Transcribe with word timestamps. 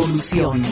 en 0.00 0.06
Revolución. 0.06 0.62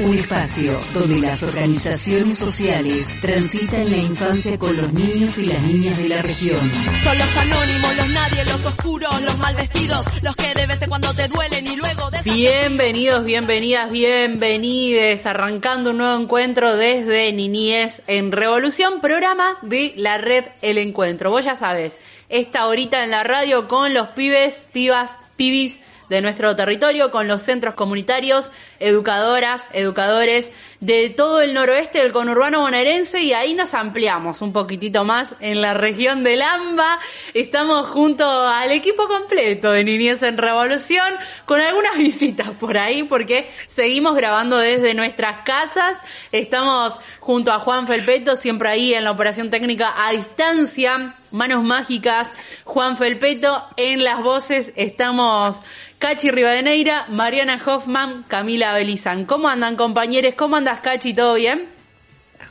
Un 0.00 0.14
espacio 0.14 0.78
donde 0.94 1.20
las 1.20 1.42
organizaciones 1.42 2.38
sociales 2.38 3.06
transitan 3.20 3.90
la 3.90 3.96
infancia 3.96 4.58
con 4.58 4.76
los 4.76 4.92
niños 4.92 5.38
y 5.38 5.46
las 5.46 5.62
niñas 5.62 5.98
de 5.98 6.08
la 6.08 6.22
región. 6.22 6.60
Son 7.02 7.18
los 7.18 7.36
anónimos, 7.36 7.96
los 7.96 8.08
nadie, 8.10 8.44
los 8.44 8.64
oscuros, 8.64 9.22
los 9.22 9.38
mal 9.38 9.56
vestidos, 9.56 10.04
los 10.22 10.36
que 10.36 10.54
de 10.54 10.66
vez 10.66 10.82
en 10.82 10.88
cuando 10.88 11.12
te 11.14 11.28
duelen 11.28 11.66
y 11.66 11.76
luego 11.76 12.10
de... 12.10 12.22
Bienvenidos, 12.22 13.24
bienvenidas, 13.24 13.90
bienvenides, 13.90 15.26
arrancando 15.26 15.90
un 15.90 15.98
nuevo 15.98 16.20
encuentro 16.20 16.76
desde 16.76 17.32
Niñez 17.32 18.02
en 18.06 18.30
Revolución, 18.32 19.00
programa 19.00 19.58
de 19.62 19.92
la 19.96 20.18
red 20.18 20.44
El 20.62 20.78
Encuentro. 20.78 21.30
Vos 21.30 21.44
ya 21.44 21.56
sabes, 21.56 21.96
esta 22.28 22.66
horita 22.66 23.02
en 23.02 23.10
la 23.10 23.24
radio 23.24 23.66
con 23.66 23.94
los 23.94 24.08
pibes, 24.08 24.64
pibas, 24.72 25.10
pibis 25.36 25.78
de 26.08 26.20
nuestro 26.20 26.56
territorio, 26.56 27.10
con 27.10 27.28
los 27.28 27.42
centros 27.42 27.74
comunitarios, 27.74 28.50
educadoras, 28.78 29.68
educadores 29.72 30.52
de 30.80 31.10
todo 31.10 31.40
el 31.40 31.54
noroeste 31.54 31.98
del 31.98 32.12
conurbano 32.12 32.60
bonaerense 32.60 33.20
y 33.20 33.32
ahí 33.32 33.54
nos 33.54 33.74
ampliamos 33.74 34.42
un 34.42 34.52
poquitito 34.52 35.04
más 35.04 35.34
en 35.40 35.60
la 35.60 35.74
región 35.74 36.22
del 36.22 36.40
AMBA. 36.40 37.00
Estamos 37.34 37.88
junto 37.88 38.24
al 38.28 38.70
equipo 38.70 39.08
completo 39.08 39.72
de 39.72 39.82
Niñez 39.82 40.22
en 40.22 40.38
Revolución 40.38 41.14
con 41.46 41.60
algunas 41.60 41.98
visitas 41.98 42.50
por 42.50 42.78
ahí 42.78 43.02
porque 43.02 43.50
seguimos 43.66 44.14
grabando 44.14 44.56
desde 44.56 44.94
nuestras 44.94 45.40
casas. 45.42 45.98
Estamos 46.30 47.00
junto 47.18 47.52
a 47.52 47.58
Juan 47.58 47.86
Felpeto, 47.86 48.36
siempre 48.36 48.68
ahí 48.68 48.94
en 48.94 49.04
la 49.04 49.10
operación 49.10 49.50
técnica 49.50 49.94
a 49.96 50.12
distancia. 50.12 51.16
Manos 51.30 51.62
Mágicas, 51.62 52.32
Juan 52.64 52.96
Felpeto, 52.96 53.62
en 53.76 54.02
las 54.02 54.22
voces 54.22 54.72
estamos 54.76 55.62
Cachi 55.98 56.30
Rivadeneira, 56.30 57.06
Mariana 57.08 57.60
Hoffman, 57.66 58.22
Camila 58.22 58.72
Belizán. 58.72 59.24
¿Cómo 59.24 59.48
andan 59.48 59.74
compañeros? 59.74 60.34
¿Cómo 60.36 60.56
andas 60.68 60.82
Cachi? 60.82 61.14
¿Todo 61.14 61.34
bien? 61.34 61.66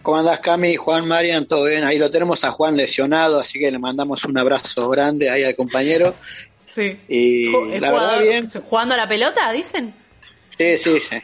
¿Cómo 0.01 0.17
andas 0.17 0.39
Cami? 0.39 0.75
Juan, 0.75 1.07
Marian, 1.07 1.45
todo 1.45 1.65
bien. 1.65 1.83
Ahí 1.83 1.99
lo 1.99 2.09
tenemos 2.09 2.43
a 2.43 2.51
Juan 2.51 2.75
lesionado, 2.75 3.39
así 3.39 3.59
que 3.59 3.69
le 3.69 3.77
mandamos 3.77 4.23
un 4.25 4.37
abrazo 4.37 4.89
grande 4.89 5.29
ahí 5.29 5.43
al 5.43 5.55
compañero. 5.55 6.13
Sí. 6.67 6.95
Y 7.07 7.79
la 7.79 7.91
verdad 7.91 8.21
bien. 8.21 8.47
¿Jugando 8.47 8.93
a 8.93 8.97
la 8.97 9.07
pelota, 9.07 9.51
dicen? 9.51 9.95
Sí, 10.59 10.77
sí, 10.77 10.99
sí. 10.99 11.15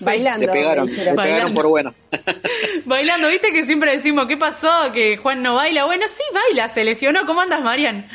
Bailando. 0.00 0.44
Le 0.44 0.52
pegaron, 0.52 0.92
le 0.92 1.14
pegaron 1.14 1.54
por 1.54 1.68
bueno. 1.68 1.94
Bailando, 2.84 3.28
viste 3.28 3.52
que 3.52 3.64
siempre 3.64 3.92
decimos, 3.92 4.26
¿qué 4.26 4.36
pasó? 4.36 4.90
Que 4.92 5.16
Juan 5.16 5.40
no 5.40 5.54
baila. 5.54 5.84
Bueno, 5.84 6.08
sí 6.08 6.24
baila, 6.34 6.68
se 6.68 6.82
lesionó. 6.82 7.26
¿Cómo 7.26 7.42
andas, 7.42 7.62
Marian? 7.62 8.08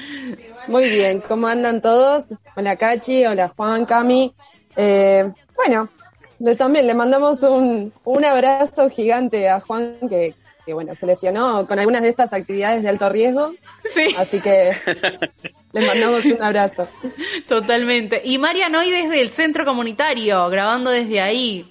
Muy 0.68 0.90
bien, 0.90 1.22
¿cómo 1.22 1.48
andan 1.48 1.82
todos? 1.82 2.26
Hola 2.58 2.76
Cachi, 2.76 3.26
hola 3.28 3.54
Juan, 3.56 3.86
Cami. 3.86 4.34
Eh, 4.76 5.32
bueno, 5.56 5.88
le, 6.44 6.56
también 6.56 6.86
le 6.88 6.94
mandamos 6.94 7.42
un, 7.44 7.94
un 8.04 8.26
abrazo 8.26 8.90
gigante 8.90 9.48
a 9.50 9.60
Juan 9.62 9.96
que, 10.10 10.34
que, 10.66 10.74
bueno, 10.74 10.94
se 10.96 11.06
lesionó 11.06 11.66
con 11.68 11.80
algunas 11.80 12.02
de 12.02 12.10
estas 12.10 12.34
actividades 12.34 12.84
de 12.84 12.90
alto 12.90 13.10
riesgo. 13.10 13.54
Sí. 13.92 14.14
Así 14.18 14.40
que 14.40 14.72
le 15.74 15.86
mandamos 15.86 16.26
un 16.26 16.42
abrazo. 16.42 16.88
Totalmente. 17.48 18.22
Y 18.24 18.38
Marian, 18.38 18.74
hoy 18.76 18.92
desde 18.92 19.22
el 19.22 19.30
centro 19.30 19.66
comunitario, 19.66 20.48
grabando 20.50 20.90
desde 20.90 21.22
ahí. 21.22 21.66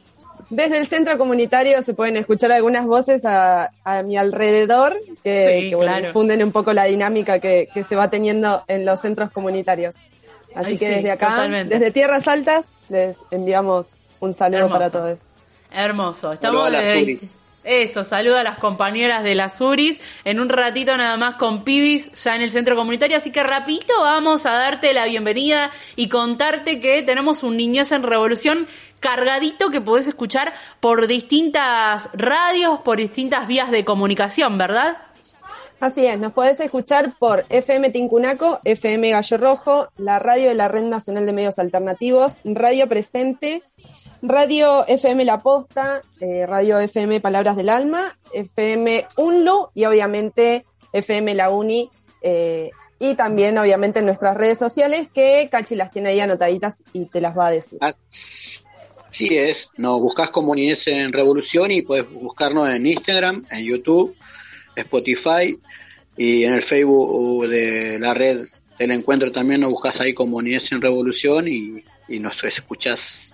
Desde 0.51 0.77
el 0.79 0.87
centro 0.87 1.17
comunitario 1.17 1.83
se 1.83 1.95
pueden 1.95 2.17
escuchar 2.19 2.53
algunas 2.53 2.85
voces 2.85 3.25
a, 3.25 3.71
a 3.85 4.03
mi 4.03 4.19
alrededor 4.19 4.99
que, 5.25 5.61
Sí, 5.63 5.71
que, 5.71 5.75
bueno, 5.77 5.93
claro. 5.93 6.07
difunden 6.09 6.43
un 6.43 6.53
poco 6.53 6.75
la 6.75 6.85
dinámica 6.85 7.39
que, 7.39 7.69
que 7.73 7.85
se 7.85 7.97
va 7.97 8.11
teniendo 8.11 8.63
en 8.69 8.85
los 8.85 9.01
centros 9.01 9.31
comunitarios. 9.31 9.95
Así 10.55 10.73
Ay, 10.73 10.79
que 10.79 10.87
sí, 10.89 10.95
desde 10.97 11.11
acá, 11.11 11.29
totalmente. 11.31 11.75
desde 11.79 11.91
Tierras 11.91 12.29
Altas, 12.29 12.67
les 12.91 13.17
enviamos 13.31 13.87
un 14.23 14.33
saludo 14.33 14.59
Hermoso. 14.61 14.79
para 14.79 14.91
todos. 14.91 15.21
Hermoso. 15.71 16.33
Estamos 16.33 16.63
Saluda 16.65 16.67
a 16.79 16.83
las 16.83 16.95
desde- 16.95 17.17
Suris. 17.17 17.31
Eso, 17.65 18.05
saluda 18.05 18.41
a 18.41 18.43
las 18.45 18.59
compañeras 18.59 19.23
de 19.23 19.37
las 19.37 19.61
URIs. 19.61 20.01
En 20.25 20.41
un 20.41 20.49
ratito 20.49 20.97
nada 20.97 21.17
más 21.17 21.37
con 21.37 21.63
Pibis 21.63 22.11
ya 22.25 22.35
en 22.35 22.43
el 22.43 22.51
centro 22.51 22.75
comunitario. 22.75 23.17
Así 23.17 23.31
que 23.31 23.43
rapidito 23.45 23.93
vamos 24.01 24.47
a 24.47 24.51
darte 24.53 24.93
la 24.93 25.05
bienvenida 25.05 25.71
y 25.95 26.09
contarte 26.09 26.81
que 26.81 27.03
tenemos 27.03 27.45
un 27.45 27.57
Niñez 27.57 27.93
en 27.93 28.03
Revolución 28.03 28.67
cargadito 28.99 29.71
que 29.71 29.81
podés 29.81 30.09
escuchar 30.09 30.53
por 30.81 31.07
distintas 31.07 32.09
radios, 32.15 32.81
por 32.81 32.97
distintas 32.99 33.47
vías 33.47 33.71
de 33.71 33.85
comunicación, 33.85 34.59
¿verdad? 34.59 34.97
Así 35.81 36.07
es, 36.07 36.17
nos 36.17 36.33
podés 36.33 36.61
escuchar 36.61 37.11
por 37.19 37.45
FM 37.49 37.91
Tincunaco, 37.91 38.61
FM 38.65 39.11
Gallo 39.11 39.37
Rojo, 39.39 39.89
la 39.97 40.21
radio 40.21 40.49
de 40.49 40.55
la 40.55 40.69
Red 40.69 40.85
Nacional 40.85 41.27
de 41.27 41.33
Medios 41.33 41.59
Alternativos, 41.59 42.35
Radio 42.45 42.89
Presente, 42.89 43.63
Radio 44.23 44.87
FM 44.87 45.25
La 45.25 45.41
Posta, 45.41 46.01
eh, 46.21 46.47
Radio 46.47 46.79
FM 46.79 47.21
Palabras 47.21 47.57
del 47.57 47.69
Alma, 47.69 48.17
FM 48.33 49.07
UNLU 49.17 49.71
y 49.75 49.85
obviamente 49.85 50.65
FM 50.93 51.35
La 51.35 51.51
Uni. 51.51 51.91
eh, 52.23 52.71
y 53.01 53.17
también 53.17 53.59
obviamente 53.59 53.99
en 53.99 54.07
nuestras 54.07 54.37
redes 54.37 54.61
sociales 54.61 55.09
que 55.13 55.49
Cachi 55.51 55.75
las 55.75 55.91
tiene 55.91 56.11
ahí 56.11 56.21
anotaditas 56.21 56.85
y 56.93 57.07
te 57.07 57.21
las 57.21 57.37
va 57.37 57.49
a 57.49 57.51
decir. 57.51 57.81
Ah, 57.83 57.95
Sí 59.11 59.29
es, 59.37 59.69
nos 59.77 60.01
buscas 60.01 60.31
como 60.31 60.55
en 60.57 61.13
Revolución 61.13 61.71
y 61.71 61.83
puedes 61.83 62.09
buscarnos 62.11 62.73
en 62.73 62.87
Instagram, 62.87 63.45
en 63.51 63.65
YouTube, 63.65 64.17
Spotify 64.75 65.59
y 66.17 66.45
en 66.45 66.55
el 66.55 66.63
Facebook 66.63 67.47
de 67.49 67.99
la 67.99 68.15
red 68.15 68.47
del 68.79 68.91
encuentro 68.93 69.31
también 69.31 69.61
nos 69.61 69.71
buscas 69.71 70.01
ahí 70.01 70.15
como 70.15 70.41
en 70.41 70.81
Revolución 70.81 71.47
y, 71.47 71.85
y 72.09 72.21
nos 72.21 72.43
escuchas 72.45 73.32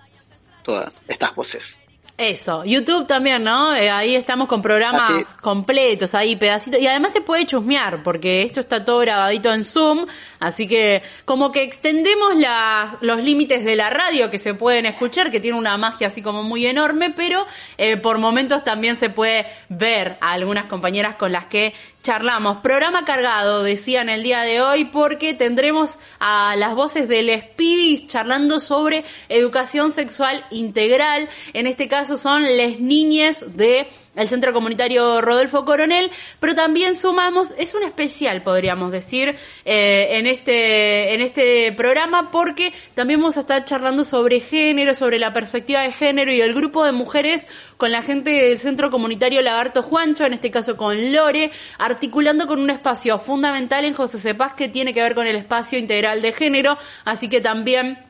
todas 0.69 0.93
estas 1.07 1.33
voces. 1.35 1.77
Eso, 2.17 2.65
YouTube 2.65 3.07
también, 3.07 3.45
¿no? 3.45 3.73
Eh, 3.73 3.89
ahí 3.89 4.13
estamos 4.13 4.49
con 4.49 4.61
programas 4.61 5.09
Así 5.09 5.37
completos, 5.41 6.13
ahí 6.13 6.35
pedacitos. 6.35 6.81
Y 6.81 6.85
además 6.85 7.13
se 7.13 7.21
puede 7.21 7.45
chusmear, 7.45 8.03
porque 8.03 8.41
esto 8.41 8.59
está 8.59 8.83
todo 8.83 8.99
grabadito 8.99 9.53
en 9.53 9.63
Zoom. 9.63 10.05
Así 10.41 10.67
que 10.67 11.01
como 11.23 11.53
que 11.53 11.63
extendemos 11.63 12.35
la- 12.35 12.97
los 12.99 13.23
límites 13.23 13.63
de 13.63 13.77
la 13.77 13.89
radio 13.89 14.29
que 14.29 14.37
se 14.37 14.53
pueden 14.53 14.85
escuchar, 14.85 15.31
que 15.31 15.39
tiene 15.39 15.57
una 15.57 15.77
magia 15.77 16.07
así 16.07 16.21
como 16.21 16.43
muy 16.43 16.65
enorme, 16.65 17.11
pero 17.11 17.45
eh, 17.77 17.95
por 17.95 18.17
momentos 18.17 18.65
también 18.65 18.97
se 18.97 19.09
puede 19.09 19.45
ver 19.69 20.17
a 20.19 20.33
algunas 20.33 20.65
compañeras 20.65 21.15
con 21.15 21.31
las 21.31 21.45
que 21.45 21.73
charlamos. 22.03 22.57
Programa 22.57 23.05
cargado, 23.05 23.63
decían 23.63 24.09
el 24.09 24.23
día 24.23 24.41
de 24.41 24.61
hoy, 24.61 24.85
porque 24.85 25.33
tendremos 25.33 25.97
a 26.19 26.55
las 26.57 26.75
voces 26.75 27.07
de 27.07 27.23
Les 27.23 27.43
Pibis 27.43 28.07
charlando 28.07 28.59
sobre 28.59 29.03
educación 29.27 29.91
sexual 29.91 30.45
integral. 30.51 31.27
En 31.53 31.67
este 31.67 31.87
caso 31.87 32.17
son 32.17 32.43
les 32.43 32.79
niñes 32.79 33.57
de 33.57 33.87
el 34.15 34.27
Centro 34.27 34.53
Comunitario 34.53 35.21
Rodolfo 35.21 35.65
Coronel, 35.65 36.11
pero 36.39 36.55
también 36.55 36.95
sumamos, 36.95 37.53
es 37.57 37.73
un 37.73 37.83
especial, 37.83 38.41
podríamos 38.41 38.91
decir, 38.91 39.35
eh, 39.65 40.17
en 40.17 40.27
este, 40.27 41.13
en 41.13 41.21
este 41.21 41.71
programa, 41.73 42.31
porque 42.31 42.73
también 42.95 43.19
vamos 43.19 43.37
a 43.37 43.41
estar 43.41 43.63
charlando 43.65 44.03
sobre 44.03 44.39
género, 44.39 44.95
sobre 44.95 45.19
la 45.19 45.33
perspectiva 45.33 45.81
de 45.81 45.91
género 45.91 46.33
y 46.33 46.41
el 46.41 46.53
grupo 46.53 46.83
de 46.83 46.91
mujeres 46.91 47.47
con 47.77 47.91
la 47.91 48.01
gente 48.01 48.31
del 48.31 48.59
Centro 48.59 48.91
Comunitario 48.91 49.41
Lagarto 49.41 49.83
Juancho, 49.83 50.25
en 50.25 50.33
este 50.33 50.51
caso 50.51 50.75
con 50.75 51.13
Lore, 51.13 51.51
articulando 51.77 52.47
con 52.47 52.59
un 52.59 52.69
espacio 52.69 53.19
fundamental 53.19 53.85
en 53.85 53.93
José 53.93 54.19
Cepaz 54.19 54.53
que 54.53 54.69
tiene 54.69 54.93
que 54.93 55.01
ver 55.01 55.15
con 55.15 55.27
el 55.27 55.35
espacio 55.35 55.79
integral 55.79 56.21
de 56.21 56.33
género, 56.33 56.77
así 57.05 57.29
que 57.29 57.41
también 57.41 58.08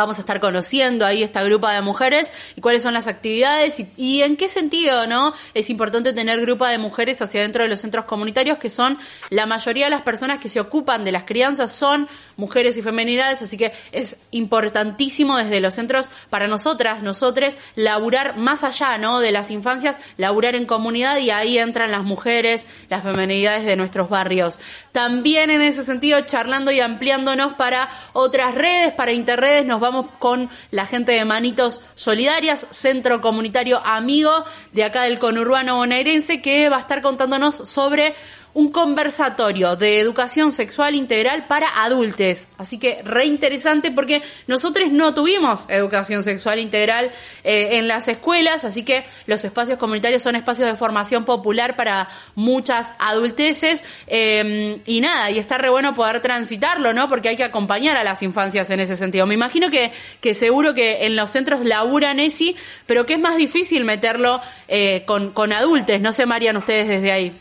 vamos 0.00 0.16
a 0.16 0.20
estar 0.22 0.40
conociendo 0.40 1.04
ahí 1.04 1.22
esta 1.22 1.42
grupa 1.42 1.72
de 1.72 1.82
mujeres 1.82 2.32
y 2.56 2.62
cuáles 2.62 2.82
son 2.82 2.94
las 2.94 3.06
actividades 3.06 3.82
y, 3.98 4.22
en 4.22 4.36
qué 4.36 4.48
sentido, 4.48 5.06
¿no? 5.06 5.34
Es 5.52 5.68
importante 5.68 6.14
tener 6.14 6.40
grupa 6.40 6.70
de 6.70 6.78
mujeres 6.78 7.20
hacia 7.20 7.42
dentro 7.42 7.62
de 7.62 7.68
los 7.68 7.80
centros 7.80 8.06
comunitarios 8.06 8.56
que 8.56 8.70
son 8.70 8.98
la 9.28 9.44
mayoría 9.44 9.84
de 9.84 9.90
las 9.90 10.00
personas 10.00 10.40
que 10.40 10.48
se 10.48 10.58
ocupan 10.58 11.04
de 11.04 11.12
las 11.12 11.24
crianzas 11.24 11.70
son 11.70 12.08
mujeres 12.36 12.78
y 12.78 12.82
femenidades, 12.82 13.42
así 13.42 13.58
que 13.58 13.72
es 13.92 14.16
importantísimo 14.30 15.36
desde 15.36 15.60
los 15.60 15.74
centros 15.74 16.08
para 16.30 16.48
nosotras, 16.48 17.02
nosotros, 17.02 17.56
laburar 17.76 18.38
más 18.38 18.64
allá, 18.64 18.96
¿no? 18.96 19.20
De 19.20 19.32
las 19.32 19.50
infancias, 19.50 19.98
laburar 20.16 20.54
en 20.54 20.64
comunidad 20.64 21.18
y 21.18 21.30
ahí 21.30 21.58
entran 21.58 21.90
las 21.90 22.04
mujeres, 22.04 22.66
las 22.88 23.02
femenidades 23.02 23.66
de 23.66 23.76
nuestros 23.76 24.08
barrios. 24.08 24.60
También 24.92 25.50
en 25.50 25.60
ese 25.60 25.84
sentido, 25.84 26.22
charlando 26.22 26.70
y 26.70 26.80
ampliándonos 26.80 27.54
para 27.54 27.90
otras 28.14 28.54
redes, 28.54 28.94
para 28.94 29.12
interredes, 29.12 29.66
nos 29.66 29.80
vamos 29.80 29.89
con 30.18 30.50
la 30.70 30.86
gente 30.86 31.12
de 31.12 31.24
Manitos 31.24 31.80
Solidarias, 31.94 32.66
Centro 32.70 33.20
Comunitario 33.20 33.80
Amigo 33.84 34.44
de 34.72 34.84
acá 34.84 35.02
del 35.02 35.18
conurbano 35.18 35.76
bonaerense, 35.76 36.42
que 36.42 36.68
va 36.68 36.78
a 36.78 36.80
estar 36.80 37.02
contándonos 37.02 37.56
sobre 37.68 38.14
un 38.52 38.72
conversatorio 38.72 39.76
de 39.76 40.00
educación 40.00 40.52
sexual 40.52 40.94
integral 40.94 41.46
para 41.46 41.82
adultos. 41.84 42.46
Así 42.58 42.78
que 42.78 43.02
re 43.02 43.26
interesante 43.26 43.90
porque 43.90 44.22
nosotros 44.46 44.90
no 44.90 45.14
tuvimos 45.14 45.66
educación 45.68 46.22
sexual 46.22 46.58
integral 46.58 47.10
eh, 47.44 47.78
en 47.78 47.86
las 47.86 48.08
escuelas, 48.08 48.64
así 48.64 48.84
que 48.84 49.04
los 49.26 49.44
espacios 49.44 49.78
comunitarios 49.78 50.22
son 50.22 50.34
espacios 50.34 50.68
de 50.68 50.76
formación 50.76 51.24
popular 51.24 51.76
para 51.76 52.08
muchas 52.34 52.92
adulteces. 52.98 53.84
Eh, 54.06 54.80
y 54.86 55.00
nada, 55.00 55.30
y 55.30 55.38
está 55.38 55.58
re 55.58 55.70
bueno 55.70 55.94
poder 55.94 56.20
transitarlo, 56.20 56.92
¿no? 56.92 57.08
Porque 57.08 57.28
hay 57.28 57.36
que 57.36 57.44
acompañar 57.44 57.96
a 57.96 58.04
las 58.04 58.22
infancias 58.22 58.70
en 58.70 58.80
ese 58.80 58.96
sentido. 58.96 59.26
Me 59.26 59.34
imagino 59.34 59.68
que, 59.70 59.92
seguro 60.34 60.74
que 60.74 61.06
en 61.06 61.16
los 61.16 61.30
centros 61.30 61.64
laburan 61.64 62.18
ESI, 62.20 62.56
pero 62.86 63.06
que 63.06 63.14
es 63.14 63.20
más 63.20 63.36
difícil 63.36 63.84
meterlo 63.84 64.40
eh, 64.68 65.04
con, 65.06 65.30
con 65.32 65.52
adultos. 65.52 66.00
No 66.00 66.12
sé, 66.12 66.26
Marian, 66.26 66.56
ustedes 66.56 66.88
desde 66.88 67.12
ahí. 67.12 67.32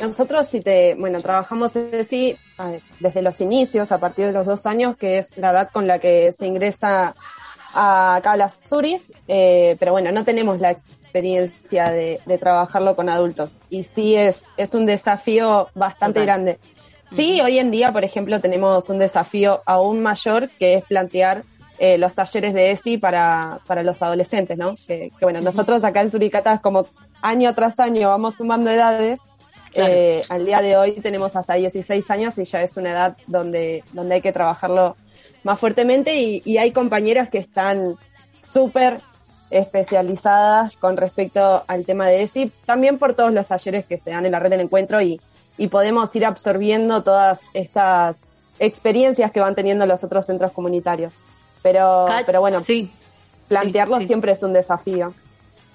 Nosotros, 0.00 0.46
si 0.48 0.60
te, 0.60 0.94
bueno, 0.96 1.22
trabajamos 1.22 1.76
así 1.76 2.36
desde 3.00 3.22
los 3.22 3.40
inicios, 3.40 3.92
a 3.92 3.98
partir 3.98 4.26
de 4.26 4.32
los 4.32 4.46
dos 4.46 4.66
años, 4.66 4.96
que 4.96 5.18
es 5.18 5.36
la 5.36 5.50
edad 5.50 5.70
con 5.72 5.86
la 5.86 5.98
que 5.98 6.32
se 6.32 6.46
ingresa 6.46 7.14
a, 7.72 8.16
acá 8.16 8.32
a 8.32 8.36
las 8.36 8.58
Suris, 8.66 9.12
eh, 9.28 9.76
pero 9.78 9.92
bueno, 9.92 10.12
no 10.12 10.24
tenemos 10.24 10.60
la 10.60 10.70
experiencia 10.70 11.90
de, 11.90 12.20
trabajarlo 12.40 12.96
con 12.96 13.08
adultos 13.08 13.58
y 13.70 13.84
sí 13.84 14.16
es, 14.16 14.42
es 14.56 14.74
un 14.74 14.84
desafío 14.84 15.68
bastante 15.74 16.22
grande. 16.22 16.58
Sí, 17.14 17.40
hoy 17.40 17.58
en 17.58 17.70
día, 17.70 17.92
por 17.92 18.04
ejemplo, 18.04 18.40
tenemos 18.40 18.88
un 18.88 18.98
desafío 18.98 19.62
aún 19.66 20.02
mayor 20.02 20.48
que 20.58 20.74
es 20.74 20.84
plantear 20.84 21.44
eh, 21.78 21.98
los 21.98 22.14
talleres 22.14 22.54
de 22.54 22.72
ESI 22.72 22.98
para, 22.98 23.60
para 23.66 23.82
los 23.82 24.02
adolescentes, 24.02 24.56
¿no? 24.56 24.74
Que, 24.86 25.10
bueno, 25.20 25.40
nosotros 25.40 25.84
acá 25.84 26.00
en 26.00 26.10
Suricata, 26.10 26.58
como 26.58 26.86
año 27.22 27.54
tras 27.54 27.78
año 27.78 28.08
vamos 28.08 28.34
sumando 28.34 28.70
edades, 28.70 29.20
eh, 29.74 30.22
al 30.28 30.46
día 30.46 30.60
de 30.62 30.76
hoy 30.76 30.92
tenemos 30.92 31.34
hasta 31.36 31.54
16 31.54 32.10
años 32.10 32.38
y 32.38 32.44
ya 32.44 32.62
es 32.62 32.76
una 32.76 32.92
edad 32.92 33.16
donde, 33.26 33.84
donde 33.92 34.16
hay 34.16 34.20
que 34.20 34.32
trabajarlo 34.32 34.96
más 35.42 35.58
fuertemente 35.60 36.16
y, 36.20 36.58
hay 36.58 36.72
compañeras 36.72 37.28
que 37.28 37.38
están 37.38 37.96
súper 38.52 39.00
especializadas 39.50 40.74
con 40.76 40.96
respecto 40.96 41.64
al 41.66 41.84
tema 41.84 42.06
de 42.06 42.22
ESI, 42.22 42.50
también 42.64 42.98
por 42.98 43.14
todos 43.14 43.32
los 43.32 43.46
talleres 43.46 43.84
que 43.84 43.98
se 43.98 44.10
dan 44.10 44.24
en 44.26 44.32
la 44.32 44.38
red 44.38 44.50
del 44.50 44.60
encuentro 44.60 45.00
y, 45.00 45.20
y 45.58 45.68
podemos 45.68 46.14
ir 46.16 46.24
absorbiendo 46.24 47.02
todas 47.02 47.40
estas 47.52 48.16
experiencias 48.58 49.30
que 49.32 49.40
van 49.40 49.54
teniendo 49.54 49.86
los 49.86 50.02
otros 50.02 50.26
centros 50.26 50.52
comunitarios. 50.52 51.14
Pero, 51.62 52.06
pero 52.26 52.40
bueno, 52.40 52.62
sí, 52.62 52.90
plantearlo 53.48 54.00
siempre 54.00 54.32
es 54.32 54.42
un 54.42 54.52
desafío. 54.52 55.14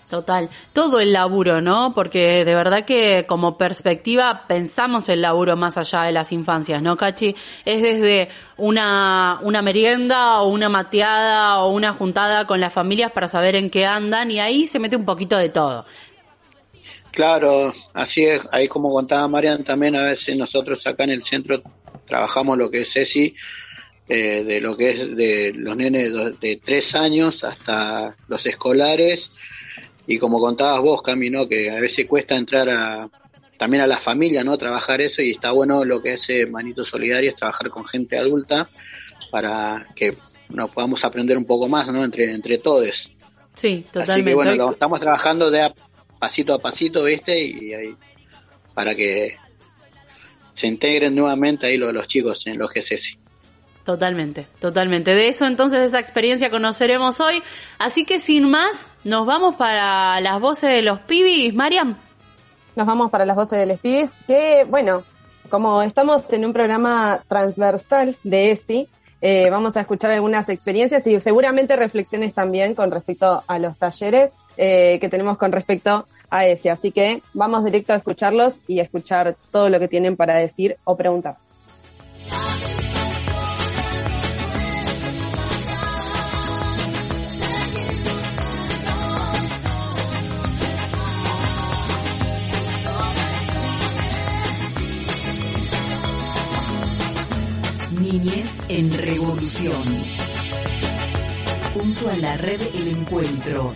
Total, 0.10 0.50
todo 0.74 1.00
el 1.00 1.14
laburo, 1.14 1.62
¿no? 1.62 1.94
Porque 1.94 2.44
de 2.44 2.56
verdad 2.56 2.84
que 2.84 3.26
como 3.28 3.60
perspectiva 3.60 4.46
pensamos 4.48 5.08
el 5.08 5.22
laburo 5.22 5.56
más 5.56 5.78
allá 5.78 6.02
de 6.02 6.12
las 6.12 6.32
infancias, 6.32 6.82
¿no, 6.82 6.98
Cachi? 6.98 7.36
Es 7.64 7.84
desde 7.84 8.30
una, 8.58 9.40
merienda 9.62 10.42
o 10.42 10.48
una 10.48 10.68
mateada 10.68 11.60
o 11.60 11.70
una 11.70 11.94
juntada 11.94 12.48
con 12.48 12.60
las 12.60 12.74
familias 12.74 13.12
para 13.12 13.28
saber 13.28 13.56
en 13.56 13.70
qué 13.70 13.86
andan 13.86 14.32
y 14.32 14.40
ahí 14.40 14.66
se 14.66 14.80
mete 14.80 14.96
un 14.96 15.06
poquito 15.06 15.38
de 15.38 15.50
todo. 15.50 15.86
Claro, 17.12 17.72
así 17.94 18.26
es, 18.26 18.42
ahí 18.52 18.68
como 18.68 18.92
contaba 18.92 19.28
Marian, 19.28 19.64
también 19.64 19.96
a 19.96 20.02
veces 20.02 20.36
nosotros 20.36 20.88
acá 20.88 21.04
en 21.04 21.12
el 21.12 21.24
centro 21.24 21.62
trabajamos 22.08 22.58
lo 22.58 22.72
que 22.72 22.82
es 22.82 22.96
ESI, 22.96 23.36
eh, 24.08 24.44
de 24.44 24.60
lo 24.60 24.76
que 24.76 24.90
es 24.90 25.16
de 25.16 25.52
los 25.54 25.78
nenes 25.78 26.12
de 26.40 26.56
tres 26.64 26.96
años 26.96 27.44
hasta 27.44 28.16
los 28.28 28.44
escolares, 28.48 29.32
y 30.10 30.18
como 30.18 30.40
contabas 30.40 30.82
vos, 30.82 31.04
Cami, 31.04 31.30
¿no? 31.30 31.48
que 31.48 31.70
a 31.70 31.80
veces 31.80 32.08
cuesta 32.08 32.36
entrar 32.36 32.68
a, 32.68 33.08
también 33.60 33.84
a 33.84 33.88
la 33.88 34.00
familia, 34.00 34.44
¿no? 34.44 34.58
Trabajar 34.58 35.02
eso 35.02 35.22
y 35.22 35.32
está 35.32 35.52
bueno 35.52 35.86
lo 35.86 36.02
que 36.02 36.14
hace 36.14 36.48
Manito 36.48 36.84
Solidario, 36.84 37.30
es 37.30 37.36
trabajar 37.36 37.70
con 37.70 37.86
gente 37.86 38.18
adulta 38.18 38.68
para 39.30 39.86
que 39.96 40.18
nos 40.50 40.72
podamos 40.72 41.06
aprender 41.06 41.38
un 41.38 41.46
poco 41.46 41.68
más, 41.68 41.90
¿no? 41.90 42.04
Entre, 42.04 42.32
entre 42.32 42.58
todos. 42.58 43.12
Sí, 43.54 43.86
totalmente. 43.86 44.12
Así 44.14 44.24
que 44.24 44.34
bueno, 44.34 44.56
lo 44.56 44.72
estamos 44.72 45.00
trabajando 45.00 45.52
de 45.52 45.62
a 45.62 45.74
pasito 46.18 46.56
a 46.56 46.60
pasito, 46.60 47.04
¿viste? 47.04 47.40
Y 47.40 47.74
ahí, 47.76 47.96
para 48.74 48.96
que 48.96 49.38
se 50.56 50.66
integren 50.66 51.14
nuevamente 51.14 51.68
ahí 51.68 51.78
los, 51.78 51.94
los 51.94 52.08
chicos 52.08 52.48
en 52.48 52.58
los 52.58 52.72
GCC. 52.72 53.20
Totalmente, 53.90 54.46
totalmente. 54.60 55.16
De 55.16 55.30
eso 55.30 55.48
entonces, 55.48 55.80
esa 55.80 56.00
experiencia 56.00 56.52
conoceremos 56.52 57.20
hoy. 57.20 57.42
Así 57.80 58.06
que 58.06 58.20
sin 58.20 58.48
más, 58.48 58.92
nos 59.04 59.26
vamos 59.26 59.56
para 59.56 60.22
las 60.22 60.40
voces 60.40 60.70
de 60.70 60.84
los 60.84 61.00
pibis, 61.00 61.56
Mariam. 61.56 61.98
Nos 62.76 62.86
vamos 62.86 63.10
para 63.10 63.26
las 63.26 63.36
voces 63.36 63.58
de 63.58 63.66
los 63.66 63.80
pibis, 63.80 64.12
que 64.28 64.64
bueno, 64.70 65.02
como 65.50 65.82
estamos 65.82 66.22
en 66.32 66.46
un 66.46 66.54
programa 66.54 67.24
transversal 67.28 68.16
de 68.22 68.52
ESI, 68.52 68.88
eh, 69.22 69.50
vamos 69.50 69.76
a 69.76 69.82
escuchar 69.82 70.12
algunas 70.12 70.50
experiencias 70.50 71.08
y 71.08 71.20
seguramente 71.20 71.76
reflexiones 71.76 72.36
también 72.36 72.76
con 72.76 72.92
respecto 72.92 73.44
a 73.48 73.58
los 73.58 73.76
talleres 73.80 74.34
eh, 74.56 75.00
que 75.02 75.10
tenemos 75.10 75.40
con 75.40 75.52
respecto 75.52 76.08
a 76.30 76.46
ESI. 76.46 76.70
Así 76.70 76.92
que 76.92 77.24
vamos 77.34 77.66
directo 77.66 77.94
a 77.94 77.96
escucharlos 77.96 78.60
y 78.68 78.82
a 78.82 78.84
escuchar 78.84 79.36
todo 79.50 79.68
lo 79.68 79.80
que 79.80 79.88
tienen 79.88 80.16
para 80.16 80.36
decir 80.36 80.78
o 80.84 80.96
preguntar. 80.96 81.38
En 98.22 98.92
Revolución. 98.92 99.82
Junto 101.74 102.10
a 102.10 102.18
la 102.18 102.36
red 102.36 102.62
El 102.76 102.90
Encuentro. 102.90 103.74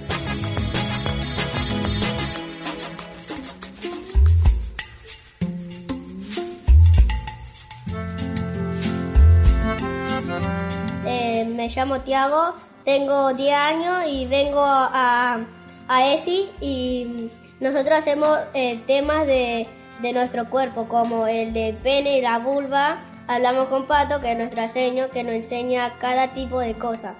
Eh, 11.05 11.45
me 11.45 11.69
llamo 11.69 12.01
Tiago, 12.01 12.53
tengo 12.83 13.33
10 13.33 13.55
años 13.55 14.03
y 14.09 14.25
vengo 14.25 14.61
a, 14.61 15.39
a 15.87 16.13
ESI 16.13 16.49
y 16.59 17.29
nosotros 17.61 17.97
hacemos 17.97 18.39
eh, 18.53 18.81
temas 18.85 19.25
de, 19.25 19.65
de 20.01 20.11
nuestro 20.11 20.49
cuerpo 20.49 20.89
como 20.89 21.27
el 21.27 21.53
del 21.53 21.75
pene 21.77 22.17
y 22.17 22.21
la 22.21 22.39
vulva 22.39 22.99
Hablamos 23.25 23.69
con 23.69 23.87
Pato, 23.87 24.19
que 24.19 24.33
es 24.33 24.37
nuestro 24.37 24.67
seño, 24.67 25.09
que 25.09 25.23
nos 25.23 25.33
enseña 25.33 25.93
cada 25.99 26.33
tipo 26.33 26.59
de 26.59 26.73
cosas. 26.73 27.15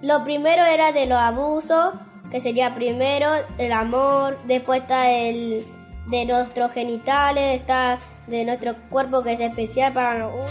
Lo 0.00 0.22
primero 0.22 0.64
era 0.64 0.92
de 0.92 1.06
los 1.06 1.18
abusos, 1.18 1.94
que 2.30 2.40
sería 2.40 2.74
primero 2.74 3.32
el 3.58 3.72
amor, 3.72 4.38
después 4.44 4.82
está 4.82 5.10
el 5.10 5.64
de 6.06 6.24
nuestros 6.24 6.70
genitales, 6.72 7.60
está 7.60 7.98
de 8.28 8.44
nuestro 8.44 8.76
cuerpo 8.90 9.22
que 9.22 9.32
es 9.32 9.40
especial 9.40 9.92
para 9.92 10.20
nosotros. 10.20 10.50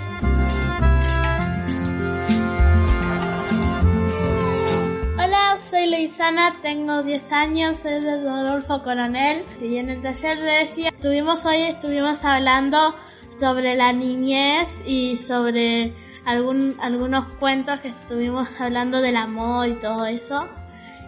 Hola, 5.17 5.57
soy 5.69 5.89
Luisana, 5.89 6.57
tengo 6.61 7.03
10 7.03 7.31
años, 7.31 7.77
soy 7.77 8.01
de 8.01 8.21
Rodolfo 8.21 8.83
Coronel 8.83 9.45
y 9.61 9.77
en 9.77 9.89
el 9.89 10.01
taller 10.01 10.41
de 10.41 10.51
decía, 10.51 10.89
estuvimos 10.89 11.45
hoy, 11.45 11.61
estuvimos 11.61 12.23
hablando 12.25 12.95
sobre 13.39 13.75
la 13.75 13.93
niñez 13.93 14.69
y 14.85 15.17
sobre 15.17 15.93
algún, 16.25 16.75
algunos 16.79 17.25
cuentos 17.39 17.79
que 17.79 17.89
estuvimos 17.89 18.49
hablando 18.59 19.01
del 19.01 19.15
amor 19.15 19.67
y 19.67 19.73
todo 19.73 20.05
eso. 20.05 20.47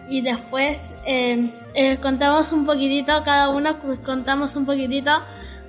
Y 0.08 0.20
después 0.22 0.80
eh, 1.06 1.52
eh, 1.74 1.98
contamos 1.98 2.52
un 2.52 2.66
poquitito, 2.66 3.22
cada 3.24 3.50
uno 3.50 3.78
contamos 4.04 4.56
un 4.56 4.66
poquitito 4.66 5.22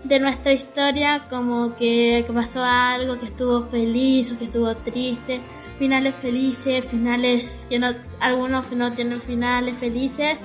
de 0.04 0.20
nuestra 0.20 0.54
historia, 0.54 1.22
como 1.30 1.76
que, 1.76 2.24
que 2.26 2.34
pasó 2.34 2.64
algo, 2.64 3.20
que 3.20 3.28
estuvo 3.28 3.68
feliz 3.68 4.32
o 4.32 4.38
que 4.38 4.46
estuvo 4.46 4.74
triste, 4.76 5.40
finales 5.78 6.14
felices, 6.16 6.86
finales 6.86 7.46
que 7.70 7.80
no, 7.80 7.94
algunos 8.20 8.70
no 8.72 8.92
tienen 8.92 9.22
finales 9.22 9.78
felices 9.78 10.38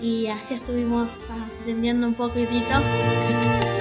y 0.00 0.26
así 0.28 0.54
estuvimos 0.54 1.08
aprendiendo 1.60 2.06
un 2.06 2.14
poquitito. 2.14 3.73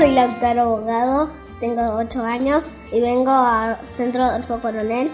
Soy 0.00 0.12
Lautaro 0.12 0.62
Abogado, 0.62 1.30
tengo 1.60 1.82
8 1.96 2.22
años 2.22 2.64
y 2.90 3.02
vengo 3.02 3.30
al 3.30 3.76
Centro 3.86 4.24
Adolfo 4.24 4.58
Coronel 4.58 5.10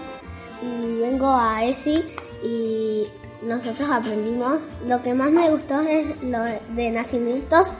y 0.61 1.01
vengo 1.01 1.27
a 1.27 1.65
ESI 1.65 2.05
y 2.41 3.03
nosotros 3.45 3.89
aprendimos. 3.91 4.59
Lo 4.87 5.01
que 5.01 5.13
más 5.13 5.29
me 5.29 5.49
gustó 5.49 5.81
es 5.81 6.23
lo 6.23 6.39
de 6.73 6.91
nacimientos 6.91 7.73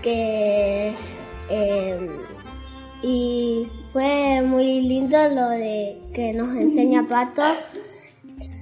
que 0.00 0.94
eh, 1.50 2.10
y 3.02 3.66
fue 3.92 4.40
muy 4.40 4.80
lindo 4.80 5.18
lo 5.28 5.50
de 5.50 6.00
que 6.14 6.32
nos 6.32 6.56
enseña 6.56 7.06
Pato 7.06 7.42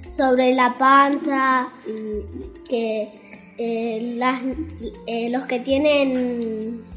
sobre 0.09 0.53
la 0.53 0.75
panza 0.77 1.69
que 2.67 3.03
eh, 3.57 4.19
eh, 5.07 5.29
los 5.29 5.43
que 5.45 5.59
tienen 5.61 6.88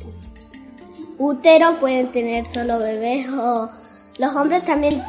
útero 1.19 1.78
pueden 1.78 2.12
tener 2.12 2.47
solo 2.47 2.78
bebés 2.78 3.28
o 3.28 3.71
los 4.19 4.35
hombres 4.35 4.64
también 4.64 5.02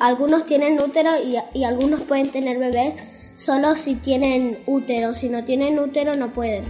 algunos 0.00 0.44
tienen 0.44 0.80
útero 0.80 1.10
y, 1.24 1.36
y 1.58 1.64
algunos 1.64 2.02
pueden 2.04 2.30
tener 2.30 2.58
bebés 2.58 2.94
solo 3.36 3.74
si 3.74 3.94
tienen 3.96 4.58
útero. 4.66 5.14
Si 5.14 5.28
no 5.28 5.44
tienen 5.44 5.78
útero 5.78 6.16
no 6.16 6.28
pueden. 6.32 6.64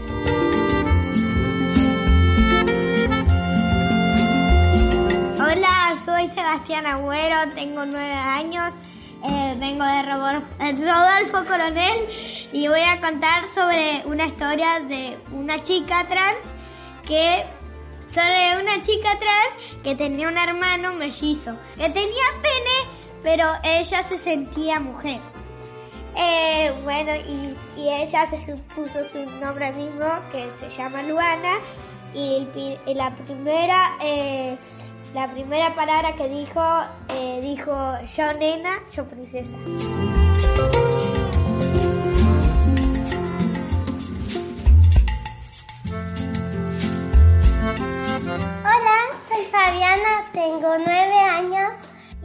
Hola, 5.37 5.99
soy 6.05 6.29
Sebastián 6.29 6.87
Agüero, 6.87 7.53
tengo 7.55 7.85
nueve 7.85 8.15
años, 8.15 8.75
eh, 9.23 9.55
vengo 9.59 9.85
de 9.85 10.03
Rodolfo 10.03 11.45
Coronel 11.47 11.99
y 12.53 12.67
voy 12.67 12.81
a 12.81 13.01
contar 13.01 13.45
sobre 13.55 14.03
una 14.07 14.27
historia 14.27 14.81
de 14.81 15.17
una 15.33 15.63
chica 15.63 16.07
trans 16.09 16.53
que 17.07 17.45
sobre 18.15 18.63
una 18.63 18.81
chica 18.83 19.19
trans 19.19 19.83
que 19.83 19.95
tenía 19.97 20.29
un 20.29 20.39
hermano 20.39 20.95
mellizo 20.95 21.57
que 21.77 21.91
tenía 21.91 22.25
pene 22.43 23.05
pero 23.25 23.49
ella 23.63 24.03
se 24.03 24.19
sentía 24.19 24.79
mujer. 24.79 25.19
Eh, 26.15 26.73
bueno, 26.85 27.13
y, 27.17 27.57
ella 27.77 28.27
se 28.27 28.55
puso 28.75 29.05
su 29.07 29.19
nombre 29.41 29.73
mismo 29.73 30.07
que 30.31 30.49
se 30.55 30.71
llama 30.71 31.03
Luana 31.03 31.59
y, 32.15 32.47
y 32.87 32.95
la 32.95 33.17
primera 33.17 33.97
eh, 34.01 34.57
la 35.15 35.31
primera 35.33 35.75
palabra 35.75 36.15
que 36.17 36.29
dijo, 36.29 36.61
eh, 37.09 37.41
dijo 37.43 37.73
yo 38.17 38.33
nena, 38.35 38.83
yo 38.95 39.07
princesa. 39.07 39.57
Soy 49.95 50.03
Fabiana, 50.03 50.25
tengo 50.33 50.79
nueve 50.79 51.19
años 51.19 51.73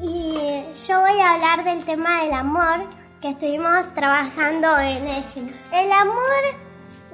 y 0.01 0.63
yo 0.87 0.99
voy 1.01 1.19
a 1.19 1.33
hablar 1.33 1.63
del 1.63 1.83
tema 1.85 2.21
del 2.21 2.33
amor 2.33 2.87
que 3.21 3.29
estuvimos 3.29 3.93
trabajando 3.93 4.67
en 4.79 5.07
eso. 5.07 5.39
El 5.71 5.91
amor 5.91 6.41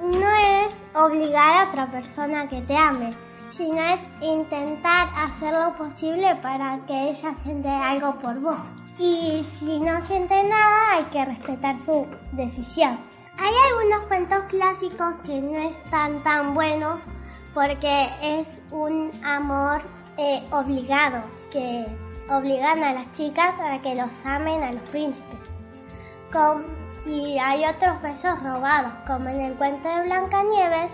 no 0.00 0.28
es 0.28 0.74
obligar 0.94 1.54
a 1.54 1.68
otra 1.68 1.90
persona 1.90 2.48
que 2.48 2.62
te 2.62 2.76
ame 2.76 3.10
sino 3.50 3.80
es 3.80 4.00
intentar 4.20 5.08
hacer 5.16 5.54
lo 5.54 5.74
posible 5.76 6.36
para 6.42 6.78
que 6.86 7.08
ella 7.08 7.32
siente 7.34 7.70
algo 7.70 8.18
por 8.18 8.38
vos. 8.40 8.60
Y 8.98 9.46
si 9.58 9.80
no 9.80 10.04
siente 10.04 10.42
nada, 10.42 10.92
hay 10.92 11.04
que 11.04 11.24
respetar 11.24 11.78
su 11.78 12.06
decisión. 12.32 12.98
Hay 13.38 13.54
algunos 13.70 14.06
cuentos 14.08 14.42
clásicos 14.50 15.14
que 15.24 15.40
no 15.40 15.58
están 15.70 16.22
tan 16.22 16.52
buenos 16.52 17.00
porque 17.54 18.10
es 18.20 18.60
un 18.70 19.10
amor 19.24 19.80
eh, 20.18 20.42
obligado, 20.50 21.22
que 21.50 21.86
obligan 22.28 22.82
a 22.82 22.92
las 22.92 23.12
chicas 23.12 23.54
a 23.60 23.80
que 23.82 23.94
los 23.94 24.26
amen 24.26 24.62
a 24.62 24.72
los 24.72 24.82
príncipes. 24.90 25.38
y 27.06 27.38
hay 27.38 27.64
otros 27.64 28.02
besos 28.02 28.42
robados, 28.42 28.92
como 29.06 29.28
en 29.28 29.40
el 29.40 29.54
cuento 29.54 29.88
de 29.88 30.02
Blancanieves, 30.02 30.90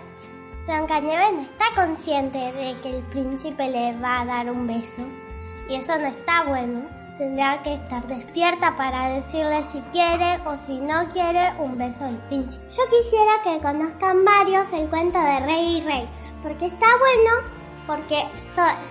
Blancanieves 0.65 1.33
no 1.33 1.41
está 1.41 1.65
consciente 1.75 2.37
de 2.37 2.73
que 2.81 2.97
el 2.97 3.03
príncipe 3.03 3.69
le 3.69 3.99
va 3.99 4.21
a 4.21 4.25
dar 4.25 4.49
un 4.49 4.65
beso. 4.65 5.01
Y 5.67 5.75
eso 5.75 5.97
no 5.99 6.07
está 6.07 6.43
bueno. 6.43 6.81
Tendrá 7.17 7.61
que 7.63 7.73
estar 7.73 8.07
despierta 8.07 8.75
para 8.77 9.09
decirle 9.09 9.61
si 9.61 9.81
quiere 9.91 10.39
o 10.45 10.55
si 10.55 10.79
no 10.79 11.09
quiere 11.09 11.51
un 11.59 11.77
beso 11.77 12.05
del 12.05 12.17
príncipe. 12.29 12.65
Yo 12.69 12.83
quisiera 12.89 13.43
que 13.43 13.61
conozcan 13.61 14.23
varios 14.23 14.71
el 14.71 14.87
cuento 14.87 15.19
de 15.19 15.39
Rey 15.41 15.77
y 15.77 15.81
Rey, 15.81 16.09
porque 16.41 16.67
está 16.67 16.87
bueno, 16.97 17.62
porque 17.87 18.25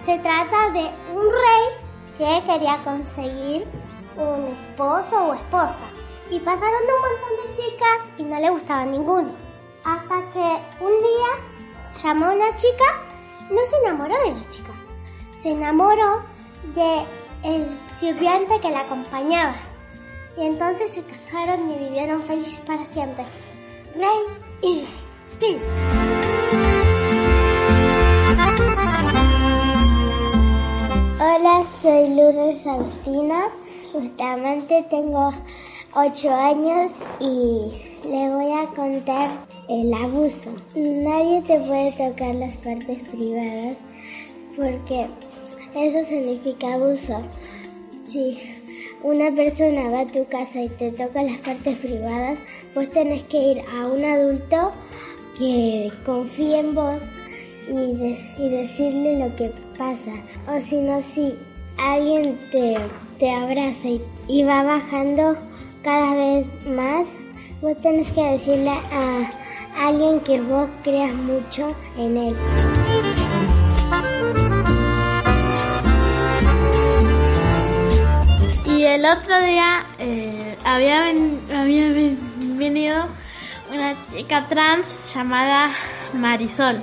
se 0.05 0.19
trata 0.19 0.71
de 0.71 0.91
un 1.15 1.25
rey 1.31 1.83
que 2.19 2.47
quería 2.47 2.83
conseguir 2.85 3.67
un 4.17 4.47
esposo 4.47 5.29
o 5.29 5.35
esposa. 5.35 5.85
Y 6.31 6.39
pasaron 6.41 6.83
un 6.83 7.01
montón 7.01 7.57
de 7.57 7.63
chicas 7.63 7.99
y 8.19 8.23
no 8.25 8.41
le 8.41 8.51
gustaba 8.51 8.85
ninguno. 8.85 9.33
Hasta 9.85 10.23
que 10.33 10.85
un 10.85 10.99
día 11.01 12.03
llamó 12.03 12.33
una 12.33 12.55
chica, 12.57 12.85
no 13.51 13.61
se 13.69 13.77
enamoró 13.85 14.15
de 14.23 14.35
la 14.35 14.51
chica, 14.51 14.73
se 15.41 15.51
enamoró 15.51 16.23
de 16.75 17.05
el 17.43 17.79
sirviente 17.99 18.61
que 18.61 18.71
la 18.71 18.81
acompañaba. 18.81 19.55
Y 20.37 20.47
entonces 20.47 20.93
se 20.95 21.03
casaron 21.03 21.71
y 21.71 21.79
vivieron 21.79 22.23
felices 22.25 22.61
para 22.61 22.87
siempre. 22.87 23.25
Rey 23.95 24.41
y 24.63 24.81
rey. 24.85 25.03
Sí. 25.39 26.82
Hola, 31.45 31.65
soy 31.83 32.09
Lourdes 32.11 32.65
Agustina. 32.69 33.49
Justamente 33.91 34.87
tengo 34.89 35.33
8 35.93 36.31
años 36.33 37.01
y 37.19 38.09
le 38.09 38.29
voy 38.29 38.53
a 38.53 38.69
contar 38.77 39.45
el 39.69 39.93
abuso. 39.93 40.53
Nadie 40.77 41.43
te 41.43 41.59
puede 41.59 41.91
tocar 41.93 42.37
las 42.37 42.57
partes 42.59 43.09
privadas 43.09 43.77
porque 44.57 45.09
eso 45.75 46.05
significa 46.05 46.75
abuso. 46.75 47.21
Si 48.07 48.39
una 49.03 49.33
persona 49.33 49.89
va 49.89 50.03
a 50.03 50.07
tu 50.07 50.25
casa 50.27 50.61
y 50.61 50.69
te 50.69 50.93
toca 50.93 51.25
las 51.25 51.39
partes 51.39 51.77
privadas, 51.79 52.39
vos 52.73 52.89
tenés 52.91 53.25
que 53.25 53.39
ir 53.39 53.63
a 53.63 53.89
un 53.89 54.05
adulto 54.05 54.71
que 55.37 55.91
confíe 56.07 56.61
en 56.61 56.77
vos 56.77 57.03
y, 57.73 58.49
decirle 58.49 59.19
lo 59.19 59.35
que 59.37 59.53
pasa. 59.79 60.13
O 60.49 60.61
si 60.61 60.77
no, 60.77 61.01
si 61.01 61.35
alguien 61.79 62.39
te, 62.51 62.77
te 63.19 63.31
abraza 63.31 63.89
y 64.29 64.43
va 64.45 64.63
bajando 64.63 65.37
cada 65.83 66.15
vez 66.15 66.47
más, 66.67 67.09
Vos 67.63 67.79
tenés 67.81 68.11
que 68.11 68.21
decirle 68.21 68.71
a 68.71 69.31
alguien 69.87 70.19
que 70.23 70.41
vos 70.41 70.69
creas 70.83 71.15
mucho 71.15 71.77
en 71.97 72.17
él. 72.17 72.37
Y 78.67 78.83
el 78.83 79.05
otro 79.07 79.41
día 79.43 79.87
eh, 80.01 80.59
había, 80.65 81.11
había 81.57 81.89
venido 82.59 83.07
una 83.73 83.95
chica 84.11 84.49
trans 84.49 85.15
llamada 85.15 85.71
Marisol. 86.15 86.83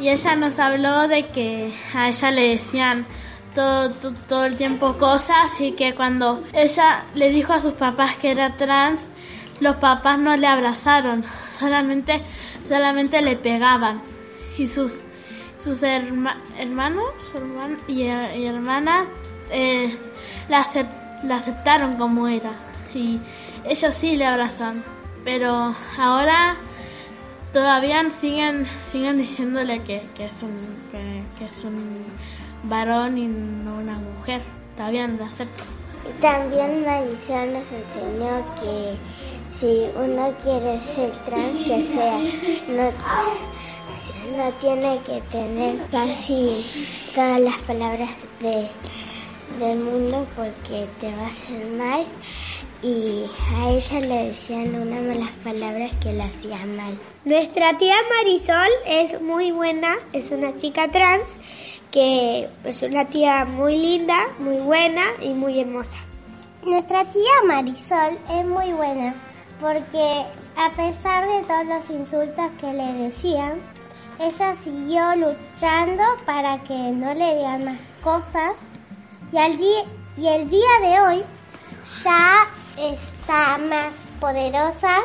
Y 0.00 0.08
ella 0.08 0.34
nos 0.34 0.58
habló 0.58 1.08
de 1.08 1.26
que 1.26 1.74
a 1.94 2.08
ella 2.08 2.30
le 2.30 2.56
decían 2.56 3.04
todo, 3.54 3.90
todo, 3.90 4.14
todo, 4.26 4.44
el 4.46 4.56
tiempo 4.56 4.96
cosas 4.96 5.60
y 5.60 5.72
que 5.72 5.94
cuando 5.94 6.42
ella 6.54 7.04
le 7.14 7.28
dijo 7.30 7.52
a 7.52 7.60
sus 7.60 7.74
papás 7.74 8.16
que 8.16 8.30
era 8.30 8.56
trans, 8.56 9.00
los 9.60 9.76
papás 9.76 10.18
no 10.18 10.34
le 10.38 10.46
abrazaron, 10.46 11.22
solamente, 11.58 12.22
solamente 12.66 13.20
le 13.20 13.36
pegaban. 13.36 14.00
Y 14.56 14.66
sus, 14.66 15.00
sus 15.58 15.82
hermanos 15.82 17.04
y, 17.86 18.06
hermanas 18.06 19.06
eh, 19.50 19.98
la, 20.48 20.60
aceptaron 20.60 21.96
como 21.96 22.26
era. 22.26 22.52
Y 22.94 23.20
ellos 23.64 23.94
sí 23.94 24.16
le 24.16 24.24
abrazan. 24.24 24.82
Pero 25.24 25.74
ahora 25.98 26.56
todavía 27.52 28.10
siguen, 28.10 28.66
siguen 28.90 29.16
diciéndole 29.18 29.82
que, 29.82 29.96
es 30.18 30.42
un, 30.42 30.54
que, 30.90 31.44
es 31.44 31.64
un 31.64 32.04
varón 32.64 33.18
y 33.18 33.26
no 33.26 33.76
una 33.78 33.98
mujer. 33.98 34.42
Todavía 34.76 35.06
no 35.06 35.18
lo 35.18 35.24
aceptan. 35.24 35.66
También 36.20 36.84
Marisol 36.84 37.52
nos 37.52 37.66
enseñó 37.72 38.44
que 38.62 38.96
si 39.48 39.86
uno 39.94 40.32
quiere 40.42 40.80
ser 40.80 41.10
trans, 41.10 41.56
que 41.66 41.82
sea, 41.82 42.18
no, 42.68 42.90
no 44.36 44.52
tiene 44.60 44.98
que 45.06 45.20
tener 45.30 45.86
casi 45.90 46.64
todas 47.14 47.40
las 47.40 47.58
palabras 47.58 48.10
de, 48.40 48.68
del 49.58 49.78
mundo 49.80 50.26
porque 50.36 50.86
te 51.00 51.14
va 51.14 51.24
a 51.24 51.28
hacer 51.28 51.66
mal 51.76 52.04
y 52.82 53.24
a 53.54 53.70
ella 53.70 54.00
le 54.00 54.24
decían 54.28 54.74
unas 54.74 55.02
malas 55.02 55.30
palabras 55.44 55.90
que 56.02 56.12
la 56.12 56.24
hacían 56.24 56.76
mal. 56.76 56.98
Nuestra 57.24 57.76
tía 57.76 57.96
Marisol 58.08 58.70
es 58.86 59.20
muy 59.20 59.50
buena, 59.50 59.96
es 60.12 60.30
una 60.30 60.56
chica 60.56 60.88
trans 60.90 61.24
que 61.90 62.48
es 62.64 62.82
una 62.82 63.04
tía 63.04 63.44
muy 63.44 63.76
linda, 63.76 64.18
muy 64.38 64.58
buena 64.58 65.02
y 65.20 65.30
muy 65.30 65.60
hermosa. 65.60 65.98
Nuestra 66.64 67.04
tía 67.04 67.42
Marisol 67.46 68.18
es 68.30 68.46
muy 68.46 68.72
buena 68.72 69.14
porque 69.60 70.24
a 70.56 70.70
pesar 70.70 71.28
de 71.28 71.42
todos 71.42 71.66
los 71.66 71.90
insultos 71.90 72.50
que 72.60 72.72
le 72.72 72.92
decían, 73.04 73.60
ella 74.18 74.54
siguió 74.62 75.16
luchando 75.16 76.02
para 76.24 76.62
que 76.64 76.74
no 76.74 77.12
le 77.14 77.36
digan 77.36 77.64
más 77.64 77.78
cosas 78.02 78.58
y, 79.32 79.38
al 79.38 79.58
y 79.60 80.26
el 80.26 80.48
día 80.48 80.80
de 80.82 81.00
hoy 81.00 81.24
ya 82.04 82.46
está 82.80 83.58
más 83.58 83.94
poderosa, 84.20 84.96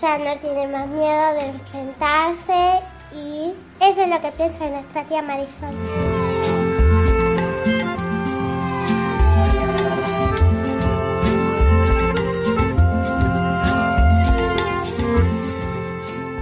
ya 0.00 0.18
no 0.18 0.36
tiene 0.40 0.66
más 0.68 0.86
miedo 0.88 1.34
de 1.34 1.46
enfrentarse 1.46 2.80
y 3.14 3.52
eso 3.80 4.02
es 4.02 4.10
lo 4.10 4.20
que 4.20 4.30
piensa 4.32 4.68
nuestra 4.68 5.04
tía 5.04 5.22
Marisol. 5.22 5.74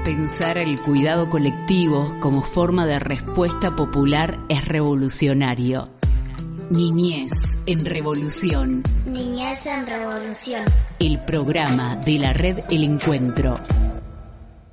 Pensar 0.04 0.58
el 0.58 0.80
cuidado 0.80 1.30
colectivo 1.30 2.12
como 2.20 2.42
forma 2.42 2.84
de 2.86 2.98
respuesta 2.98 3.76
popular 3.76 4.38
es 4.48 4.64
revolucionario. 4.66 5.88
Niñez 6.70 7.30
en 7.66 7.84
Revolución. 7.84 8.82
Niñez 9.06 9.64
en 9.66 9.86
Revolución. 9.86 10.64
El 10.98 11.20
programa 11.20 11.94
de 11.96 12.18
la 12.18 12.32
red 12.32 12.64
El 12.70 12.82
Encuentro. 12.82 13.54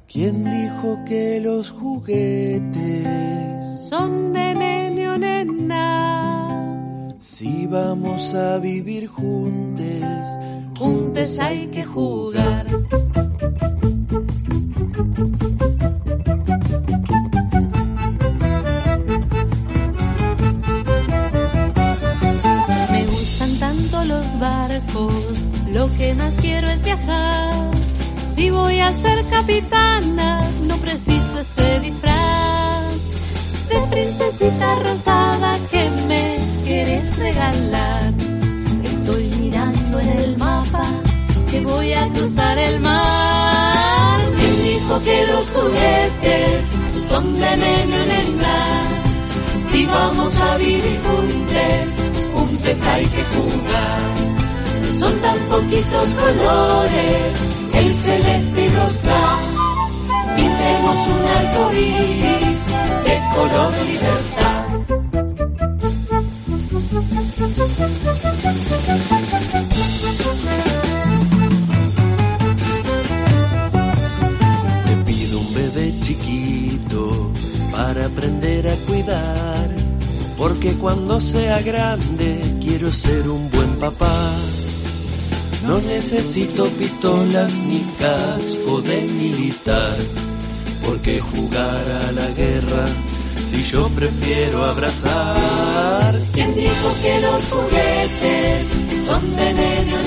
¿Quién 0.07 0.43
dijo 0.43 1.03
que 1.05 1.39
los 1.39 1.69
juguetes 1.69 3.05
son 3.87 4.33
de 4.33 4.53
nene 4.55 5.07
o 5.07 5.17
nena? 5.19 6.47
Si 7.19 7.67
vamos 7.67 8.33
a 8.33 8.57
vivir 8.57 9.05
juntos, 9.07 10.03
juntos 10.75 11.39
hay 11.39 11.67
que 11.67 11.85
jugar. 11.85 12.65
Voy 28.63 28.79
a 28.79 28.93
ser 28.93 29.25
capitana, 29.25 30.49
no 30.67 30.77
preciso 30.77 31.39
ese 31.45 31.79
disfraz 31.81 32.93
de 33.69 33.79
princesita 33.91 34.67
rosada 34.87 35.51
que 35.71 35.83
me 36.07 36.25
quieres 36.63 37.05
regalar. 37.17 38.13
Estoy 38.91 39.23
mirando 39.41 39.99
en 39.99 40.09
el 40.23 40.37
mapa 40.37 40.85
que 41.49 41.59
voy 41.61 41.91
a 41.91 42.07
cruzar 42.15 42.57
el 42.57 42.79
mar. 42.79 44.19
¿Quién 44.37 44.55
dijo 44.71 44.93
que 45.07 45.17
los 45.31 45.45
juguetes 45.55 46.65
son 47.09 47.25
de 47.41 47.51
nene 47.63 47.95
o 48.01 48.05
nena? 48.13 48.57
Si 49.69 49.85
vamos 49.85 50.33
a 50.41 50.57
vivir 50.57 50.99
juntos, 51.07 51.85
juntos 52.33 52.77
hay 52.91 53.05
que 53.15 53.23
jugar. 53.33 54.03
Son 54.99 55.13
tan 55.19 55.37
poquitos 55.51 56.07
colores 56.21 57.52
el 57.73 57.93
celeste 57.95 58.65
y 58.65 58.69
rosa. 58.69 59.39
Pintemos 60.35 61.07
un 61.07 61.25
arco 61.39 61.73
iris 61.73 62.61
de 63.05 63.21
color 63.35 63.73
libertad. 63.85 64.53
te 74.85 74.95
pido 75.05 75.39
un 75.39 75.53
bebé 75.53 75.99
chiquito 76.01 77.31
para 77.71 78.05
aprender 78.05 78.67
a 78.67 78.75
cuidar. 78.87 79.69
Porque 80.37 80.73
cuando 80.73 81.21
sea 81.21 81.61
grande 81.61 82.41
quiero 82.61 82.91
ser 82.91 83.29
un 83.29 83.49
buen 83.49 83.79
papá. 83.79 84.52
No 85.63 85.79
necesito 85.79 86.65
pistolas 86.77 87.51
ni 87.69 87.79
casco 87.97 88.81
de 88.81 89.01
militar, 89.01 89.95
porque 90.85 91.21
jugar 91.21 91.85
a 92.05 92.11
la 92.11 92.27
guerra 92.29 92.85
si 93.49 93.63
yo 93.63 93.87
prefiero 93.89 94.65
abrazar. 94.65 96.19
¿Quién 96.33 96.53
dijo 96.53 96.87
que 97.01 97.19
los 97.21 97.45
juguetes 97.45 98.67
son 99.07 99.35
de 99.35 99.53
nene 99.53 99.93
o? 99.93 100.03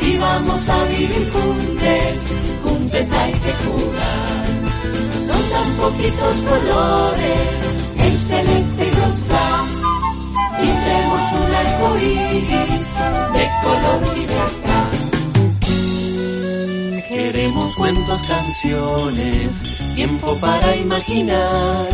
Si 0.00 0.16
vamos 0.18 0.68
a 0.68 0.84
vivir 0.84 1.30
juntos, 1.32 2.14
juntos 2.62 3.12
hay 3.18 3.32
que 3.32 3.52
jugar. 3.64 4.44
Son 5.26 5.42
tan 5.50 5.68
poquitos 5.82 6.36
colores, 6.48 7.56
el 7.98 8.18
celeste 8.20 8.86
y 8.86 8.90
rosa. 8.90 9.64
Pintemos 10.60 11.22
un 11.40 11.54
arco 11.54 11.94
de 13.32 13.48
color 13.62 14.16
libertad. 14.16 14.90
Queremos 17.08 17.74
cuentos, 17.76 18.22
canciones, 18.22 19.94
tiempo 19.94 20.36
para 20.40 20.76
imaginar 20.76 21.88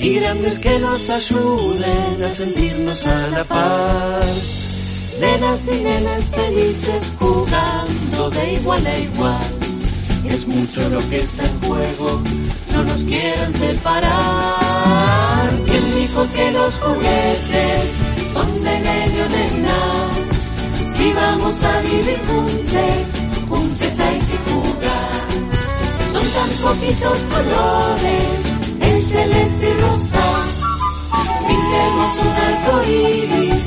y 0.00 0.14
grandes 0.14 0.58
que 0.58 0.78
nos 0.78 1.08
ayuden 1.10 2.22
a 2.24 2.28
sentirnos 2.28 3.06
a 3.06 3.26
la 3.28 3.44
par. 3.44 4.24
Nenas 5.20 5.60
y 5.68 5.82
nenas 5.82 6.24
felices 6.24 7.16
jugando 7.18 8.30
de 8.30 8.52
igual 8.54 8.86
a 8.86 8.98
igual. 8.98 9.52
Es 10.28 10.46
mucho 10.46 10.88
lo 10.88 11.00
que 11.08 11.16
está 11.16 11.44
en 11.44 11.60
juego, 11.60 12.22
no 12.72 12.82
nos 12.84 13.02
quieran 13.02 13.52
separar. 13.52 15.50
¿Quién 15.64 15.94
dijo 15.94 16.26
que 16.34 16.52
los 16.52 16.74
juguetes 16.76 17.92
son 18.34 18.64
de 18.64 18.80
nene 18.80 19.22
o 19.22 19.28
nena? 19.28 20.15
Si 21.06 21.12
vamos 21.12 21.62
a 21.62 21.80
vivir 21.82 22.20
juntos, 22.26 23.06
juntos 23.48 23.98
hay 24.00 24.18
que 24.28 24.36
jugar. 24.50 25.26
Son 26.12 26.26
tan 26.36 26.50
poquitos 26.64 27.18
colores, 27.32 28.38
el 28.80 29.02
celeste 29.04 29.66
y 29.70 29.80
rosa. 29.82 30.26
Pintemos 31.46 32.10
un 32.26 32.32
arco 32.48 32.82
iris 32.90 33.66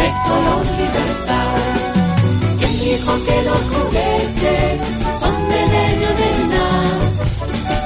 de 0.00 0.08
color 0.26 0.66
libertad. 0.80 1.58
¿Quién 2.58 2.80
dijo 2.80 3.12
que 3.24 3.42
los 3.48 3.62
juguetes 3.72 4.82
son 5.20 5.48
de 5.48 5.60
nene 5.72 6.06
o 6.06 6.14
nena? 6.22 6.66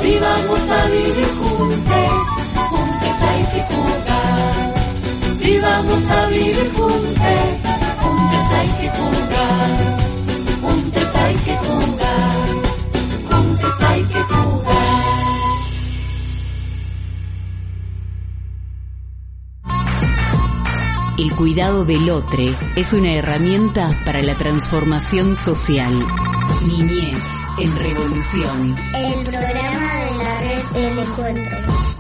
Si 0.01 0.19
vamos 0.19 0.71
a 0.71 0.87
vivir 0.87 1.31
juntos, 1.41 2.21
juntos 2.71 3.17
hay 3.29 3.43
que 3.53 3.61
jugar. 3.75 4.75
Si 5.43 5.59
vamos 5.59 6.07
a 6.09 6.27
vivir 6.29 6.73
juntos 6.75 7.74
hay 8.55 8.69
que 8.69 8.89
jugar. 8.91 9.99
Juntos 10.63 11.17
hay 11.17 11.35
que 11.35 11.57
jugar. 11.57 12.49
Juntos 13.31 13.75
hay 13.81 14.03
que 14.05 14.23
jugar. 14.23 14.55
El 21.17 21.33
cuidado 21.37 21.85
del 21.85 22.11
otro 22.11 22.45
es 22.77 22.93
una 22.93 23.13
herramienta 23.13 23.91
para 24.05 24.21
la 24.23 24.35
transformación 24.35 25.37
social. 25.37 25.95
Niñez 26.67 27.23
en 27.59 27.77
Revolución. 27.77 28.75
El 28.95 29.25
programa 29.25 29.95
de 29.95 30.11
la 30.19 30.41
red 30.41 30.77
El 30.77 30.99
Encuentro. 30.99 31.94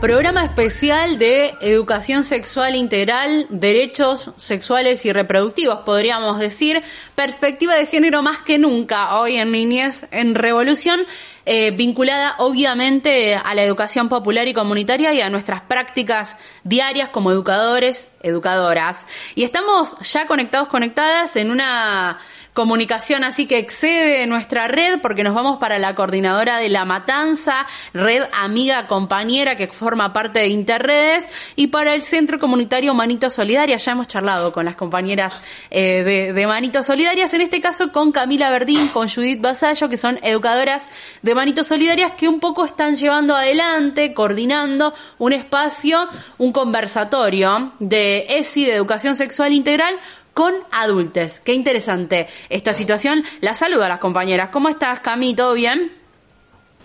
Programa 0.00 0.46
especial 0.46 1.18
de 1.18 1.52
educación 1.60 2.24
sexual 2.24 2.74
integral, 2.74 3.46
derechos 3.50 4.30
sexuales 4.38 5.04
y 5.04 5.12
reproductivos, 5.12 5.80
podríamos 5.80 6.38
decir, 6.38 6.82
perspectiva 7.14 7.74
de 7.74 7.84
género 7.84 8.22
más 8.22 8.38
que 8.40 8.56
nunca 8.56 9.18
hoy 9.18 9.36
en 9.36 9.52
Niñez 9.52 10.06
en 10.10 10.34
Revolución, 10.34 11.00
eh, 11.44 11.70
vinculada 11.72 12.36
obviamente 12.38 13.34
a 13.34 13.54
la 13.54 13.62
educación 13.62 14.08
popular 14.08 14.48
y 14.48 14.54
comunitaria 14.54 15.12
y 15.12 15.20
a 15.20 15.28
nuestras 15.28 15.60
prácticas 15.60 16.38
diarias 16.64 17.10
como 17.10 17.30
educadores, 17.30 18.08
educadoras. 18.22 19.06
Y 19.34 19.44
estamos 19.44 19.94
ya 20.00 20.26
conectados, 20.26 20.68
conectadas 20.68 21.36
en 21.36 21.50
una 21.50 22.18
comunicación 22.52 23.24
así 23.24 23.46
que 23.46 23.58
excede 23.58 24.26
nuestra 24.26 24.68
red 24.68 25.00
porque 25.00 25.22
nos 25.22 25.34
vamos 25.34 25.58
para 25.58 25.78
la 25.78 25.94
coordinadora 25.94 26.58
de 26.58 26.68
La 26.68 26.84
Matanza, 26.84 27.66
red 27.94 28.22
amiga 28.32 28.86
compañera 28.86 29.56
que 29.56 29.68
forma 29.68 30.12
parte 30.12 30.40
de 30.40 30.48
Interredes 30.48 31.28
y 31.56 31.68
para 31.68 31.94
el 31.94 32.02
Centro 32.02 32.38
Comunitario 32.38 32.94
Manito 32.94 33.30
Solidaria. 33.30 33.76
Ya 33.76 33.92
hemos 33.92 34.08
charlado 34.08 34.52
con 34.52 34.64
las 34.64 34.76
compañeras 34.76 35.40
eh, 35.70 36.02
de, 36.02 36.32
de 36.32 36.46
Manito 36.46 36.82
Solidarias, 36.82 37.32
en 37.34 37.42
este 37.42 37.60
caso 37.60 37.92
con 37.92 38.12
Camila 38.12 38.50
Verdín, 38.50 38.88
con 38.88 39.08
Judith 39.08 39.40
Basallo, 39.40 39.88
que 39.88 39.96
son 39.96 40.18
educadoras 40.22 40.88
de 41.22 41.34
Manito 41.34 41.64
Solidarias 41.64 42.12
que 42.12 42.28
un 42.28 42.40
poco 42.40 42.64
están 42.64 42.96
llevando 42.96 43.36
adelante, 43.36 44.14
coordinando 44.14 44.92
un 45.18 45.32
espacio, 45.32 46.08
un 46.38 46.52
conversatorio 46.52 47.72
de 47.78 48.26
ESI, 48.28 48.66
de 48.66 48.74
Educación 48.74 49.16
Sexual 49.16 49.52
Integral, 49.52 49.94
con 50.40 50.54
adultos. 50.72 51.38
Qué 51.40 51.52
interesante 51.52 52.26
esta 52.48 52.72
situación. 52.72 53.22
La 53.42 53.52
saludo 53.52 53.84
a 53.84 53.90
las 53.90 53.98
compañeras. 53.98 54.48
¿Cómo 54.48 54.70
estás, 54.70 55.00
Cami? 55.00 55.34
¿Todo 55.34 55.52
bien? 55.52 55.92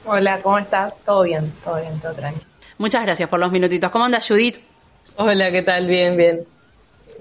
Hola, 0.03 0.41
¿cómo 0.41 0.59
estás? 0.59 0.93
Todo 1.05 1.23
bien, 1.23 1.53
todo 1.63 1.79
bien, 1.79 1.97
todo 2.01 2.13
tranquilo. 2.13 2.45
Muchas 2.77 3.03
gracias 3.03 3.29
por 3.29 3.39
los 3.39 3.53
minutitos. 3.53 3.89
¿Cómo 3.91 4.03
andas, 4.03 4.27
Judith? 4.27 4.57
Hola, 5.15 5.53
¿qué 5.53 5.61
tal? 5.61 5.87
Bien, 5.87 6.17
bien. 6.17 6.45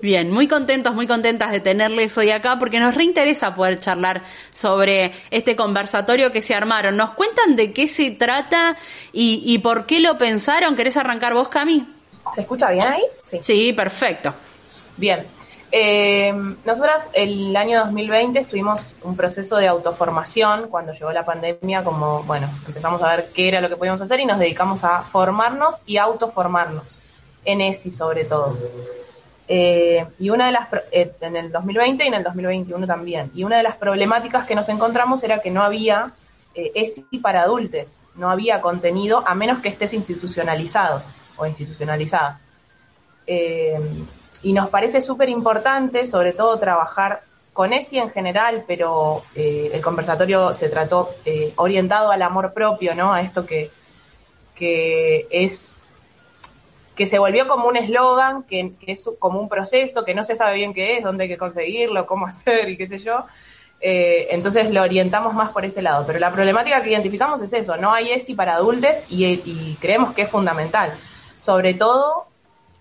Bien, 0.03 0.29
muy 0.29 0.49
contentos, 0.49 0.93
muy 0.93 1.07
contentas 1.07 1.53
de 1.53 1.61
tenerles 1.61 2.19
hoy 2.19 2.33
acá 2.33 2.59
porque 2.59 2.81
nos 2.81 2.97
reinteresa 2.97 3.55
poder 3.55 3.79
charlar 3.79 4.25
sobre 4.53 5.13
este 5.31 5.55
conversatorio 5.55 6.33
que 6.33 6.41
se 6.41 6.57
armaron. 6.57 6.97
¿Nos 6.97 7.11
cuentan 7.11 7.55
de 7.55 7.73
qué 7.73 7.87
se 7.87 8.11
trata 8.11 8.77
y, 9.13 9.41
y 9.47 9.59
por 9.59 9.87
qué 9.87 10.01
lo 10.01 10.19
pensaron? 10.19 10.75
¿Querés 10.75 10.97
arrancar 10.97 11.33
vos, 11.33 11.47
Cami? 11.47 11.87
¿Se 12.35 12.41
escucha 12.41 12.71
bien 12.71 12.89
ahí? 12.89 13.03
Sí, 13.31 13.39
sí 13.41 13.73
perfecto. 13.73 14.35
Bien, 14.97 15.25
eh, 15.77 16.33
nosotras 16.65 17.09
el 17.15 17.57
año 17.57 17.81
2020 17.81 18.39
estuvimos 18.39 18.95
un 19.03 19.17
proceso 19.17 19.57
de 19.57 19.67
autoformación 19.67 20.69
cuando 20.69 20.93
llegó 20.93 21.11
la 21.11 21.25
pandemia, 21.25 21.83
como, 21.83 22.23
bueno, 22.23 22.49
empezamos 22.69 23.03
a 23.03 23.17
ver 23.17 23.31
qué 23.35 23.49
era 23.49 23.61
lo 23.61 23.69
que 23.69 23.75
podíamos 23.75 24.01
hacer 24.01 24.21
y 24.21 24.25
nos 24.25 24.39
dedicamos 24.39 24.85
a 24.85 25.03
formarnos 25.03 25.75
y 25.85 25.97
autoformarnos, 25.97 27.01
en 27.45 27.61
ESI 27.61 27.91
sobre 27.91 28.25
todo. 28.25 28.57
Eh, 29.49 30.07
y 30.21 30.31
una 30.31 30.47
de 30.47 30.53
las, 30.53 30.69
eh, 30.93 31.11
en 31.21 31.35
el 31.35 31.51
2020 31.51 32.05
y 32.05 32.07
en 32.07 32.15
el 32.15 32.23
2021 32.23 32.87
también, 32.87 33.33
y 33.35 33.43
una 33.43 33.57
de 33.57 33.65
las 33.65 33.75
problemáticas 33.75 34.47
que 34.47 34.55
nos 34.55 34.69
encontramos 34.69 35.25
era 35.25 35.41
que 35.41 35.51
no 35.51 35.65
había 35.65 36.13
ESI 36.55 37.19
para 37.21 37.43
adultos, 37.43 37.89
no 38.15 38.31
había 38.31 38.61
contenido 38.61 39.25
a 39.27 39.35
menos 39.35 39.59
que 39.59 39.71
estés 39.71 39.93
institucionalizado 39.93 41.03
o 41.37 41.47
institucionalizada. 41.47 42.39
Y 44.45 44.53
nos 44.53 44.69
parece 44.69 45.01
súper 45.01 45.31
importante, 45.31 46.07
sobre 46.07 46.35
todo, 46.35 46.59
trabajar 46.59 47.23
con 47.55 47.73
ESI 47.73 47.99
en 47.99 48.11
general, 48.11 48.65
pero 48.67 49.23
eh, 49.35 49.71
el 49.73 49.81
conversatorio 49.81 50.53
se 50.53 50.69
trató 50.69 51.09
eh, 51.25 51.55
orientado 51.57 52.11
al 52.11 52.21
amor 52.21 52.53
propio, 52.53 52.95
¿no? 52.95 53.15
A 53.15 53.23
esto 53.23 53.47
que, 53.47 53.71
que 54.55 55.27
es 55.31 55.81
que 56.95 57.09
se 57.09 57.19
volvió 57.19 57.49
como 57.49 57.67
un 57.69 57.77
eslogan, 57.77 58.43
que, 58.43 58.75
es 58.87 59.03
como 59.19 59.41
un 59.41 59.49
proceso, 59.49 60.05
que 60.05 60.15
no 60.15 60.25
se 60.25 60.37
sabe 60.37 60.57
bien 60.57 60.75
qué 60.75 60.99
es, 60.99 61.03
dónde 61.03 61.25
hay 61.25 61.31
que 61.31 61.39
conseguirlo, 61.39 62.07
cómo 62.07 62.27
hacer 62.27 62.69
y 62.69 62.77
qué 62.77 62.87
sé 62.87 62.99
yo. 62.99 63.25
Eh, 63.81 64.29
entonces 64.31 64.71
lo 64.71 64.83
orientamos 64.83 65.33
más 65.33 65.51
por 65.53 65.65
ese 65.65 65.81
lado. 65.81 66.05
Pero 66.07 66.19
la 66.19 66.31
problemática 66.31 66.83
que 66.83 66.91
identificamos 66.91 67.41
es 67.41 67.53
eso, 67.55 67.79
no 67.79 67.95
hay 67.95 68.13
ESI 68.13 68.35
para 68.35 68.57
adultos 68.57 68.93
y 69.09 69.77
creemos 69.81 70.15
que 70.15 70.23
es 70.23 70.31
fundamental. 70.31 70.93
Sobre 71.41 71.73
todo 71.73 72.34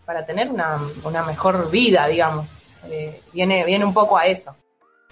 para 0.06 0.26
tener 0.26 0.50
una, 0.50 0.80
una 1.04 1.24
mejor 1.24 1.70
vida, 1.72 2.08
digamos. 2.08 2.48
Eh, 2.90 3.22
viene, 3.32 3.64
viene 3.66 3.86
un 3.86 3.94
poco 3.94 4.18
a 4.18 4.28
eso. 4.28 4.56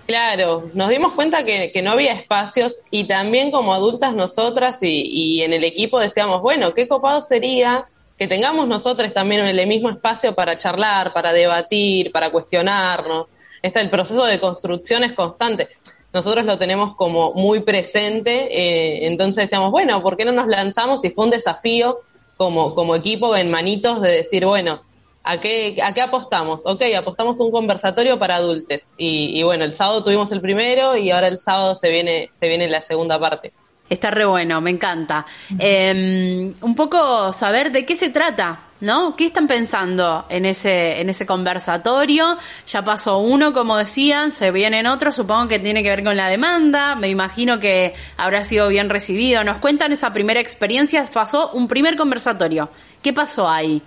Claro, 0.05 0.63
nos 0.73 0.89
dimos 0.89 1.13
cuenta 1.13 1.45
que, 1.45 1.71
que, 1.71 1.81
no 1.81 1.91
había 1.91 2.13
espacios 2.13 2.75
y 2.89 3.05
también 3.05 3.51
como 3.51 3.73
adultas 3.73 4.13
nosotras 4.15 4.77
y, 4.81 4.87
y, 4.87 5.41
en 5.43 5.53
el 5.53 5.63
equipo 5.63 5.99
decíamos, 5.99 6.41
bueno, 6.41 6.73
qué 6.73 6.87
copado 6.87 7.21
sería 7.21 7.87
que 8.17 8.27
tengamos 8.27 8.67
nosotros 8.67 9.13
también 9.13 9.45
en 9.45 9.57
el 9.57 9.67
mismo 9.67 9.89
espacio 9.89 10.35
para 10.35 10.57
charlar, 10.57 11.13
para 11.13 11.31
debatir, 11.31 12.11
para 12.11 12.29
cuestionarnos. 12.29 13.29
Este, 13.61 13.79
el 13.79 13.89
proceso 13.89 14.25
de 14.25 14.39
construcción 14.39 15.03
es 15.03 15.13
constante. 15.13 15.69
Nosotros 16.13 16.45
lo 16.45 16.57
tenemos 16.57 16.95
como 16.95 17.33
muy 17.33 17.61
presente, 17.61 18.47
eh, 18.51 19.07
entonces 19.07 19.45
decíamos, 19.45 19.71
bueno, 19.71 20.01
¿por 20.01 20.17
qué 20.17 20.25
no 20.25 20.33
nos 20.33 20.47
lanzamos? 20.47 21.05
Y 21.05 21.11
fue 21.11 21.25
un 21.25 21.31
desafío 21.31 21.99
como, 22.41 22.73
como 22.73 22.95
equipo 22.95 23.35
en 23.35 23.51
manitos 23.51 24.01
de 24.01 24.13
decir, 24.13 24.47
bueno, 24.47 24.81
¿a 25.23 25.39
qué, 25.39 25.77
¿a 25.83 25.93
qué 25.93 26.01
apostamos? 26.01 26.61
Ok, 26.63 26.81
apostamos 26.97 27.39
un 27.39 27.51
conversatorio 27.51 28.17
para 28.17 28.37
adultos. 28.37 28.79
Y, 28.97 29.39
y, 29.39 29.43
bueno, 29.43 29.63
el 29.63 29.77
sábado 29.77 30.03
tuvimos 30.03 30.31
el 30.31 30.41
primero 30.41 30.97
y 30.97 31.11
ahora 31.11 31.27
el 31.27 31.39
sábado 31.39 31.75
se 31.75 31.91
viene, 31.91 32.31
se 32.39 32.47
viene 32.47 32.67
la 32.67 32.81
segunda 32.81 33.19
parte. 33.19 33.53
Está 33.87 34.09
re 34.09 34.25
bueno, 34.25 34.59
me 34.59 34.71
encanta. 34.71 35.23
Eh, 35.59 36.51
un 36.61 36.75
poco 36.75 37.31
saber 37.31 37.71
de 37.71 37.85
qué 37.85 37.95
se 37.95 38.09
trata, 38.09 38.59
¿no? 38.81 39.15
¿Qué 39.15 39.27
están 39.27 39.47
pensando 39.47 40.25
en 40.29 40.45
ese, 40.45 40.99
en 40.99 41.09
ese 41.09 41.25
conversatorio? 41.25 42.37
Ya 42.67 42.83
pasó 42.83 43.19
uno, 43.19 43.53
como 43.53 43.77
decían, 43.77 44.31
se 44.31 44.51
vienen 44.51 44.87
otros, 44.87 45.15
supongo 45.15 45.47
que 45.47 45.59
tiene 45.59 45.83
que 45.83 45.89
ver 45.89 46.03
con 46.03 46.17
la 46.17 46.27
demanda, 46.27 46.95
me 46.95 47.07
imagino 47.07 47.59
que 47.59 47.93
habrá 48.17 48.43
sido 48.43 48.67
bien 48.67 48.89
recibido. 48.89 49.43
Nos 49.43 49.57
cuentan 49.57 49.91
esa 49.93 50.11
primera 50.11 50.39
experiencia, 50.39 51.05
pasó 51.13 51.51
un 51.53 51.67
primer 51.67 51.95
conversatorio. 51.95 52.69
¿Qué 53.01 53.13
pasó 53.13 53.47
ahí? 53.47 53.81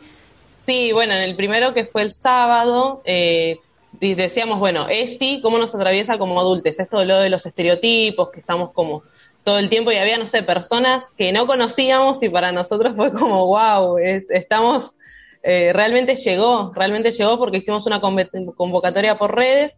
Sí, 0.66 0.92
bueno, 0.92 1.12
en 1.14 1.22
el 1.22 1.36
primero 1.36 1.74
que 1.74 1.84
fue 1.84 2.02
el 2.02 2.14
sábado, 2.14 3.02
eh, 3.04 3.58
decíamos, 4.00 4.58
bueno, 4.58 4.88
ESI, 4.88 5.40
¿cómo 5.42 5.58
nos 5.58 5.74
atraviesa 5.74 6.18
como 6.18 6.40
adultos? 6.40 6.74
Esto 6.78 7.00
de 7.00 7.06
lo 7.06 7.18
de 7.18 7.30
los 7.30 7.44
estereotipos, 7.44 8.30
que 8.30 8.40
estamos 8.40 8.70
como 8.72 9.02
todo 9.44 9.58
el 9.58 9.68
tiempo 9.68 9.92
y 9.92 9.96
había, 9.96 10.18
no 10.18 10.26
sé, 10.26 10.42
personas 10.42 11.04
que 11.16 11.32
no 11.32 11.46
conocíamos 11.46 12.22
y 12.22 12.28
para 12.30 12.50
nosotros 12.50 12.94
fue 12.96 13.12
como, 13.12 13.46
wow, 13.46 13.98
es, 13.98 14.24
estamos, 14.30 14.96
eh, 15.42 15.70
realmente 15.72 16.16
llegó, 16.16 16.72
realmente 16.74 17.12
llegó 17.12 17.38
porque 17.38 17.58
hicimos 17.58 17.86
una 17.86 18.00
convocatoria 18.00 19.18
por 19.18 19.36
redes, 19.36 19.74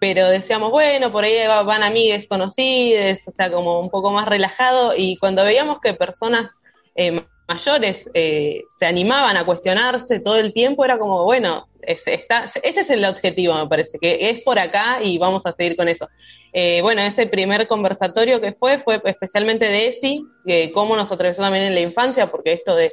pero 0.00 0.28
decíamos, 0.28 0.70
bueno, 0.70 1.12
por 1.12 1.24
ahí 1.24 1.36
van 1.46 1.82
amigues 1.82 2.26
conocidas, 2.26 3.20
o 3.28 3.32
sea, 3.32 3.52
como 3.52 3.80
un 3.80 3.90
poco 3.90 4.10
más 4.10 4.26
relajado 4.26 4.94
y 4.96 5.18
cuando 5.18 5.44
veíamos 5.44 5.78
que 5.80 5.92
personas 5.92 6.50
eh, 6.94 7.22
mayores 7.46 8.08
eh, 8.14 8.62
se 8.78 8.86
animaban 8.86 9.36
a 9.36 9.44
cuestionarse 9.44 10.20
todo 10.20 10.36
el 10.36 10.54
tiempo, 10.54 10.84
era 10.84 10.98
como, 10.98 11.24
bueno, 11.24 11.68
es, 11.82 12.00
está, 12.06 12.50
este 12.62 12.80
es 12.80 12.90
el 12.90 13.04
objetivo, 13.04 13.54
me 13.54 13.66
parece, 13.66 13.98
que 13.98 14.30
es 14.30 14.42
por 14.42 14.58
acá 14.58 15.00
y 15.02 15.18
vamos 15.18 15.44
a 15.44 15.52
seguir 15.52 15.76
con 15.76 15.88
eso. 15.88 16.08
Eh, 16.52 16.80
bueno, 16.82 17.02
ese 17.02 17.26
primer 17.26 17.68
conversatorio 17.68 18.40
que 18.40 18.52
fue, 18.52 18.80
fue 18.80 19.00
especialmente 19.04 19.68
de 19.68 19.88
ESI, 19.88 20.24
que 20.44 20.72
cómo 20.72 20.96
nos 20.96 21.12
atravesó 21.12 21.42
también 21.42 21.64
en 21.64 21.74
la 21.74 21.80
infancia, 21.80 22.30
porque 22.30 22.52
esto 22.52 22.74
de, 22.74 22.92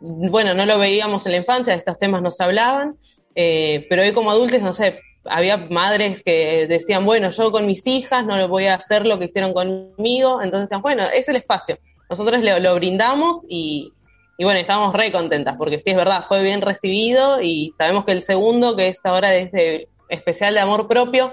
bueno, 0.00 0.54
no 0.54 0.66
lo 0.66 0.78
veíamos 0.78 1.24
en 1.26 1.32
la 1.32 1.38
infancia, 1.38 1.74
estos 1.74 1.98
temas 1.98 2.22
nos 2.22 2.40
hablaban, 2.40 2.96
eh, 3.34 3.86
pero 3.88 4.02
hoy 4.02 4.12
como 4.12 4.30
adultos, 4.30 4.60
no 4.60 4.74
sé, 4.74 5.00
había 5.24 5.56
madres 5.56 6.22
que 6.24 6.66
decían, 6.68 7.04
bueno, 7.04 7.30
yo 7.30 7.52
con 7.52 7.66
mis 7.66 7.86
hijas 7.86 8.24
no 8.24 8.48
voy 8.48 8.66
a 8.66 8.74
hacer 8.74 9.06
lo 9.06 9.18
que 9.18 9.26
hicieron 9.26 9.52
conmigo, 9.52 10.42
entonces 10.42 10.68
decían, 10.68 10.82
bueno, 10.82 11.04
es 11.14 11.28
el 11.28 11.36
espacio. 11.36 11.78
Nosotros 12.08 12.42
lo, 12.42 12.58
lo 12.60 12.74
brindamos 12.76 13.44
y, 13.48 13.92
y 14.38 14.44
bueno, 14.44 14.60
estábamos 14.60 14.94
re 14.94 15.10
contentas, 15.12 15.56
porque 15.56 15.80
sí 15.80 15.90
es 15.90 15.96
verdad, 15.96 16.24
fue 16.28 16.42
bien 16.42 16.60
recibido 16.60 17.40
y 17.40 17.72
sabemos 17.78 18.04
que 18.04 18.12
el 18.12 18.24
segundo, 18.24 18.76
que 18.76 18.88
es 18.88 19.04
ahora 19.04 19.30
desde 19.30 19.88
especial 20.08 20.54
de 20.54 20.60
amor 20.60 20.86
propio, 20.88 21.32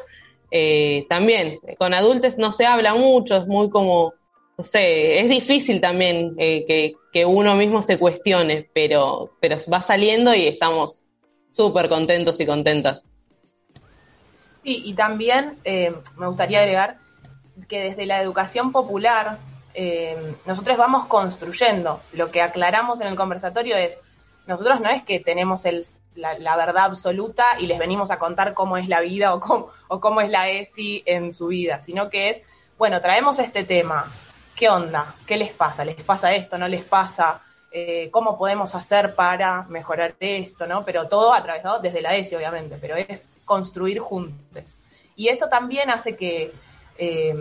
eh, 0.56 1.08
también 1.10 1.58
con 1.80 1.96
adultos 1.96 2.38
no 2.38 2.52
se 2.52 2.68
habla 2.68 2.94
mucho, 2.94 3.38
es 3.38 3.48
muy 3.48 3.72
como, 3.72 4.13
no 4.56 4.63
sé, 4.63 5.20
es 5.20 5.28
difícil 5.28 5.82
también 5.82 6.36
eh, 6.38 6.63
que, 6.68 6.94
que, 7.12 7.26
uno 7.26 7.56
mismo 7.56 7.82
se 7.82 7.98
cuestione, 7.98 8.70
pero, 8.72 9.32
pero 9.39 9.58
va 9.72 9.82
saliendo 9.82 10.32
y 10.36 10.46
estamos 10.46 11.04
súper 11.50 11.89
contentos 11.89 12.39
y 12.39 12.46
contentas. 12.46 13.02
Sí, 14.62 14.84
y 14.86 14.94
también 14.94 15.58
eh, 15.63 15.92
me 16.18 16.28
gustaría 16.28 16.60
agregar 16.60 16.98
que 17.68 17.82
desde 17.86 18.06
la 18.06 18.22
educación 18.22 18.72
popular, 18.72 19.39
eh, 19.74 20.36
nosotros 20.46 20.78
vamos 20.78 21.08
construyendo. 21.08 22.00
Lo 22.13 22.30
que 22.30 22.44
aclaramos 22.44 23.02
en 23.02 23.08
el 23.08 23.16
conversatorio 23.16 23.76
es, 23.76 23.98
nosotros 24.46 24.82
no 24.82 24.89
es 24.89 25.02
que 25.02 25.20
tenemos 25.20 25.66
el, 25.66 25.84
la, 26.15 26.56
verdad 26.56 26.86
absoluta 26.86 27.45
y 27.60 27.67
les 27.67 27.80
venimos 27.80 28.12
a 28.12 28.19
contar 28.19 28.54
cómo 28.54 28.78
es 28.78 28.88
la 28.88 29.02
vida 29.02 29.34
o 29.34 29.39
cómo, 29.39 29.69
o 29.88 29.99
cómo 29.99 30.21
es 30.21 30.30
la 30.30 30.49
ESI 30.49 31.04
en 31.06 31.34
su 31.34 31.47
vida, 31.47 31.80
sino 31.80 32.10
que 32.10 32.30
es, 32.30 32.41
bueno, 32.78 33.02
traemos 33.02 33.39
este 33.39 33.63
tema, 33.63 34.06
¿qué 34.56 34.69
onda? 34.69 35.13
¿Qué 35.26 35.38
les 35.38 35.52
pasa? 35.52 35.86
¿Les 35.86 36.02
pasa 36.04 36.34
esto? 36.34 36.58
¿No 36.58 36.67
les 36.67 36.84
pasa? 36.84 37.41
eh, 37.76 38.10
cómo 38.12 38.38
podemos 38.38 38.76
hacer 38.76 39.15
para 39.15 39.63
mejorar 39.63 40.15
esto, 40.19 40.67
¿no? 40.67 40.86
Pero 40.86 41.08
todo 41.08 41.34
atravesado 41.34 41.80
desde 41.80 42.02
la 42.02 42.15
ESI, 42.15 42.36
obviamente, 42.36 42.78
pero 42.80 42.95
es 42.95 43.30
construir 43.45 43.97
juntos. 43.97 44.63
Y 45.15 45.30
eso 45.30 45.49
también 45.49 45.89
hace 45.89 46.15
que, 46.15 46.52
eh, 46.99 47.36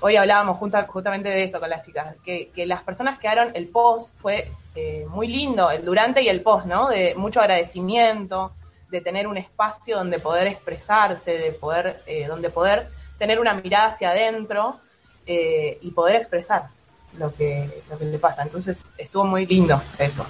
hoy 0.00 0.16
hablábamos 0.16 0.58
justamente 0.58 1.28
de 1.28 1.44
eso 1.44 1.60
con 1.60 1.70
las 1.70 1.84
chicas, 1.84 2.16
que, 2.24 2.50
las 2.66 2.82
personas 2.82 3.18
que 3.18 3.28
hagan 3.28 3.50
el 3.54 3.68
post 3.68 4.10
fue 4.20 4.48
eh, 4.74 5.06
muy 5.10 5.28
lindo, 5.28 5.70
el 5.70 5.84
durante 5.84 6.22
y 6.22 6.28
el 6.28 6.40
post, 6.40 6.66
¿no? 6.66 6.88
De 6.88 7.14
mucho 7.14 7.40
agradecimiento, 7.40 8.52
de 8.90 9.00
tener 9.00 9.26
un 9.26 9.36
espacio 9.36 9.96
donde 9.96 10.18
poder 10.18 10.46
expresarse, 10.46 11.38
de 11.38 11.52
poder, 11.52 12.02
donde 12.26 12.48
poder 12.48 12.88
tener 13.18 13.38
una 13.38 13.52
mirada 13.54 13.86
hacia 13.86 14.10
adentro 14.10 14.80
y 15.26 15.90
poder 15.90 16.16
expresar 16.16 16.68
lo 17.16 17.34
que, 17.34 17.68
le 18.00 18.18
pasa. 18.18 18.42
Entonces 18.42 18.82
estuvo 18.96 19.24
muy 19.24 19.46
lindo 19.46 19.80
eso. 19.98 20.26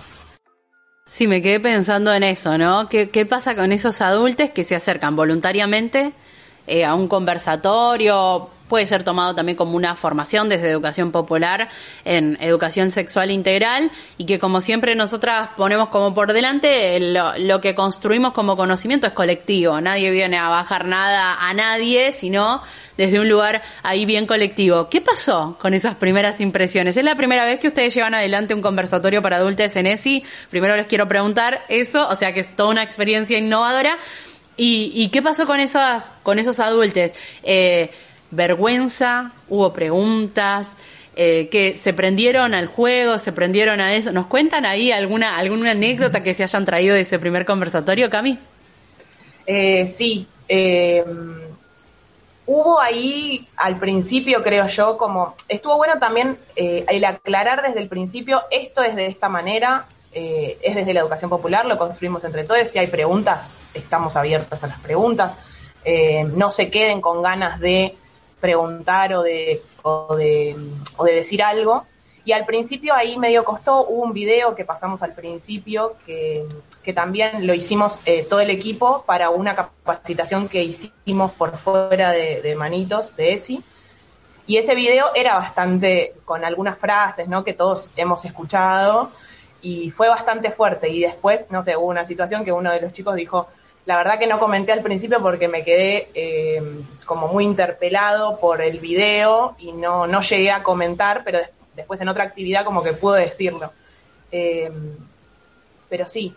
Sí, 1.11 1.27
me 1.27 1.41
quedé 1.41 1.59
pensando 1.59 2.13
en 2.13 2.23
eso, 2.23 2.59
¿no? 2.59 2.89
¿Qué, 2.89 3.27
pasa 3.29 3.55
con 3.55 3.73
esos 3.73 4.01
adultos 4.01 4.51
que 4.51 4.65
se 4.65 4.77
acercan 4.77 5.17
voluntariamente 5.17 6.13
eh, 6.67 6.85
a 6.85 6.95
un 6.95 7.09
conversatorio? 7.09 8.51
Puede 8.69 8.87
ser 8.87 9.05
tomado 9.05 9.35
también 9.35 9.57
como 9.57 9.77
una 9.77 9.97
formación 9.97 10.49
desde 10.49 10.71
educación 10.71 11.11
popular 11.11 11.69
en 12.05 12.37
educación 12.41 12.91
sexual 12.91 13.31
integral 13.31 13.91
y 14.17 14.27
que 14.27 14.39
como 14.39 14.61
siempre 14.61 14.95
nosotras 14.95 15.51
ponemos 15.57 15.89
como 15.89 16.15
por 16.15 16.33
delante 16.33 17.01
lo, 17.01 17.37
lo 17.39 17.61
que 17.61 17.75
construimos 17.75 18.33
como 18.33 18.57
conocimiento 18.57 19.07
es 19.07 19.13
colectivo. 19.13 19.81
Nadie 19.81 20.11
viene 20.11 20.37
a 20.37 20.49
bajar 20.49 20.87
nada 20.87 21.37
a 21.41 21.55
nadie, 21.55 22.13
sino 22.13 22.63
desde 22.99 23.21
un 23.21 23.29
lugar 23.29 23.63
ahí 23.83 24.05
bien 24.05 24.27
colectivo. 24.27 24.91
¿Qué 24.91 25.01
pasó 25.01 25.57
con 25.63 25.73
esas 25.73 25.95
primeras 25.95 26.41
impresiones? 26.41 26.97
¿Es 26.97 27.05
la 27.05 27.15
primera 27.15 27.45
vez 27.45 27.61
que 27.61 27.69
ustedes 27.69 27.95
llevan 27.95 28.15
adelante 28.15 28.53
un 28.53 28.61
conversatorio 28.61 29.23
para 29.23 29.37
adultos 29.37 29.75
en 29.77 29.87
ESI? 29.87 30.25
Primero 30.51 30.77
les 30.77 30.89
quiero 30.89 31.09
preguntar 31.09 31.63
eso, 31.69 32.07
o 32.09 32.17
sea 32.17 32.35
que 32.35 32.41
es 32.41 32.55
toda 32.55 32.71
una 32.71 32.83
experiencia 32.83 33.39
innovadora. 33.39 33.97
¿Y, 34.61 35.09
qué 35.13 35.23
pasó 35.23 35.47
con, 35.47 35.61
esas, 35.61 36.11
con 36.25 36.41
esos 36.41 36.59
adultos? 36.59 37.13
Eh, 37.45 37.93
¿Vergüenza? 38.31 39.33
¿Hubo 39.49 39.73
preguntas? 39.73 40.77
Eh, 41.21 41.49
que 41.51 41.77
se 41.77 41.93
prendieron 41.93 42.55
al 42.55 42.67
juego, 42.67 43.19
se 43.19 43.33
prendieron 43.33 43.81
a 43.81 43.95
eso. 43.95 44.12
¿Nos 44.12 44.27
cuentan 44.27 44.64
ahí 44.64 44.93
alguna, 44.93 45.37
alguna 45.37 45.73
anécdota 45.73 46.23
que 46.23 46.33
se 46.33 46.45
hayan 46.45 46.64
traído 46.64 46.95
de 46.95 47.01
ese 47.01 47.19
primer 47.19 47.45
conversatorio, 47.45 48.09
Cami? 48.09 48.38
Eh, 49.45 49.93
sí. 49.97 50.27
Eh, 50.47 51.03
hubo 52.47 52.81
ahí 52.81 53.49
al 53.57 53.79
principio, 53.79 54.43
creo 54.43 54.67
yo, 54.69 54.99
como 54.99 55.35
estuvo 55.49 55.77
bueno 55.77 55.99
también 55.99 56.37
eh, 56.55 56.85
el 56.87 57.05
aclarar 57.05 57.62
desde 57.62 57.81
el 57.81 57.88
principio, 57.88 58.43
esto 58.51 58.83
es 58.83 58.95
de 58.95 59.07
esta 59.07 59.29
manera, 59.29 59.87
es 60.12 60.75
desde 60.75 60.95
la 60.95 61.01
educación 61.01 61.31
popular, 61.31 61.64
lo 61.64 61.79
construimos 61.79 62.25
entre 62.25 62.43
todos, 62.43 62.69
si 62.69 62.79
hay 62.79 62.88
preguntas, 62.88 63.53
estamos 63.73 64.17
abiertas 64.17 64.64
a 64.64 64.67
las 64.67 64.81
preguntas, 64.81 65.37
no 66.35 66.51
se 66.51 66.71
queden 66.71 67.01
con 67.01 67.23
ganas 67.23 67.61
de 67.61 67.95
preguntar 68.40 69.14
o 69.14 69.22
de, 69.22 69.62
o 69.83 70.16
de, 70.16 70.57
o 70.96 71.05
de 71.05 71.14
decir 71.14 71.42
algo. 71.42 71.85
Y 72.24 72.33
al 72.33 72.44
principio 72.44 72.94
ahí 72.94 73.16
medio 73.16 73.42
costó, 73.44 73.87
hubo 73.87 74.03
un 74.03 74.12
video 74.12 74.55
que 74.55 74.64
pasamos 74.64 75.03
al 75.03 75.14
principio 75.14 75.96
que 76.05 76.44
que 76.88 76.94
también 76.94 77.46
lo 77.46 77.53
hicimos 77.53 78.01
eh, 78.07 78.27
todo 78.27 78.40
el 78.40 78.48
equipo 78.48 79.05
para 79.05 79.29
una 79.29 79.55
capacitación 79.55 80.48
que 80.48 80.62
hicimos 80.62 81.33
por 81.33 81.55
fuera 81.59 82.12
de, 82.12 82.55
Manitos, 82.57 83.14
de 83.14 83.35
ESI. 83.35 83.62
Y 84.46 84.57
ese 84.57 84.74
video 84.74 85.09
era 85.14 85.35
bastante, 85.35 86.14
con 86.24 86.46
algunas 86.46 86.79
frases, 86.79 87.29
¿no? 87.29 87.44
Que 87.44 87.53
todos 87.53 87.90
hemos 87.94 88.24
escuchado 88.24 89.11
y 89.61 89.90
fue 89.90 90.09
bastante 90.09 90.51
fuerte. 90.51 90.88
Y 90.88 91.01
después, 91.01 91.44
no 91.51 91.62
sé, 91.62 91.77
hubo 91.77 91.88
una 91.88 92.07
situación 92.07 92.42
que 92.42 92.53
uno 92.53 92.72
de 92.72 92.81
los 92.81 92.94
chicos 92.94 93.14
dijo, 93.16 93.48
la 93.88 93.96
verdad 93.96 94.18
que 94.18 94.27
no 94.27 94.38
comenté 94.38 94.70
al 94.70 94.83
principio 94.83 95.18
porque 95.22 95.48
me 95.48 95.64
quedé 95.64 96.11
eh, 96.12 96.62
como 97.07 97.29
muy 97.29 97.44
interpelado 97.44 98.38
por 98.38 98.61
el 98.61 98.81
video 98.81 99.57
y 99.59 99.72
no, 99.72 100.07
no 100.07 100.20
llegué 100.20 100.51
a 100.51 100.62
comentar, 100.62 101.22
pero 101.24 101.38
después 101.74 101.98
en 102.03 102.11
otra 102.11 102.24
actividad 102.24 102.66
como 102.66 102.83
que 102.83 102.92
pude 102.92 103.22
decirlo. 103.22 103.72
Eh, 104.31 104.70
pero 105.88 106.07
sí, 106.07 106.37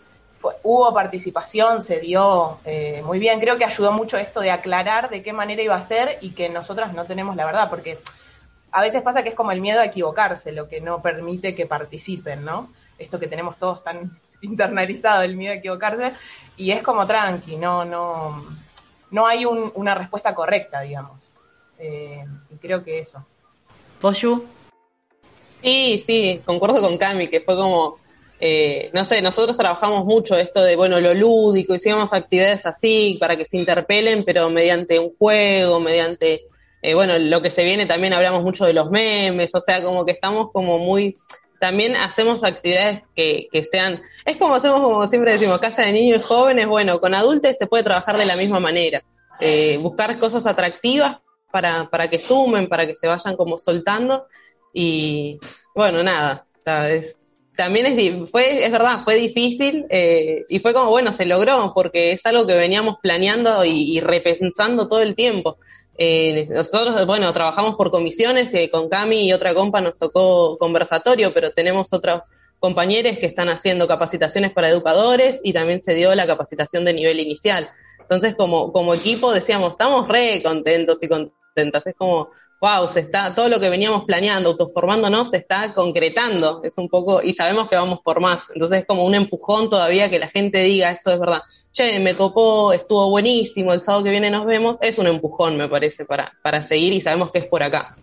hubo 0.63 0.93
participación, 0.93 1.83
se 1.83 1.99
dio 1.99 2.59
eh, 2.63 3.01
muy 3.03 3.19
bien. 3.19 3.41
Creo 3.41 3.57
que 3.57 3.65
ayudó 3.65 3.91
mucho 3.91 4.17
esto 4.17 4.39
de 4.39 4.49
aclarar 4.49 5.09
de 5.09 5.21
qué 5.21 5.33
manera 5.33 5.61
iba 5.61 5.75
a 5.75 5.85
ser 5.85 6.19
y 6.21 6.31
que 6.31 6.47
nosotras 6.47 6.93
no 6.93 7.03
tenemos 7.03 7.35
la 7.35 7.45
verdad, 7.45 7.69
porque 7.69 7.99
a 8.71 8.79
veces 8.79 9.01
pasa 9.01 9.23
que 9.23 9.29
es 9.29 9.35
como 9.35 9.51
el 9.51 9.59
miedo 9.59 9.81
a 9.81 9.85
equivocarse, 9.87 10.53
lo 10.53 10.69
que 10.69 10.79
no 10.79 11.01
permite 11.01 11.53
que 11.53 11.65
participen, 11.65 12.45
¿no? 12.45 12.69
Esto 12.97 13.19
que 13.19 13.27
tenemos 13.27 13.57
todos 13.57 13.83
tan 13.83 14.20
internalizado, 14.41 15.23
el 15.23 15.35
miedo 15.35 15.53
a 15.53 15.57
equivocarse, 15.57 16.13
y 16.57 16.71
es 16.71 16.83
como 16.83 17.05
tranqui, 17.07 17.57
no, 17.57 17.85
no, 17.85 18.43
no 19.11 19.27
hay 19.27 19.45
una 19.45 19.95
respuesta 19.95 20.33
correcta, 20.35 20.81
digamos. 20.81 21.21
Eh, 21.79 22.23
y 22.51 22.55
creo 22.57 22.83
que 22.83 22.99
eso. 22.99 23.25
¿Poyu? 23.99 24.45
Sí, 25.61 26.03
sí, 26.05 26.41
concuerdo 26.45 26.81
con 26.81 26.97
Cami, 26.97 27.29
que 27.29 27.41
fue 27.41 27.55
como 27.55 28.01
eh, 28.43 28.89
no 28.93 29.05
sé, 29.05 29.21
nosotros 29.21 29.55
trabajamos 29.55 30.03
mucho 30.03 30.35
esto 30.35 30.63
de, 30.63 30.75
bueno, 30.75 30.99
lo 30.99 31.13
lúdico, 31.13 31.75
hicimos 31.75 32.11
actividades 32.11 32.65
así 32.65 33.17
para 33.19 33.37
que 33.37 33.45
se 33.45 33.55
interpelen, 33.55 34.25
pero 34.25 34.49
mediante 34.49 34.97
un 34.97 35.15
juego, 35.15 35.79
mediante, 35.79 36.47
eh, 36.81 36.95
bueno, 36.95 37.19
lo 37.19 37.39
que 37.43 37.51
se 37.51 37.63
viene 37.63 37.85
también 37.85 38.13
hablamos 38.13 38.41
mucho 38.41 38.65
de 38.65 38.73
los 38.73 38.89
memes, 38.89 39.53
o 39.53 39.61
sea, 39.61 39.83
como 39.83 40.05
que 40.07 40.13
estamos 40.13 40.51
como 40.51 40.79
muy, 40.79 41.19
también 41.61 41.95
hacemos 41.95 42.43
actividades 42.43 43.01
que, 43.15 43.47
que 43.51 43.63
sean, 43.63 44.01
es 44.25 44.37
como 44.37 44.55
hacemos, 44.55 44.81
como 44.81 45.07
siempre 45.07 45.33
decimos, 45.33 45.59
casa 45.59 45.83
de 45.83 45.93
niños 45.93 46.19
y 46.19 46.23
jóvenes, 46.23 46.67
bueno, 46.67 46.99
con 46.99 47.13
adultos 47.13 47.55
se 47.55 47.67
puede 47.67 47.83
trabajar 47.83 48.17
de 48.17 48.25
la 48.25 48.35
misma 48.35 48.59
manera, 48.59 49.03
eh, 49.39 49.77
buscar 49.77 50.17
cosas 50.17 50.47
atractivas 50.47 51.17
para, 51.51 51.87
para 51.91 52.09
que 52.09 52.19
sumen, 52.19 52.67
para 52.67 52.87
que 52.87 52.95
se 52.95 53.07
vayan 53.07 53.35
como 53.35 53.59
soltando 53.59 54.25
y, 54.73 55.37
bueno, 55.75 56.01
nada, 56.01 56.47
también 57.55 57.85
es, 57.85 58.29
fue, 58.31 58.65
es 58.65 58.71
verdad, 58.71 59.03
fue 59.03 59.17
difícil 59.17 59.85
eh, 59.91 60.43
y 60.49 60.59
fue 60.61 60.73
como, 60.73 60.89
bueno, 60.89 61.13
se 61.13 61.27
logró 61.27 61.73
porque 61.75 62.13
es 62.13 62.25
algo 62.25 62.47
que 62.47 62.55
veníamos 62.55 62.97
planeando 63.03 63.63
y, 63.65 63.99
repensando 63.99 64.87
todo 64.87 65.03
el 65.03 65.15
tiempo. 65.15 65.57
Eh, 66.03 66.47
nosotros, 66.49 67.05
bueno, 67.05 67.31
trabajamos 67.31 67.75
por 67.75 67.91
comisiones, 67.91 68.51
eh, 68.55 68.71
con 68.71 68.89
Cami 68.89 69.27
y 69.27 69.33
otra 69.33 69.53
compa 69.53 69.81
nos 69.81 69.99
tocó 69.99 70.57
conversatorio, 70.57 71.31
pero 71.31 71.51
tenemos 71.51 71.93
otros 71.93 72.23
compañeros 72.57 73.19
que 73.19 73.27
están 73.27 73.49
haciendo 73.49 73.87
capacitaciones 73.87 74.51
para 74.51 74.69
educadores 74.69 75.39
y 75.43 75.53
también 75.53 75.83
se 75.83 75.93
dio 75.93 76.15
la 76.15 76.25
capacitación 76.25 76.85
de 76.85 76.95
nivel 76.95 77.19
inicial. 77.19 77.69
Entonces, 77.99 78.33
como, 78.33 78.73
como 78.73 78.95
equipo 78.95 79.31
decíamos, 79.31 79.73
estamos 79.73 80.07
re 80.07 80.41
contentos 80.41 80.97
y 81.03 81.07
contentas. 81.07 81.85
Es 81.85 81.93
como, 81.93 82.31
wow, 82.61 82.87
se 82.87 82.99
está, 82.99 83.33
todo 83.33 83.49
lo 83.49 83.59
que 83.59 83.69
veníamos 83.69 84.05
planeando, 84.05 84.49
autoformándonos, 84.49 85.31
se 85.31 85.37
está 85.37 85.73
concretando, 85.73 86.61
es 86.63 86.77
un 86.77 86.87
poco, 86.87 87.23
y 87.23 87.33
sabemos 87.33 87.67
que 87.67 87.75
vamos 87.75 88.01
por 88.03 88.21
más, 88.21 88.43
entonces 88.53 88.81
es 88.81 88.85
como 88.85 89.03
un 89.03 89.15
empujón 89.15 89.69
todavía 89.69 90.11
que 90.11 90.19
la 90.19 90.27
gente 90.27 90.59
diga, 90.59 90.91
esto 90.91 91.11
es 91.11 91.19
verdad, 91.19 91.41
che, 91.73 91.99
me 91.99 92.15
copó, 92.15 92.71
estuvo 92.71 93.09
buenísimo, 93.09 93.73
el 93.73 93.81
sábado 93.81 94.03
que 94.03 94.11
viene 94.11 94.29
nos 94.29 94.45
vemos, 94.45 94.77
es 94.79 94.99
un 94.99 95.07
empujón, 95.07 95.57
me 95.57 95.67
parece, 95.67 96.05
para, 96.05 96.33
para 96.43 96.61
seguir 96.61 96.93
y 96.93 97.01
sabemos 97.01 97.31
que 97.31 97.39
es 97.39 97.45
por 97.45 97.63
acá. 97.63 97.95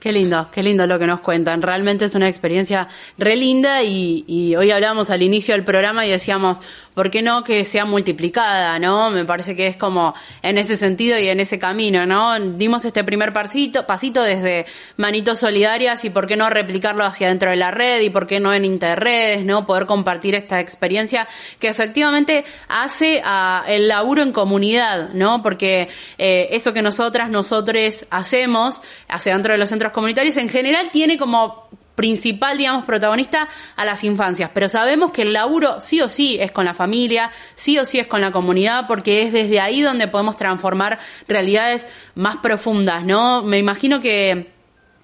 Qué 0.00 0.12
lindo, 0.12 0.46
qué 0.52 0.62
lindo 0.62 0.86
lo 0.86 1.00
que 1.00 1.06
nos 1.06 1.18
cuentan. 1.18 1.62
Realmente 1.62 2.04
es 2.04 2.14
una 2.14 2.28
experiencia 2.28 2.86
re 3.18 3.34
linda 3.34 3.82
y, 3.82 4.24
y 4.28 4.54
hoy 4.54 4.70
hablábamos 4.70 5.10
al 5.10 5.22
inicio 5.22 5.54
del 5.54 5.64
programa 5.64 6.06
y 6.06 6.10
decíamos, 6.10 6.58
¿por 6.96 7.10
qué 7.10 7.20
no 7.20 7.44
que 7.44 7.66
sea 7.66 7.84
multiplicada, 7.84 8.78
no? 8.78 9.10
Me 9.10 9.26
parece 9.26 9.54
que 9.54 9.66
es 9.66 9.76
como 9.76 10.14
en 10.40 10.56
ese 10.56 10.78
sentido 10.78 11.18
y 11.18 11.28
en 11.28 11.40
ese 11.40 11.58
camino, 11.58 12.06
¿no? 12.06 12.40
Dimos 12.40 12.86
este 12.86 13.04
primer 13.04 13.34
pasito, 13.34 13.86
pasito 13.86 14.22
desde 14.22 14.64
Manitos 14.96 15.40
Solidarias 15.40 16.06
y 16.06 16.10
por 16.10 16.26
qué 16.26 16.36
no 16.36 16.48
replicarlo 16.48 17.04
hacia 17.04 17.28
dentro 17.28 17.50
de 17.50 17.56
la 17.56 17.70
red 17.70 18.00
y 18.00 18.08
por 18.08 18.26
qué 18.26 18.40
no 18.40 18.54
en 18.54 18.64
interredes, 18.64 19.44
¿no? 19.44 19.66
Poder 19.66 19.84
compartir 19.84 20.34
esta 20.34 20.58
experiencia 20.58 21.28
que 21.60 21.68
efectivamente 21.68 22.46
hace 22.66 23.20
a 23.22 23.64
el 23.68 23.88
laburo 23.88 24.22
en 24.22 24.32
comunidad, 24.32 25.10
¿no? 25.12 25.42
Porque 25.42 25.90
eh, 26.16 26.48
eso 26.52 26.72
que 26.72 26.80
nosotras, 26.80 27.28
nosotros 27.28 28.06
hacemos 28.08 28.80
hacia 29.06 29.34
dentro 29.34 29.52
de 29.52 29.58
los 29.58 29.68
centros 29.68 29.92
comunitarios 29.92 30.38
en 30.38 30.48
general 30.48 30.88
tiene 30.90 31.18
como 31.18 31.68
principal, 31.96 32.56
digamos, 32.58 32.84
protagonista 32.84 33.48
a 33.74 33.84
las 33.84 34.04
infancias. 34.04 34.50
Pero 34.54 34.68
sabemos 34.68 35.10
que 35.10 35.22
el 35.22 35.32
laburo 35.32 35.80
sí 35.80 36.00
o 36.00 36.08
sí 36.08 36.36
es 36.38 36.52
con 36.52 36.64
la 36.64 36.74
familia, 36.74 37.32
sí 37.56 37.76
o 37.78 37.84
sí 37.84 37.98
es 37.98 38.06
con 38.06 38.20
la 38.20 38.30
comunidad, 38.30 38.86
porque 38.86 39.22
es 39.22 39.32
desde 39.32 39.58
ahí 39.58 39.82
donde 39.82 40.06
podemos 40.06 40.36
transformar 40.36 41.00
realidades 41.26 41.88
más 42.14 42.36
profundas, 42.36 43.04
¿no? 43.04 43.42
Me 43.42 43.58
imagino 43.58 44.00
que 44.00 44.55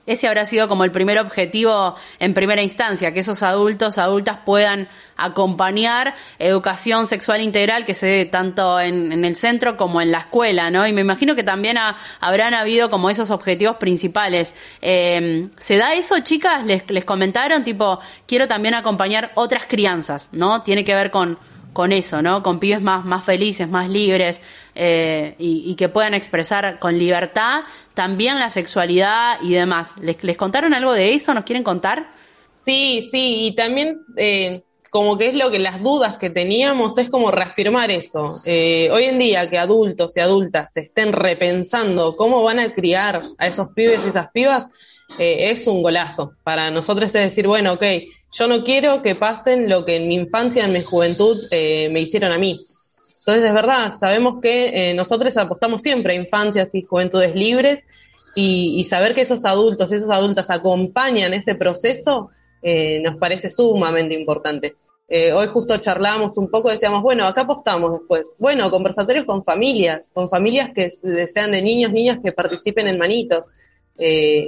ese 0.07 0.27
habrá 0.27 0.47
sido 0.47 0.69
como 0.69 0.85
el 0.85 0.91
primer 0.91 1.19
objetivo 1.19 1.95
en 2.19 2.35
primera 2.35 2.63
instancia, 2.63 3.13
que 3.13 3.21
esos 3.21 3.43
adultos, 3.43 3.99
adultas 3.99 4.39
puedan 4.45 4.89
acompañar 5.17 6.15
educación 6.39 7.07
sexual 7.07 7.41
integral 7.41 7.85
que 7.85 7.95
se 7.95 8.07
dé 8.07 8.25
tanto 8.25 8.81
en, 8.81 9.25
el 9.25 9.37
centro 9.37 9.77
como 9.77 10.01
en 10.01 10.11
la 10.11 10.19
escuela, 10.19 10.71
¿no? 10.71 10.87
Y 10.87 10.93
me 10.93 11.03
imagino 11.03 11.37
que 11.37 11.45
también 11.45 11.77
habrán 12.21 12.55
habido 12.55 12.91
como 12.91 13.11
esos 13.11 13.31
objetivos 13.31 13.77
principales. 13.77 14.55
Eh, 14.81 15.49
¿Se 15.59 15.77
da 15.77 15.95
eso, 15.95 16.19
chicas? 16.21 16.65
¿Les, 16.65 16.89
les 16.91 17.05
comentaron, 17.05 17.63
tipo, 17.63 18.01
quiero 18.27 18.49
también 18.49 18.75
acompañar 18.75 19.31
otras 19.35 19.65
crianzas, 19.69 20.31
¿no? 20.33 20.63
Tiene 20.63 20.83
que 20.83 20.95
ver 20.95 21.13
con, 21.13 21.39
con 21.73 21.93
eso, 21.93 22.23
¿no? 22.23 22.43
Con 22.43 22.59
pibes 22.59 22.83
más, 22.83 23.05
más 23.05 23.25
felices, 23.25 23.69
más 23.69 23.89
libres 23.89 24.41
eh, 24.75 25.35
y, 25.39 25.75
que 25.77 25.89
puedan 25.89 26.15
expresar 26.15 26.79
con 26.79 26.99
libertad 26.99 27.63
también 27.95 28.39
la 28.39 28.51
sexualidad 28.51 29.39
y 29.43 29.53
demás. 29.53 29.95
¿Les, 30.01 30.23
les 30.23 30.37
contaron 30.37 30.75
algo 30.75 30.93
de 30.93 31.15
eso? 31.15 31.35
¿Nos 31.35 31.45
quieren 31.45 31.65
contar? 31.65 32.13
Sí, 32.65 33.09
sí, 33.11 33.47
y 33.47 33.55
también 33.55 34.01
eh, 34.17 34.63
como 34.91 35.17
que 35.17 35.29
es 35.29 35.35
lo 35.35 35.51
que 35.51 35.59
las 35.59 35.83
dudas 35.83 36.19
que 36.19 36.31
teníamos 36.31 36.97
es 36.99 37.11
como 37.11 37.31
reafirmar 37.31 37.91
eso. 37.91 38.41
Eh, 38.45 38.89
hoy 38.93 39.05
en 39.05 39.19
día 39.19 39.49
que 39.49 39.59
adultos 39.59 40.17
y 40.17 40.21
adultas 40.21 40.73
se 40.73 40.81
estén 40.83 41.13
repensando 41.13 42.17
cómo 42.17 42.43
van 42.43 42.61
a 42.61 42.73
criar 42.73 43.23
a 43.39 43.47
esos 43.47 43.69
pibes 43.75 44.05
y 44.05 44.09
esas 44.09 44.31
pibas, 44.31 44.67
es 45.19 45.67
un 45.67 45.83
golazo. 45.83 46.33
Para 46.43 46.71
nosotros 46.71 47.07
es 47.09 47.13
decir, 47.13 47.47
bueno, 47.47 47.75
ok, 47.75 47.83
yo 48.33 48.49
no 48.49 48.65
quiero 48.65 49.03
que 49.03 49.15
pasen 49.15 49.69
lo 49.69 49.85
que 49.85 49.97
en 49.97 50.09
mi 50.09 50.15
infancia, 50.15 50.65
en 50.65 50.73
mi 50.73 50.83
juventud, 50.83 51.47
eh, 51.51 51.91
me 51.93 52.01
hicieron 52.01 52.33
a 52.33 52.39
mí. 52.39 52.65
Entonces, 53.19 53.45
es 53.45 53.55
verdad, 53.55 53.93
sabemos 54.01 54.41
que 54.41 54.91
eh, 54.91 54.95
nosotros 54.95 55.37
apostamos 55.37 55.83
siempre 55.83 56.15
a 56.15 56.17
infancias 56.17 56.75
y 56.75 56.83
juventudes 56.83 57.35
libres 57.35 57.85
y, 58.35 58.83
saber 58.85 59.15
que 59.15 59.21
esos 59.21 59.45
adultos 59.45 59.93
esas 59.93 60.11
adultas 60.11 60.49
acompañan 60.49 61.35
ese 61.35 61.55
proceso 61.55 62.31
eh, 62.63 63.01
nos 63.01 63.17
parece 63.17 63.51
sumamente 63.51 64.15
importante. 64.15 64.77
hoy 65.35 65.47
justo 65.49 65.77
charlábamos 65.77 66.39
un 66.39 66.51
poco, 66.51 66.71
decíamos, 66.71 67.03
bueno, 67.03 67.27
acá 67.27 67.43
apostamos 67.43 67.93
después. 67.93 68.27
Bueno, 68.39 68.71
conversatorios 68.71 69.27
con 69.27 69.45
familias, 69.45 70.11
con 70.15 70.31
familias 70.31 70.71
que 70.75 70.91
sean 70.91 71.53
de 71.53 71.61
niños, 71.61 71.93
niñas 71.93 72.19
que 72.25 72.33
participen 72.33 72.89
en 72.89 72.99
manitos, 72.99 73.45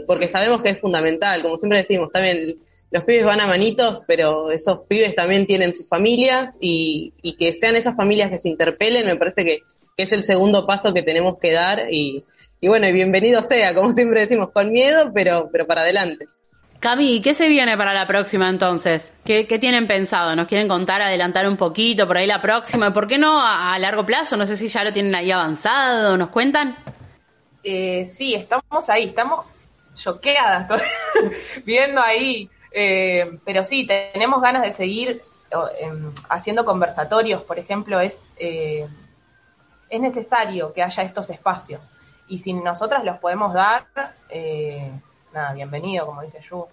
porque 0.07 0.29
sabemos 0.29 0.63
que 0.63 0.71
es 0.71 0.81
fundamental, 0.81 1.43
como 1.43 1.59
siempre 1.59 1.79
decimos, 1.79 2.11
también 2.11 2.57
los 2.91 3.05
pibes 3.05 3.25
van 3.25 3.41
a 3.41 3.47
manitos, 3.47 4.03
pero 4.07 4.51
esos 4.51 4.81
pibes 4.89 5.15
también 5.15 5.47
tienen 5.47 5.77
sus 5.77 5.89
familias 5.89 6.55
y, 6.61 7.13
que 7.39 7.55
sean 7.55 7.77
esas 7.77 7.97
familias 7.97 8.31
que 8.31 8.39
se 8.39 8.49
interpelen, 8.49 9.07
me 9.07 9.17
parece 9.17 9.45
que, 9.45 9.63
es 9.97 10.11
el 10.11 10.25
segundo 10.25 10.67
paso 10.67 10.93
que 10.93 11.03
tenemos 11.03 11.39
que 11.39 11.53
dar 11.53 11.87
y, 11.91 12.25
bueno, 12.63 12.89
y 12.89 12.93
bienvenido 12.93 13.43
sea, 13.43 13.75
como 13.75 13.93
siempre 13.93 14.21
decimos, 14.21 14.51
con 14.51 14.73
miedo, 14.73 15.13
pero, 15.15 15.49
pero 15.53 15.67
para 15.67 15.83
adelante. 15.83 16.27
Cami, 16.85 17.23
¿qué 17.23 17.33
se 17.33 17.49
viene 17.49 17.77
para 17.77 17.95
la 17.95 18.07
próxima 18.07 18.49
entonces? 18.49 19.15
¿Qué, 19.25 19.45
tienen 19.59 19.87
pensado? 19.87 20.37
¿Nos 20.37 20.47
quieren 20.47 20.69
contar, 20.69 21.01
adelantar 21.01 21.49
un 21.49 21.57
poquito 21.57 22.07
por 22.07 22.19
ahí 22.19 22.27
la 22.27 22.43
próxima? 22.43 22.93
¿Por 22.93 23.07
qué 23.07 23.17
no 23.17 23.41
a, 23.41 23.79
largo 23.79 24.05
plazo? 24.05 24.37
No 24.37 24.45
sé 24.45 24.57
si 24.57 24.69
ya 24.69 24.85
lo 24.85 24.93
tienen 24.93 25.15
ahí 25.15 25.31
avanzado, 25.31 26.17
¿nos 26.17 26.29
cuentan? 26.29 26.77
Eh, 27.63 28.07
sí, 28.07 28.35
estamos 28.35 28.91
ahí, 28.91 29.05
estamos 29.05 29.47
choqueadas, 29.95 30.69
viendo 31.65 32.03
ahí 32.03 32.51
eh, 32.77 33.39
pero 33.45 33.65
sí, 33.65 33.87
tenemos 33.87 34.43
ganas 34.43 34.63
de 34.63 34.73
seguir 34.73 35.23
em, 35.81 36.13
haciendo 36.29 36.65
conversatorios, 36.65 37.41
por 37.43 37.61
ejemplo, 37.61 38.01
es, 38.01 38.29
eh, 38.37 38.85
es 39.89 40.01
necesario 40.01 40.73
que 40.73 40.83
haya 40.83 41.05
estos 41.05 41.31
espacios. 41.31 41.89
Y 42.27 42.41
si 42.41 42.53
nosotras 42.53 43.05
los 43.05 43.19
podemos 43.19 43.55
dar, 43.55 43.87
eh, 44.29 44.91
nada, 45.33 45.55
bienvenido, 45.55 46.05
como 46.05 46.23
dice 46.23 46.41
Yu. 46.41 46.67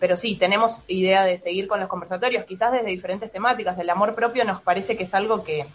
pero 0.00 0.16
sí, 0.16 0.36
tenemos 0.36 0.84
idea 0.88 1.26
de 1.26 1.38
seguir 1.38 1.68
con 1.68 1.78
los 1.78 1.88
conversatorios, 1.90 2.46
quizás 2.46 2.72
desde 2.72 2.86
diferentes 2.86 3.30
temáticas. 3.30 3.78
El 3.78 3.90
amor 3.90 4.14
propio 4.14 4.42
nos 4.46 4.62
parece 4.62 4.96
que 4.96 5.04
es 5.04 5.12
algo 5.12 5.44
que, 5.44 5.66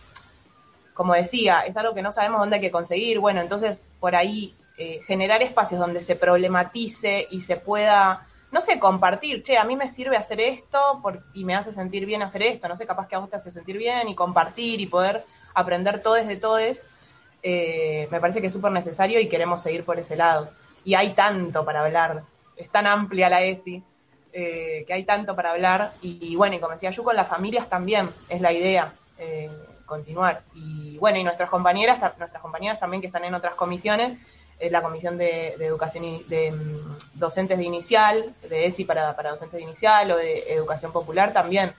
como 0.96 1.14
decía, 1.14 1.62
es 1.68 1.78
algo 1.78 1.94
que 1.94 2.02
no 2.02 2.12
sabemos 2.12 2.40
dónde 2.40 2.56
hay 2.56 2.62
que 2.62 2.72
conseguir. 2.72 3.20
Bueno, 3.20 3.42
entonces 3.42 3.84
por 4.00 4.16
ahí 4.16 4.56
generar 5.06 5.44
espacios 5.44 5.80
donde 5.80 6.02
se 6.02 6.16
problematice 6.16 7.28
y 7.30 7.42
se 7.42 7.56
pueda 7.56 8.26
no 8.52 8.62
sé, 8.62 8.80
compartir, 8.80 9.44
che, 9.44 9.58
a 9.58 9.64
mí 9.64 9.76
me 9.76 9.90
sirve 9.90 10.18
hacer 10.18 10.42
esto 10.42 11.02
y 11.34 11.46
me 11.46 11.56
hace 11.56 11.72
sentir 11.72 12.06
bien 12.06 12.22
hacer 12.22 12.44
esto, 12.44 12.68
no 12.68 12.76
sé, 12.76 12.86
capaz 12.86 13.08
que 13.08 13.16
a 13.16 13.20
vos 13.20 13.30
te 13.30 13.38
hace 13.38 13.52
sentir 13.52 13.78
bien 13.78 14.10
y 14.10 14.16
compartir 14.16 14.82
y 14.82 14.88
poder 14.88 15.24
aprender 15.54 16.02
todes 16.02 16.28
de 16.28 16.36
todes, 16.36 16.86
eh, 17.44 18.08
me 18.12 18.20
parece 18.20 18.42
que 18.42 18.48
es 18.48 18.54
súper 18.54 18.72
necesario 18.72 19.20
y 19.20 19.30
queremos 19.30 19.62
seguir 19.64 19.84
por 19.84 19.98
ese 19.98 20.16
lado. 20.16 20.50
Y 20.84 20.96
hay 20.96 21.14
tanto 21.14 21.64
para 21.64 21.84
hablar, 21.84 22.24
es 22.56 22.70
tan 22.70 22.88
amplia 22.88 23.30
la 23.30 23.42
ESI, 23.42 23.84
eh, 24.34 24.84
que 24.86 24.94
hay 24.94 25.04
tanto 25.04 25.36
para 25.36 25.52
hablar 25.52 25.92
y, 26.02 26.36
bueno, 26.36 26.56
y 26.56 26.60
como 26.60 26.74
decía 26.74 26.92
yo, 26.92 27.04
con 27.04 27.16
las 27.16 27.28
familias 27.28 27.70
también 27.70 28.10
es 28.30 28.42
la 28.42 28.52
idea. 28.52 28.94
Eh, 29.18 29.50
continuar 29.92 30.44
y 30.56 30.98
bueno 31.00 31.18
y 31.18 31.24
nuestras 31.26 31.50
compañeras 31.50 32.00
nuestras 32.18 32.42
compañeras 32.42 32.80
también 32.80 33.02
que 33.02 33.08
están 33.08 33.26
en 33.26 33.34
otras 33.34 33.56
comisiones 33.56 34.18
la 34.70 34.82
Comisión 34.82 35.18
de, 35.18 35.54
Educación 35.54 36.20
de 36.28 36.52
mm, 36.52 37.20
Docentes 37.20 37.58
de 37.58 37.64
Inicial, 37.64 38.26
de 38.48 38.68
ESI 38.68 38.86
para, 38.86 39.16
para 39.16 39.32
Docentes 39.32 39.58
de 39.58 39.64
Inicial 39.64 40.12
o 40.12 40.18
de 40.18 40.54
Educación 40.54 40.92
Popular 40.92 41.34
también. 41.34 41.72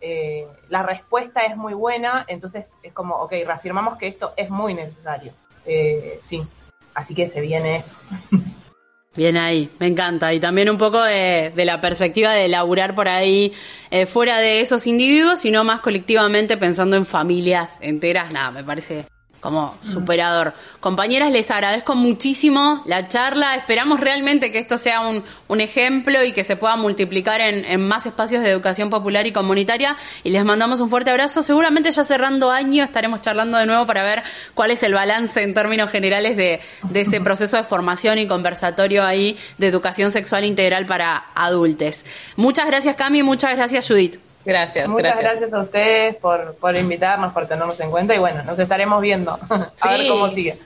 Eh, 0.00 0.46
la 0.68 0.82
respuesta 0.82 1.40
es 1.42 1.56
muy 1.56 1.74
buena, 1.74 2.24
entonces 2.28 2.66
es 2.82 2.92
como, 2.92 3.16
ok, 3.16 3.32
reafirmamos 3.44 3.98
que 3.98 4.06
esto 4.06 4.32
es 4.36 4.50
muy 4.50 4.74
necesario. 4.74 5.32
Eh, 5.66 6.20
sí, 6.22 6.42
así 6.94 7.14
que 7.14 7.28
se 7.28 7.40
viene 7.40 7.76
eso. 7.76 7.96
Bien 9.16 9.36
ahí, 9.36 9.68
me 9.80 9.88
encanta. 9.88 10.32
Y 10.32 10.38
también 10.38 10.70
un 10.70 10.78
poco 10.78 11.02
de, 11.02 11.52
la 11.56 11.80
perspectiva 11.80 12.32
de 12.34 12.46
laburar 12.46 12.94
por 12.94 13.08
ahí 13.08 13.52
eh, 13.90 14.06
fuera 14.06 14.38
de 14.38 14.60
esos 14.60 14.86
individuos, 14.86 15.40
sino 15.40 15.64
más 15.64 15.80
colectivamente 15.80 16.56
pensando 16.56 16.96
en 16.96 17.04
familias 17.04 17.78
enteras. 17.80 18.32
Nada, 18.32 18.52
me 18.52 18.62
parece 18.62 19.06
como 19.40 19.76
superador. 19.82 20.52
Compañeras, 20.80 21.30
les 21.30 21.50
agradezco 21.50 21.94
muchísimo 21.94 22.82
la 22.86 23.08
charla. 23.08 23.54
Esperamos 23.54 24.00
realmente 24.00 24.50
que 24.50 24.58
esto 24.58 24.78
sea 24.78 25.00
un, 25.00 25.22
un 25.46 25.60
ejemplo 25.60 26.24
y 26.24 26.32
que 26.32 26.44
se 26.44 26.56
pueda 26.56 26.76
multiplicar 26.76 27.40
en, 27.40 27.64
en, 27.64 27.86
más 27.86 28.04
espacios 28.06 28.42
de 28.42 28.50
educación 28.50 28.90
popular 28.90 29.26
y 29.26 29.32
comunitaria. 29.32 29.96
Y 30.24 30.30
les 30.30 30.44
mandamos 30.44 30.80
un 30.80 30.90
fuerte 30.90 31.10
abrazo. 31.10 31.42
Seguramente 31.42 31.92
ya 31.92 32.04
cerrando 32.04 32.50
año 32.50 32.82
estaremos 32.82 33.22
charlando 33.22 33.58
de 33.58 33.66
nuevo 33.66 33.86
para 33.86 34.02
ver 34.02 34.22
cuál 34.54 34.72
es 34.72 34.82
el 34.82 34.94
balance 34.94 35.42
en 35.42 35.54
términos 35.54 35.90
generales 35.90 36.36
de, 36.36 36.60
de 36.82 37.00
ese 37.00 37.20
proceso 37.20 37.56
de 37.56 37.64
formación 37.64 38.18
y 38.18 38.26
conversatorio 38.26 39.04
ahí 39.04 39.38
de 39.58 39.68
educación 39.68 40.10
sexual 40.10 40.44
integral 40.44 40.86
para 40.86 41.26
adultos. 41.34 42.02
Muchas 42.36 42.66
gracias, 42.66 42.96
Cami. 42.96 43.22
Muchas 43.22 43.54
gracias, 43.54 43.86
Judith. 43.86 44.27
Gracias. 44.44 44.88
Muchas 44.88 45.18
gracias. 45.18 45.52
a 45.52 45.60
ustedes 45.60 46.16
por, 46.16 46.54
por 46.56 46.76
invitarnos, 46.76 47.32
por 47.32 47.46
tenernos 47.46 47.78
en 47.80 47.90
cuenta 47.90 48.14
y 48.14 48.18
bueno, 48.18 48.42
nos 48.44 48.58
estaremos 48.58 49.00
viendo 49.00 49.38
a 49.80 49.92
ver 49.92 50.08
cómo 50.08 50.30
sigue. 50.30 50.56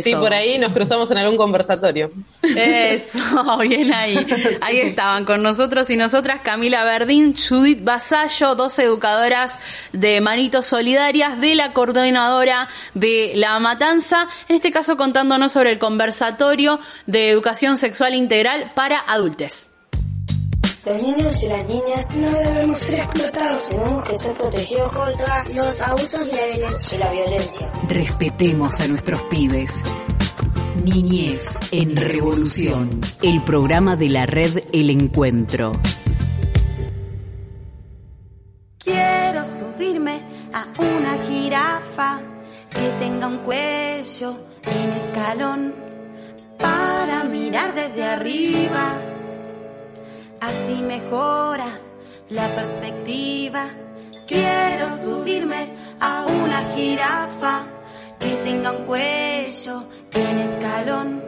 Sí, 0.00 0.14
por 0.14 0.32
ahí 0.32 0.58
nos 0.58 0.72
cruzamos 0.72 1.10
en 1.10 1.18
algún 1.18 1.36
conversatorio. 1.36 2.12
Eso, 2.42 3.58
bien 3.60 3.92
ahí. 3.92 4.16
Ahí 4.60 4.78
estaban 4.78 5.24
con 5.24 5.42
nosotros 5.42 5.90
y 5.90 5.96
nosotras 5.96 6.40
Camila 6.42 6.84
Verdín, 6.84 7.34
Judith 7.34 7.82
Basallo, 7.82 8.54
dos 8.54 8.78
educadoras 8.78 9.58
de 9.92 10.20
Manitos 10.20 10.66
Solidarias 10.66 11.40
de 11.40 11.56
la 11.56 11.72
coordinadora 11.72 12.68
de 12.94 13.32
La 13.34 13.58
Matanza, 13.58 14.28
en 14.48 14.54
este 14.54 14.70
caso 14.70 14.96
contándonos 14.96 15.52
sobre 15.52 15.72
el 15.72 15.78
conversatorio 15.78 16.78
de 17.06 17.28
educación 17.28 17.76
sexual 17.76 18.14
integral 18.14 18.72
para 18.74 19.00
adultos. 19.00 19.71
Los 20.84 21.00
niños 21.00 21.40
y 21.44 21.46
las 21.46 21.64
niñas 21.68 22.08
no 22.16 22.36
debemos 22.40 22.78
ser 22.78 22.94
explotados, 22.96 23.68
tenemos 23.68 24.04
que 24.04 24.14
ser 24.16 24.32
protegidos 24.32 24.90
contra 24.90 25.44
los 25.54 25.80
abusos 25.80 26.28
y 26.28 26.34
la 26.34 26.46
violencia. 26.46 26.96
Y 26.96 27.00
la 27.00 27.12
violencia. 27.12 27.72
Respetemos 27.88 28.80
a 28.80 28.88
nuestros 28.88 29.22
pibes. 29.30 29.70
Niñez 30.82 31.44
en 31.70 31.96
Revolución, 31.96 33.00
el 33.22 33.40
programa 33.42 33.94
de 33.94 34.08
la 34.08 34.26
red 34.26 34.64
El 34.72 34.90
Encuentro. 34.90 35.70
Quiero 38.78 39.44
subirme 39.44 40.20
a 40.52 40.66
una 40.80 41.22
jirafa 41.28 42.20
que 42.70 42.88
tenga 42.98 43.28
un 43.28 43.38
cuello 43.38 44.36
en 44.66 44.92
escalón 44.94 45.74
para 46.58 47.22
mirar 47.22 47.72
desde 47.72 48.02
arriba 48.02 49.11
así 50.42 50.82
mejora 50.82 51.80
la 52.28 52.54
perspectiva. 52.54 53.70
Quiero 54.26 54.88
subirme 54.88 55.74
a 56.00 56.26
una 56.26 56.74
jirafa 56.74 57.64
que 58.18 58.34
tenga 58.44 58.72
un 58.72 58.84
cuello 58.84 59.84
en 60.12 60.38
escalón. 60.38 61.24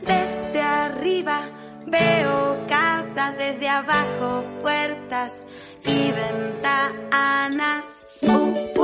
Desde 0.00 0.62
arriba 0.62 1.40
veo 1.86 2.66
casas, 2.66 3.36
desde 3.36 3.68
abajo 3.68 4.44
puertas 4.60 5.32
y 5.84 6.10
ventanas. 6.10 7.84
Uh, 8.22 8.79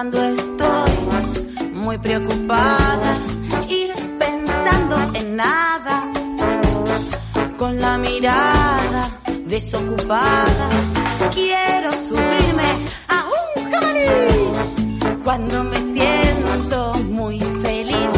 cuando 0.00 0.24
estoy 0.24 0.92
muy 1.74 1.98
preocupada, 1.98 3.18
ir 3.68 3.90
pensando 4.18 4.96
en 5.12 5.36
nada, 5.36 6.10
con 7.58 7.78
la 7.78 7.98
mirada 7.98 9.10
desocupada. 9.44 10.70
Quiero 11.34 11.92
subirme 11.92 12.70
a 13.08 13.26
un 13.26 13.70
jabalí 13.70 15.22
cuando 15.22 15.64
me 15.64 15.76
siento 15.92 16.94
muy 17.10 17.38
feliz, 17.38 18.10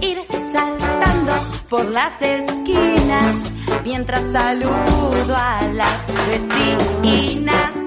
ir 0.00 0.18
saltando 0.52 1.32
por 1.68 1.84
las 1.90 2.20
esquinas 2.20 3.36
mientras 3.84 4.22
saludo 4.32 5.36
a 5.36 5.62
las 5.74 6.02
vecinas. 6.26 7.77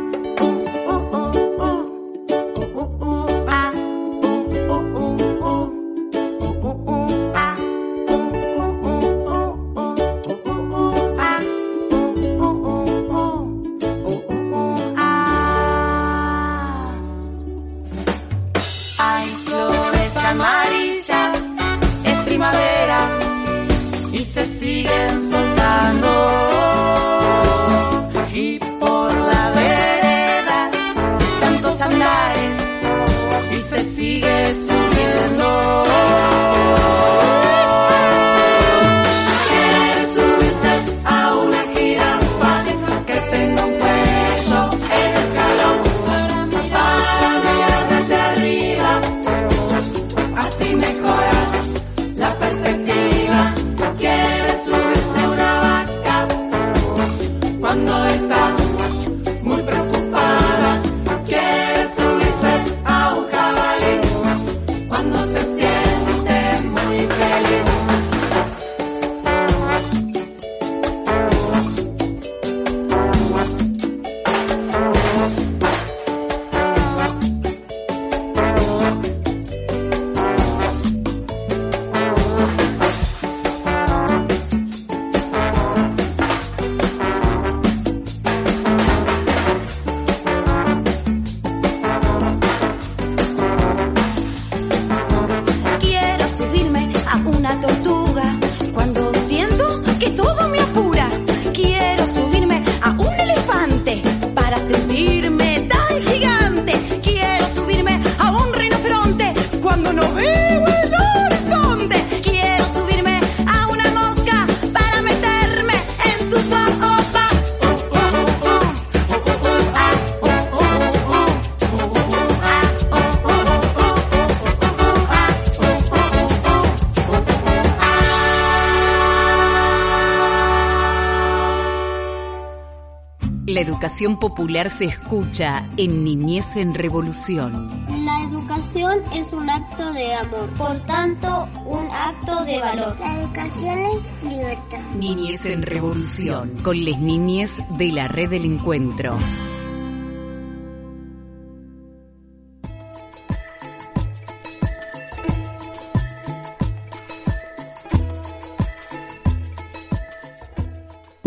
Educación 133.81 134.17
popular 134.17 134.69
se 134.69 134.85
escucha 134.85 135.67
en 135.75 136.03
Niñez 136.03 136.55
en 136.55 136.75
Revolución. 136.75 137.67
La 138.05 138.21
educación 138.25 138.99
es 139.11 139.33
un 139.33 139.49
acto 139.49 139.91
de 139.93 140.13
amor, 140.13 140.53
por 140.53 140.79
tanto, 140.81 141.49
un 141.65 141.87
acto 141.91 142.45
de 142.45 142.59
valor. 142.59 142.95
La 142.99 143.19
educación 143.19 143.79
es 143.79 144.29
libertad. 144.29 144.81
Niñez 144.95 145.43
en 145.45 145.63
Revolución, 145.63 146.53
con 146.61 146.85
las 146.85 146.99
niñez 146.99 147.55
de 147.71 147.91
la 147.91 148.07
red 148.07 148.29
del 148.29 148.45
encuentro. 148.45 149.17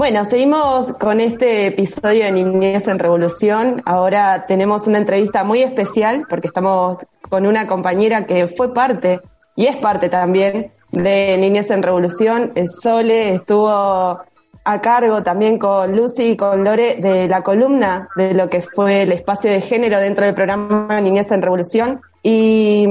Bueno, 0.05 0.27
seguimos 0.27 0.93
con 0.99 1.19
este 1.19 1.69
episodio 1.69 2.27
de 2.27 2.33
Niñez 2.33 2.87
en 2.89 2.99
Revolución. 2.99 3.81
Ahora 3.87 4.45
tenemos 4.47 4.87
una 4.87 4.99
entrevista 4.99 5.45
muy 5.45 5.63
especial 5.63 6.27
porque 6.29 6.49
estamos 6.49 6.99
con 7.23 7.47
una 7.47 7.67
compañera 7.67 8.27
que 8.27 8.47
fue 8.47 8.75
parte 8.75 9.23
y 9.57 9.65
es 9.65 9.77
parte 9.77 10.11
también 10.11 10.73
de 10.91 11.39
Niñez 11.39 11.71
en 11.71 11.83
Revolución. 11.83 12.53
Eh, 12.55 12.67
Sole 12.69 13.37
estuvo 13.37 13.71
a 13.71 14.81
cargo 14.83 15.23
también 15.23 15.59
con 15.59 15.97
Lucy 15.97 16.33
y 16.33 16.37
con 16.37 16.63
Lore 16.65 16.97
de 16.97 17.27
la 17.27 17.41
columna 17.41 18.11
de 18.15 18.35
lo 18.35 18.51
que 18.51 18.61
fue 18.61 19.05
el 19.05 19.13
espacio 19.13 19.51
de 19.51 19.63
género 19.63 19.99
dentro 20.01 20.27
del 20.27 20.35
programa 20.35 21.01
Niñez 21.01 21.33
en 21.33 21.41
Revolución. 21.41 22.03
Y, 22.23 22.87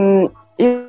y 0.57 0.87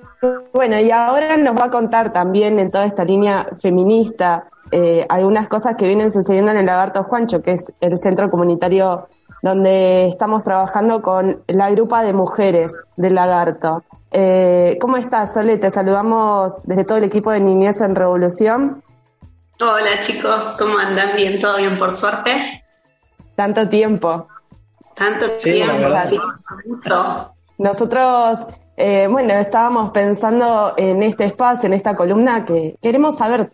bueno, 0.54 0.80
y 0.80 0.90
ahora 0.90 1.36
nos 1.36 1.54
va 1.54 1.66
a 1.66 1.70
contar 1.70 2.14
también 2.14 2.58
en 2.60 2.70
toda 2.70 2.86
esta 2.86 3.04
línea 3.04 3.46
feminista 3.60 4.46
eh, 4.70 5.06
algunas 5.08 5.48
cosas 5.48 5.76
que 5.76 5.86
vienen 5.86 6.10
sucediendo 6.12 6.50
en 6.50 6.58
el 6.58 6.66
Lagarto 6.66 7.04
Juancho, 7.04 7.42
que 7.42 7.52
es 7.52 7.72
el 7.80 7.98
centro 7.98 8.30
comunitario 8.30 9.08
donde 9.42 10.06
estamos 10.06 10.42
trabajando 10.42 11.02
con 11.02 11.42
la 11.48 11.70
grupa 11.70 12.02
de 12.02 12.14
mujeres 12.14 12.72
del 12.96 13.14
Lagarto. 13.14 13.82
Eh, 14.10 14.78
¿Cómo 14.80 14.96
estás, 14.96 15.34
Sole? 15.34 15.58
Te 15.58 15.70
saludamos 15.70 16.54
desde 16.64 16.84
todo 16.84 16.98
el 16.98 17.04
equipo 17.04 17.30
de 17.30 17.40
Niñez 17.40 17.80
en 17.80 17.94
Revolución. 17.94 18.82
Hola 19.60 20.00
chicos, 20.00 20.56
¿cómo 20.58 20.78
andan? 20.78 21.10
Bien, 21.14 21.38
todo 21.38 21.58
bien 21.58 21.78
por 21.78 21.92
suerte. 21.92 22.36
Tanto 23.36 23.68
tiempo. 23.68 24.28
Tanto 24.94 25.26
tiempo, 25.42 25.98
sí. 26.06 26.18
Nosotros, 27.58 28.38
eh, 28.76 29.08
bueno, 29.10 29.34
estábamos 29.34 29.90
pensando 29.90 30.74
en 30.76 31.02
este 31.02 31.24
espacio, 31.24 31.66
en 31.66 31.74
esta 31.74 31.94
columna, 31.94 32.44
que 32.44 32.76
queremos 32.80 33.16
saber 33.16 33.52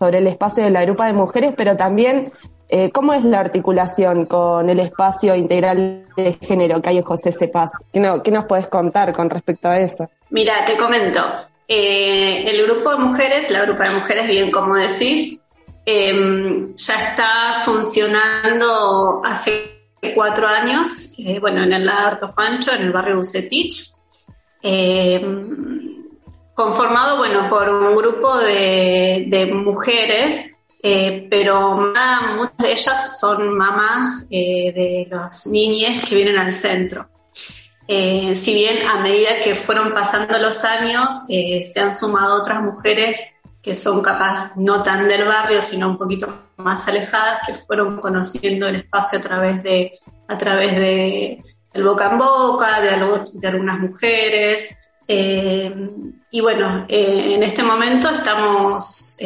sobre 0.00 0.18
el 0.18 0.26
espacio 0.26 0.64
de 0.64 0.70
la 0.70 0.82
grupa 0.84 1.06
de 1.06 1.12
mujeres, 1.12 1.52
pero 1.56 1.76
también 1.76 2.32
eh, 2.70 2.90
cómo 2.90 3.12
es 3.12 3.22
la 3.22 3.40
articulación 3.40 4.24
con 4.24 4.70
el 4.70 4.80
espacio 4.80 5.34
integral 5.34 6.06
de 6.16 6.38
género 6.40 6.80
que 6.80 6.88
hay 6.88 6.98
en 6.98 7.04
José 7.04 7.32
Cepaz. 7.32 7.70
¿Qué, 7.92 8.00
no- 8.00 8.22
qué 8.22 8.30
nos 8.30 8.46
puedes 8.46 8.66
contar 8.68 9.12
con 9.12 9.28
respecto 9.28 9.68
a 9.68 9.78
eso? 9.78 10.08
Mira, 10.30 10.64
te 10.64 10.76
comento. 10.76 11.20
Eh, 11.68 12.44
el 12.48 12.66
grupo 12.66 12.90
de 12.92 12.96
mujeres, 12.98 13.50
la 13.50 13.62
grupa 13.66 13.84
de 13.84 13.90
mujeres, 13.94 14.26
bien 14.26 14.50
como 14.50 14.76
decís, 14.76 15.38
eh, 15.84 16.12
ya 16.74 16.94
está 17.10 17.60
funcionando 17.64 19.20
hace 19.24 19.82
cuatro 20.14 20.46
años, 20.48 21.14
eh, 21.18 21.38
bueno, 21.40 21.62
en 21.62 21.72
el 21.72 21.84
Lagarto 21.84 22.28
Juancho, 22.28 22.72
en 22.72 22.82
el 22.82 22.92
barrio 22.92 23.16
Bucetich, 23.18 23.92
eh, 24.62 25.20
conformado, 26.54 27.18
bueno, 27.18 27.48
por 27.48 27.68
un 27.68 27.96
grupo 27.96 28.36
de, 28.38 29.50
mujeres, 29.52 30.56
eh, 30.82 31.26
pero 31.30 31.76
muchas 32.36 32.56
de 32.58 32.72
ellas 32.72 33.18
son 33.20 33.56
mamás 33.56 34.26
eh, 34.30 34.72
de 34.72 35.08
los 35.10 35.46
niñes 35.46 36.04
que 36.04 36.14
vienen 36.14 36.38
al 36.38 36.52
centro. 36.52 37.08
Eh, 37.92 38.36
si 38.36 38.54
bien 38.54 38.86
a 38.86 39.00
medida 39.00 39.40
que 39.42 39.56
fueron 39.56 39.92
pasando 39.92 40.38
los 40.38 40.64
años, 40.64 41.24
eh, 41.28 41.64
se 41.64 41.80
han 41.80 41.92
sumado 41.92 42.36
otras 42.36 42.62
mujeres 42.62 43.20
que 43.60 43.74
son 43.74 44.00
capaz 44.00 44.52
no 44.54 44.84
tan 44.84 45.08
del 45.08 45.24
barrio, 45.24 45.60
sino 45.60 45.88
un 45.88 45.98
poquito 45.98 46.32
más 46.56 46.86
alejadas, 46.86 47.40
que 47.44 47.56
fueron 47.56 48.00
conociendo 48.00 48.68
el 48.68 48.76
espacio 48.76 49.18
a 49.18 49.22
través 49.22 49.64
de, 49.64 49.98
a 50.28 50.38
través 50.38 50.76
de 50.76 51.42
el 51.72 51.82
boca 51.82 52.12
en 52.12 52.18
boca, 52.18 52.80
de, 52.80 52.90
de 53.32 53.48
algunas 53.48 53.80
mujeres. 53.80 54.76
Eh, 55.12 55.74
y 56.30 56.40
bueno, 56.40 56.86
en 56.88 57.42
este 57.42 57.64
momento 57.64 58.08
estamos 58.10 59.16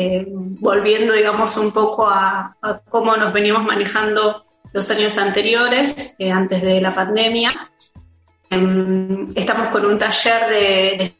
volviendo, 0.60 1.12
digamos, 1.12 1.58
un 1.58 1.72
poco 1.72 2.08
a, 2.08 2.56
a, 2.62 2.78
cómo 2.88 3.14
nos 3.18 3.34
veníamos 3.34 3.64
manejando 3.64 4.46
los 4.72 4.90
años 4.90 5.18
anteriores, 5.18 6.16
antes 6.32 6.62
de 6.62 6.80
la 6.80 6.94
pandemia. 6.94 7.52
Em, 8.48 9.26
estamos 9.36 9.68
con 9.68 9.84
un 9.84 9.98
taller 9.98 10.48
de, 10.48 11.14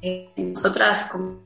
de 0.00 0.30
nosotras 0.36 1.08
como 1.12 1.42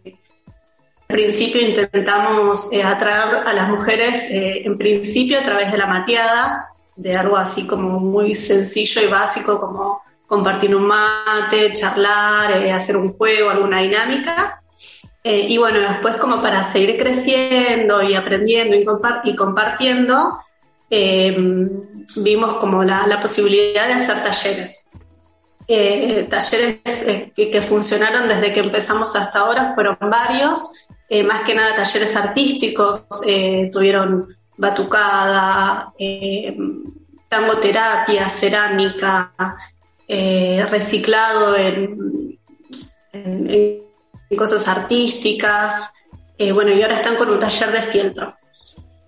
al 1.10 1.16
principio 1.16 1.60
intentamos 1.60 2.72
eh, 2.72 2.84
atraer 2.84 3.46
a 3.46 3.52
las 3.52 3.68
mujeres, 3.68 4.30
eh, 4.30 4.62
en 4.64 4.78
principio 4.78 5.40
a 5.40 5.42
través 5.42 5.72
de 5.72 5.78
la 5.78 5.86
mateada, 5.86 6.70
de 6.94 7.16
algo 7.16 7.36
así 7.36 7.66
como 7.66 7.98
muy 7.98 8.34
sencillo 8.34 9.02
y 9.02 9.08
básico 9.08 9.58
como 9.58 10.02
compartir 10.30 10.76
un 10.76 10.86
mate, 10.86 11.74
charlar, 11.74 12.52
eh, 12.52 12.70
hacer 12.70 12.96
un 12.96 13.14
juego, 13.14 13.50
alguna 13.50 13.80
dinámica. 13.80 14.62
y 15.22 15.58
bueno, 15.58 15.80
después 15.80 16.16
como 16.16 16.40
para 16.40 16.62
seguir 16.62 16.96
creciendo 16.96 18.02
y 18.02 18.14
aprendiendo 18.14 18.76
y, 18.76 18.86
y 19.30 19.36
compartiendo, 19.36 20.38
em, 20.88 21.68
vimos 22.16 22.56
como 22.56 22.84
la, 22.84 23.18
posibilidad 23.20 23.88
de 23.88 23.94
hacer 23.94 24.22
talleres. 24.22 24.88
Eh, 25.66 26.26
talleres 26.28 26.80
eh, 27.06 27.32
que, 27.34 27.62
funcionaron 27.62 28.28
desde 28.28 28.52
que 28.52 28.60
empezamos 28.60 29.14
hasta 29.14 29.40
ahora 29.40 29.74
fueron 29.74 29.96
varios, 30.00 30.86
eh, 31.08 31.22
más 31.22 31.42
que 31.42 31.54
nada 31.54 31.76
talleres 31.76 32.16
artísticos, 32.16 33.04
tuvieron 33.72 34.36
batucada, 34.56 35.92
tangoterapia, 37.28 38.28
cerámica, 38.28 39.32
reciclado 40.68 41.56
en, 41.56 42.36
cosas 44.36 44.68
artísticas, 44.68 45.92
bueno, 46.52 46.72
y 46.72 46.82
ahora 46.82 46.96
están 46.96 47.16
con 47.16 47.30
un 47.30 47.38
taller 47.38 47.72
de 47.72 47.82
fieltro. 47.82 48.36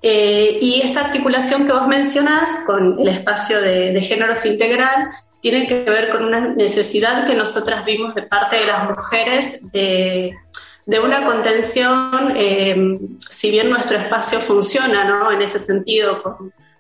y 0.03 0.81
esta 0.83 1.01
articulación 1.01 1.67
que 1.67 1.73
vos 1.73 1.87
mencionás 1.87 2.61
con 2.67 2.99
el 3.01 3.09
espacio 3.09 3.61
de, 3.61 3.93
de 3.93 4.01
géneros 4.01 4.45
integral 4.47 5.13
tiene 5.43 5.67
que 5.67 5.83
ver 5.83 6.11
con 6.11 6.25
una 6.25 6.55
necesidad 6.55 7.27
que 7.27 7.35
nosotras 7.35 7.85
vimos 7.85 8.15
de 8.15 8.23
parte 8.23 8.57
de 8.57 8.67
las 8.67 8.89
mujeres 8.89 9.61
de, 9.73 10.37
una 11.03 11.25
contención, 11.25 12.33
eh, 12.37 13.01
si 13.19 13.51
bien 13.51 13.69
nuestro 13.69 13.99
espacio 13.99 14.39
funciona 14.39 15.05
¿no? 15.05 15.33
en 15.33 15.43
ese 15.43 15.59
sentido, 15.59 16.23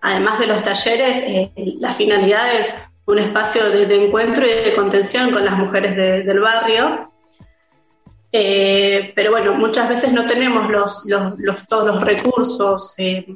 además 0.00 0.38
de 0.38 0.46
los 0.46 0.62
talleres, 0.62 1.16
eh, 1.18 1.52
la 1.80 1.92
finalidad 1.92 2.54
es 2.54 2.91
un 3.06 3.18
espacio 3.18 3.68
de, 3.70 4.06
encuentro 4.06 4.46
y 4.46 4.70
de 4.70 4.74
contención 4.74 5.30
con 5.30 5.44
las 5.44 5.56
mujeres 5.56 5.96
del 5.96 6.40
barrio. 6.40 7.12
Eh, 8.30 9.12
pero 9.14 9.30
bueno, 9.30 9.54
muchas 9.54 9.88
veces 9.88 10.12
no 10.12 10.26
tenemos 10.26 10.70
los, 10.70 11.06
todos 11.68 11.86
los 11.86 12.02
recursos 12.02 12.94
y 12.96 13.26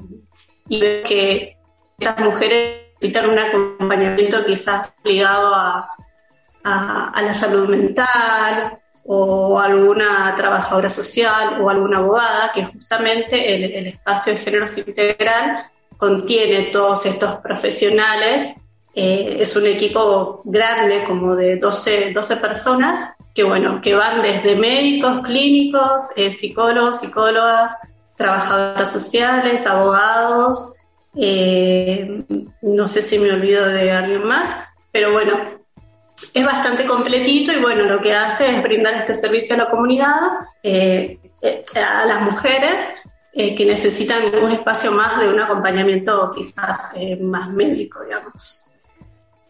que 0.71 1.57
esas 1.99 2.19
mujeres 2.21 2.87
necesitan 3.01 3.31
un 3.31 3.39
acompañamiento 3.39 4.45
quizás 4.45 4.95
ligado 5.05 5.55
a, 5.55 5.93
la 6.65 7.33
salud 7.33 7.69
mental 7.69 8.81
o 9.05 9.59
alguna 9.61 10.35
trabajadora 10.37 10.91
social 10.91 11.61
o 11.61 11.71
alguna 11.71 11.99
abogada, 11.99 12.51
que 12.53 12.65
justamente 12.65 13.55
el, 13.55 13.87
espacio 13.87 14.33
de 14.33 14.39
género 14.41 14.65
integral 14.77 15.71
contiene 15.97 16.63
todos 16.73 17.07
estos 17.07 17.37
profesionales. 17.37 18.57
Eh, 18.99 19.37
es 19.41 19.55
un 19.55 19.67
equipo 19.67 20.41
grande, 20.45 21.05
como 21.07 21.37
de 21.37 21.59
12, 21.59 22.15
12 22.15 22.37
personas, 22.37 23.15
que 23.35 23.45
bueno, 23.45 23.83
que 23.83 23.95
van 23.95 24.23
desde 24.23 24.57
médicos, 24.57 25.21
clínicos, 25.21 26.01
eh, 26.17 26.31
psicólogos, 26.31 27.01
psicólogas, 27.01 27.77
trabajadoras 28.17 28.91
sociales, 28.91 29.67
abogados, 29.67 30.77
eh, 31.15 32.25
no 32.63 32.89
sé 32.89 33.03
si 33.03 33.19
me 33.19 33.31
olvido 33.31 33.67
de 33.67 33.93
alguien 33.93 34.25
más, 34.25 34.57
pero 34.91 35.13
bueno, 35.13 35.39
es 36.33 36.47
bastante 36.47 36.87
completito 36.87 37.53
y 37.53 37.61
bueno, 37.61 37.85
lo 37.85 38.01
que 38.01 38.15
hace 38.15 38.49
es 38.51 38.63
brindar 38.63 38.95
este 38.95 39.13
servicio 39.15 39.55
a 39.57 39.59
la 39.59 39.71
comunidad, 39.71 40.17
eh, 40.63 41.19
a 41.77 42.07
las 42.07 42.23
mujeres 42.23 42.81
que 43.35 43.67
necesitan 43.67 44.35
un 44.43 44.53
espacio 44.53 44.93
más 44.93 45.21
de 45.21 45.29
un 45.29 45.39
acompañamiento 45.39 46.33
quizás 46.35 46.93
más 47.21 47.51
médico, 47.51 48.03
digamos. 48.03 48.66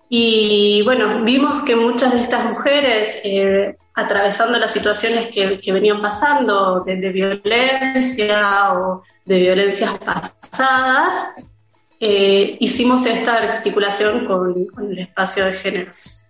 Y 0.08 0.82
bueno, 0.82 1.24
vimos 1.24 1.62
que 1.62 1.74
muchas 1.74 2.14
de 2.14 2.20
estas 2.20 2.44
mujeres, 2.44 3.22
atravesando 3.94 4.58
las 4.58 4.72
situaciones 4.72 5.26
que, 5.28 5.72
venían 5.72 6.00
pasando, 6.00 6.84
de, 6.84 7.12
violencia 7.12 8.72
o 8.74 9.02
de 9.24 9.38
violencias 9.40 9.98
pasadas, 9.98 11.34
eh, 11.98 12.56
hicimos 12.60 13.06
esta 13.06 13.38
articulación 13.38 14.26
con, 14.26 14.68
el 14.90 14.98
espacio 14.98 15.44
de 15.44 15.52
géneros. 15.54 16.24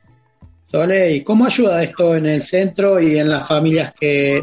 Sole, 0.70 1.12
¿y 1.12 1.22
cómo 1.22 1.44
ayuda 1.46 1.82
esto 1.82 2.16
en 2.16 2.26
el 2.26 2.42
centro 2.44 3.00
y 3.00 3.18
en 3.18 3.28
las 3.28 3.46
familias 3.46 3.92
que, 3.98 4.40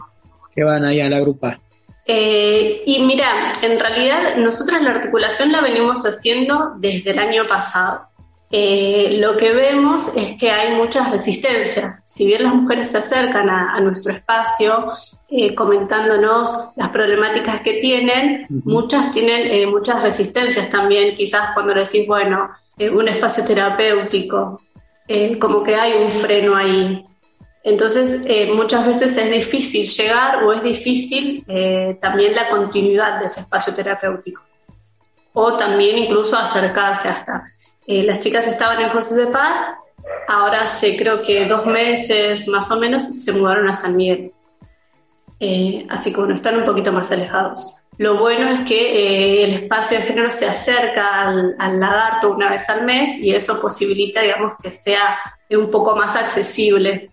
van 0.57 0.85
ahí 0.85 0.99
a 0.99 1.09
la 1.09 1.19
grupa? 1.19 1.59
Eh, 2.05 2.83
y 2.85 3.01
mira, 3.05 3.53
en 3.61 3.79
realidad 3.79 4.35
nosotros 4.37 4.81
la 4.81 4.91
articulación 4.91 5.51
la 5.51 5.61
venimos 5.61 6.03
haciendo 6.03 6.73
desde 6.77 7.11
el 7.11 7.19
año 7.19 7.45
pasado. 7.47 8.09
Eh, 8.55 9.17
lo 9.19 9.35
que 9.35 9.51
vemos 9.51 10.15
es 10.15 10.37
que 10.37 10.51
hay 10.51 10.75
muchas 10.75 11.09
resistencias. 11.11 12.03
Si 12.05 12.27
bien 12.27 12.43
las 12.43 12.53
mujeres 12.53 12.91
se 12.91 12.99
acercan 12.99 13.49
a, 13.49 13.79
nuestro 13.79 14.13
espacio 14.13 14.91
eh, 15.27 15.55
comentándonos 15.55 16.73
las 16.75 16.89
problemáticas 16.89 17.61
que 17.61 17.79
tienen, 17.79 18.45
muchas 18.63 19.11
tienen 19.11 19.47
eh, 19.47 19.65
muchas 19.65 20.03
resistencias 20.03 20.69
también, 20.69 21.15
quizás 21.15 21.49
cuando 21.55 21.73
decís, 21.73 22.05
bueno, 22.05 22.51
un 22.93 23.07
espacio 23.07 23.43
terapéutico, 23.43 24.61
como 25.39 25.63
que 25.63 25.75
hay 25.75 25.93
un 25.93 26.11
freno 26.11 26.55
ahí. 26.55 27.03
Entonces, 27.63 28.21
muchas 28.53 28.85
veces 28.85 29.17
es 29.17 29.31
difícil 29.31 29.87
llegar 29.87 30.43
o 30.43 30.53
es 30.53 30.61
difícil 30.61 31.43
también 31.99 32.35
la 32.35 32.47
continuidad 32.49 33.19
de 33.19 33.25
ese 33.25 33.39
espacio 33.39 33.73
terapéutico. 33.73 34.43
O 35.33 35.53
también 35.53 35.97
incluso 35.97 36.37
acercarse 36.37 37.09
hasta. 37.09 37.45
Eh, 37.85 38.03
las 38.03 38.19
chicas 38.21 38.47
estaban 38.47 38.79
en 38.81 38.89
José 38.89 39.25
de 39.25 39.31
Paz, 39.31 39.57
ahora 40.27 40.61
hace 40.63 40.95
creo 40.95 41.21
que 41.21 41.45
dos 41.45 41.65
meses 41.65 42.47
más 42.47 42.71
o 42.71 42.79
menos 42.79 43.03
se 43.03 43.31
mudaron 43.33 43.67
a 43.69 43.73
San 43.73 43.95
Miguel. 43.95 44.31
Eh, 45.39 45.85
así 45.89 46.11
que 46.11 46.19
bueno, 46.19 46.35
están 46.35 46.57
un 46.57 46.63
poquito 46.63 46.93
más 46.93 47.11
alejados. 47.11 47.81
Lo 47.97 48.17
bueno 48.17 48.49
es 48.49 48.61
que 48.61 49.41
eh, 49.41 49.43
el 49.43 49.53
espacio 49.53 49.99
de 49.99 50.05
género 50.05 50.29
se 50.29 50.47
acerca 50.47 51.23
al, 51.23 51.79
lagarto 51.79 52.31
una 52.31 52.49
vez 52.49 52.69
al 52.69 52.85
mes 52.85 53.17
y 53.17 53.35
eso 53.35 53.61
posibilita, 53.61 54.21
digamos, 54.21 54.53
que 54.61 54.71
sea 54.71 55.19
un 55.51 55.69
poco 55.69 55.95
más 55.95 56.15
accesible 56.15 57.11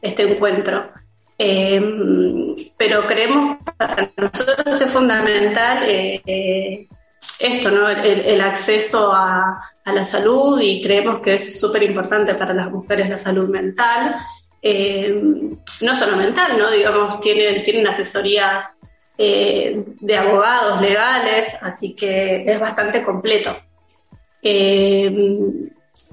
este 0.00 0.22
encuentro. 0.22 0.90
pero 1.36 3.06
creemos 3.06 3.58
que 3.58 3.72
para 3.72 4.10
nosotros 4.16 4.80
es 4.80 4.90
fundamental 4.90 5.82
esto, 7.38 7.70
¿no? 7.70 7.88
el 7.88 8.40
acceso 8.40 9.12
a, 9.12 9.71
a 9.84 9.92
la 9.92 10.04
salud 10.04 10.60
y 10.60 10.80
creemos 10.80 11.20
que 11.20 11.34
es 11.34 11.60
súper 11.60 11.82
importante 11.82 12.34
para 12.34 12.54
las 12.54 12.70
mujeres 12.70 13.08
la 13.08 13.18
salud 13.18 13.48
mental. 13.48 14.16
Eh, 14.60 15.20
no 15.80 15.94
solo 15.94 16.16
mental, 16.16 16.56
¿no? 16.56 16.70
Digamos, 16.70 17.20
tienen, 17.20 17.64
tienen 17.64 17.86
asesorías 17.88 18.78
eh, 19.18 19.84
de 20.00 20.16
abogados 20.16 20.80
legales, 20.80 21.56
así 21.60 21.96
que 21.96 22.44
es 22.46 22.60
bastante 22.60 23.02
completo. 23.02 23.56
Eh, 24.40 25.12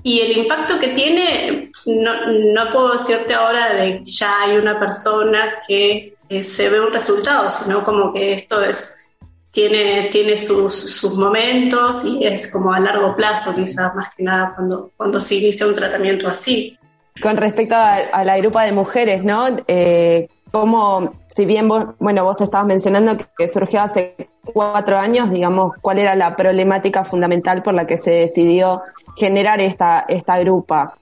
y 0.04 0.20
el 0.20 0.38
impacto 0.38 0.80
que 0.80 0.90
tiene, 0.90 1.70
no, 1.86 2.32
no, 2.32 2.70
puedo 2.72 2.94
decirte 2.94 3.34
ahora 3.36 3.74
de 3.74 4.02
ya 4.04 4.44
hay 4.44 4.58
una 4.58 4.80
persona 4.80 5.60
que 5.68 6.16
se 6.42 6.70
ve 6.70 6.82
un 6.82 6.92
resultado, 6.92 7.50
sino 7.50 7.84
como 7.84 8.12
que 8.14 8.34
esto 8.34 8.64
es 8.64 9.09
tiene, 9.52 10.10
tiene 10.12 10.38
sus, 10.38 10.74
sus, 10.74 11.16
momentos 11.16 12.06
y 12.06 12.26
es 12.26 12.52
como 12.52 12.74
a 12.74 12.80
largo 12.80 13.16
plazo, 13.16 13.56
quizás 13.56 13.96
más 13.96 14.14
que 14.16 14.24
nada 14.24 14.54
cuando, 14.56 14.92
cuando 14.96 15.20
se 15.20 15.36
inicia 15.36 15.68
un 15.68 15.76
tratamiento 15.76 16.28
así. 16.28 16.78
Con 17.22 17.36
respecto 17.38 17.76
a, 17.76 18.24
la 18.24 18.38
grupa 18.38 18.64
de 18.64 18.72
mujeres, 18.72 19.24
¿no? 19.24 19.48
Eh, 19.68 20.30
como, 20.52 21.14
si 21.36 21.46
bien 21.46 21.68
vos, 21.68 21.86
bueno, 22.00 22.24
vos 22.24 22.40
estabas 22.42 22.68
mencionando 22.68 23.18
que, 23.38 23.48
surgió 23.48 23.82
hace 23.82 24.30
cuatro 24.54 24.98
años, 24.98 25.32
digamos, 25.32 25.74
¿cuál 25.82 26.00
era 26.00 26.16
la 26.16 26.36
problemática 26.36 27.04
fundamental 27.04 27.64
por 27.64 27.74
la 27.74 27.86
que 27.88 27.98
se 27.98 28.12
decidió 28.12 28.84
generar 29.18 29.60
esta, 29.60 30.06
esta 30.08 30.40
grupa? 30.40 30.96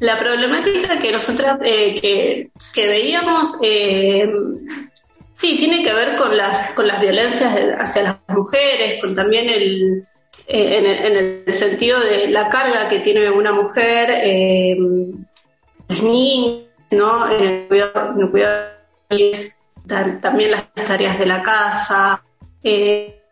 la 0.00 0.18
problemática 0.18 0.98
que 0.98 1.12
nosotros 1.12 1.54
eh, 1.64 1.94
que, 2.00 2.50
que, 2.74 2.88
veíamos, 2.88 3.58
eh, 3.62 4.28
sí, 5.34 5.58
tiene 5.58 5.82
que 5.82 5.92
ver 5.92 6.16
con 6.16 6.34
las, 6.34 6.70
con 6.70 6.86
las 6.86 7.00
violencias 7.00 7.54
hacia 7.78 8.02
las 8.02 8.16
mujeres, 8.28 9.02
con 9.02 9.14
también 9.14 9.50
el, 9.50 10.06
eh, 10.48 10.78
en, 10.78 10.86
el, 10.86 11.04
en, 11.04 11.44
el, 11.46 11.52
sentido 11.52 12.00
de 12.00 12.28
la 12.28 12.48
carga 12.48 12.88
que 12.88 13.00
tiene 13.00 13.28
una 13.30 13.52
mujer, 13.52 14.08
eh, 14.10 14.76
las 15.88 16.02
niñas, 16.02 16.62
¿no? 16.92 17.30
En 17.30 17.42
el 17.42 17.68
cuidado, 17.68 18.12
en 18.14 18.20
el 18.20 18.30
cuidado 18.30 18.74
también 20.20 20.50
las 20.50 20.72
tareas 20.72 21.18
de 21.18 21.26
la 21.26 21.42
casa, 21.42 22.24
eh, 22.62 23.22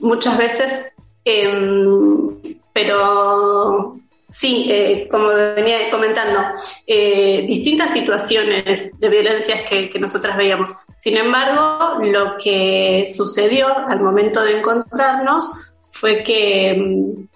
muchas 0.00 0.38
veces, 0.38 0.94
em, 1.24 2.40
pero 2.72 3.98
sí, 4.28 4.68
eh, 4.70 5.08
como 5.10 5.28
venía 5.28 5.90
comentando, 5.90 6.40
eh, 6.86 7.44
distintas 7.46 7.92
situaciones 7.92 8.98
de 8.98 9.08
violencias 9.08 9.62
que, 9.68 9.88
que 9.88 9.98
nosotras 9.98 10.36
veíamos. 10.36 10.70
Sin 10.98 11.16
embargo, 11.16 11.98
lo 12.02 12.36
que 12.36 13.06
sucedió 13.06 13.66
al 13.88 14.00
momento 14.00 14.42
de 14.42 14.58
encontrarnos 14.58 15.74
fue 15.90 16.22
que 16.22 16.70
em, 16.70 17.28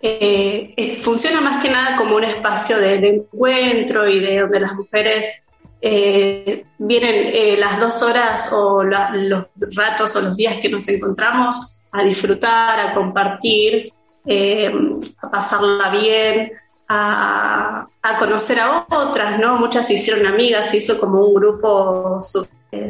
eh, 0.00 0.98
funciona 1.00 1.40
más 1.40 1.62
que 1.62 1.70
nada 1.70 1.96
como 1.96 2.16
un 2.16 2.24
espacio 2.24 2.78
de, 2.78 2.96
encuentro 3.08 4.06
y 4.08 4.20
de 4.20 4.40
donde 4.40 4.60
las 4.60 4.74
mujeres 4.74 5.42
eh, 5.80 6.64
vienen 6.78 7.60
las 7.60 7.80
dos 7.80 8.02
horas 8.02 8.52
o 8.52 8.84
los 8.84 9.48
ratos 9.74 10.16
o 10.16 10.20
los 10.20 10.36
días 10.36 10.58
que 10.58 10.68
nos 10.68 10.88
encontramos 10.88 11.76
a 11.90 12.02
disfrutar, 12.02 12.80
a 12.80 12.92
compartir, 12.92 13.92
eh, 14.26 14.72
a 15.20 15.30
pasarla 15.30 15.90
bien, 15.90 16.52
a, 16.88 17.86
conocer 18.18 18.60
a 18.60 18.86
otras, 18.90 19.38
¿no? 19.38 19.56
Muchas 19.56 19.86
se 19.86 19.94
hicieron 19.94 20.26
amigas, 20.26 20.70
se 20.70 20.78
hizo 20.78 20.98
como 20.98 21.20
un 21.26 21.34
grupo 21.34 22.20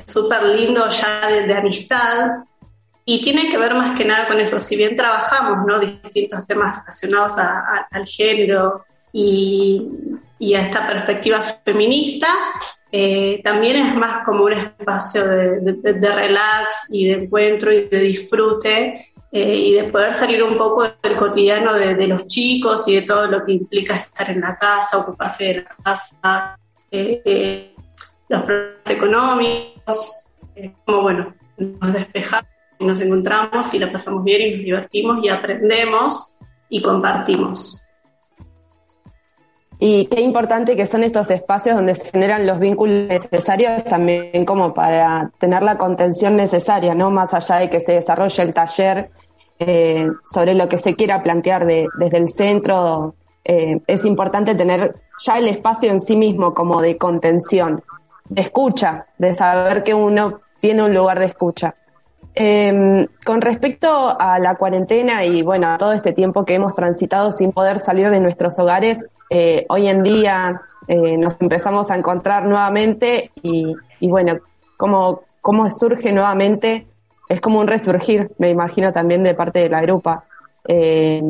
súper 0.06 0.42
lindo 0.44 0.88
ya 0.88 1.28
de, 1.28 1.54
amistad. 1.54 2.44
Y 3.06 3.22
tiene 3.22 3.50
que 3.50 3.58
ver 3.58 3.74
más 3.74 3.96
que 3.96 4.04
nada 4.04 4.26
con 4.26 4.40
eso, 4.40 4.58
si 4.58 4.76
bien 4.76 4.96
trabajamos, 4.96 5.66
¿no? 5.66 5.78
Distintos 5.78 6.46
temas 6.46 6.78
relacionados 6.80 7.36
al 7.38 8.06
género 8.06 8.84
y, 9.12 10.14
a 10.54 10.60
esta 10.60 10.86
perspectiva 10.86 11.42
feminista, 11.64 12.28
eh, 12.90 13.40
también 13.42 13.76
es 13.76 13.94
más 13.94 14.24
como 14.24 14.44
un 14.44 14.52
espacio 14.52 15.26
de, 15.26 15.60
de, 15.60 16.14
relax 16.14 16.88
y 16.92 17.08
de 17.08 17.24
encuentro 17.24 17.72
y 17.72 17.88
de 17.88 17.98
disfrute 17.98 19.13
eh, 19.36 19.56
y 19.56 19.72
de 19.74 19.82
poder 19.90 20.14
salir 20.14 20.44
un 20.44 20.56
poco 20.56 20.84
del 21.02 21.16
cotidiano 21.16 21.74
de, 21.74 22.06
los 22.06 22.28
chicos 22.28 22.86
y 22.86 22.94
de 22.94 23.02
todo 23.02 23.26
lo 23.26 23.44
que 23.44 23.50
implica 23.50 23.96
estar 23.96 24.30
en 24.30 24.40
la 24.40 24.56
casa, 24.56 24.98
ocuparse 24.98 25.44
de 25.44 25.54
la 25.54 25.76
casa, 25.82 26.56
eh, 26.92 27.74
los 28.28 28.42
problemas 28.42 28.90
económicos, 28.90 30.32
como 30.84 31.02
bueno, 31.02 31.34
nos 31.56 31.92
despejamos 31.92 32.48
y 32.78 32.86
nos 32.86 33.00
encontramos 33.00 33.74
y 33.74 33.80
la 33.80 33.90
pasamos 33.90 34.22
bien 34.22 34.42
y 34.42 34.50
nos 34.52 34.64
divertimos 34.66 35.24
y 35.24 35.28
aprendemos 35.28 36.36
y 36.68 36.80
compartimos. 36.80 37.84
Y 39.80 40.06
qué 40.06 40.20
importante 40.20 40.76
que 40.76 40.86
son 40.86 41.02
estos 41.02 41.30
espacios 41.30 41.74
donde 41.74 41.96
se 41.96 42.08
generan 42.08 42.46
los 42.46 42.60
vínculos 42.60 43.08
necesarios 43.08 43.82
también 43.84 44.44
como 44.44 44.72
para 44.72 45.32
tener 45.38 45.62
la 45.64 45.76
contención 45.76 46.36
necesaria, 46.36 46.94
¿no? 46.94 47.10
Más 47.10 47.34
allá 47.34 47.56
de 47.56 47.68
que 47.68 47.80
se 47.80 47.94
desarrolle 47.94 48.42
el 48.44 48.54
taller 48.54 49.10
eh, 49.66 50.10
sobre 50.24 50.54
lo 50.54 50.68
que 50.68 50.78
se 50.78 50.94
quiera 50.94 51.22
plantear 51.22 51.66
de, 51.66 51.86
desde 51.98 52.18
el 52.18 52.28
centro, 52.28 53.14
eh, 53.44 53.80
es 53.86 54.04
importante 54.04 54.54
tener 54.54 54.96
ya 55.24 55.38
el 55.38 55.48
espacio 55.48 55.90
en 55.90 56.00
sí 56.00 56.16
mismo 56.16 56.54
como 56.54 56.80
de 56.80 56.96
contención, 56.96 57.82
de 58.28 58.42
escucha, 58.42 59.06
de 59.18 59.34
saber 59.34 59.82
que 59.82 59.94
uno 59.94 60.40
tiene 60.60 60.82
un 60.82 60.94
lugar 60.94 61.18
de 61.18 61.26
escucha. 61.26 61.74
Eh, 62.34 63.06
con 63.24 63.40
respecto 63.40 64.16
a 64.18 64.38
la 64.40 64.56
cuarentena 64.56 65.24
y 65.24 65.42
bueno, 65.42 65.68
a 65.68 65.78
todo 65.78 65.92
este 65.92 66.12
tiempo 66.12 66.44
que 66.44 66.54
hemos 66.54 66.74
transitado 66.74 67.30
sin 67.30 67.52
poder 67.52 67.78
salir 67.78 68.10
de 68.10 68.20
nuestros 68.20 68.58
hogares, 68.58 68.98
eh, 69.30 69.66
hoy 69.68 69.88
en 69.88 70.02
día 70.02 70.60
nos 70.86 71.40
empezamos 71.40 71.90
a 71.90 71.96
encontrar 71.96 72.44
nuevamente 72.44 73.30
y, 73.42 73.74
y 74.00 74.08
bueno, 74.08 74.36
cómo, 74.76 75.22
cómo 75.40 75.70
surge 75.70 76.12
nuevamente, 76.12 76.86
es 77.28 77.40
como 77.40 77.60
un 77.60 77.66
resurgir, 77.66 78.30
me 78.38 78.50
imagino 78.50 78.92
también 78.92 79.22
de 79.22 79.34
parte 79.34 79.60
de 79.60 79.68
la 79.68 79.80
grupa, 79.80 80.24
eh, 80.66 81.22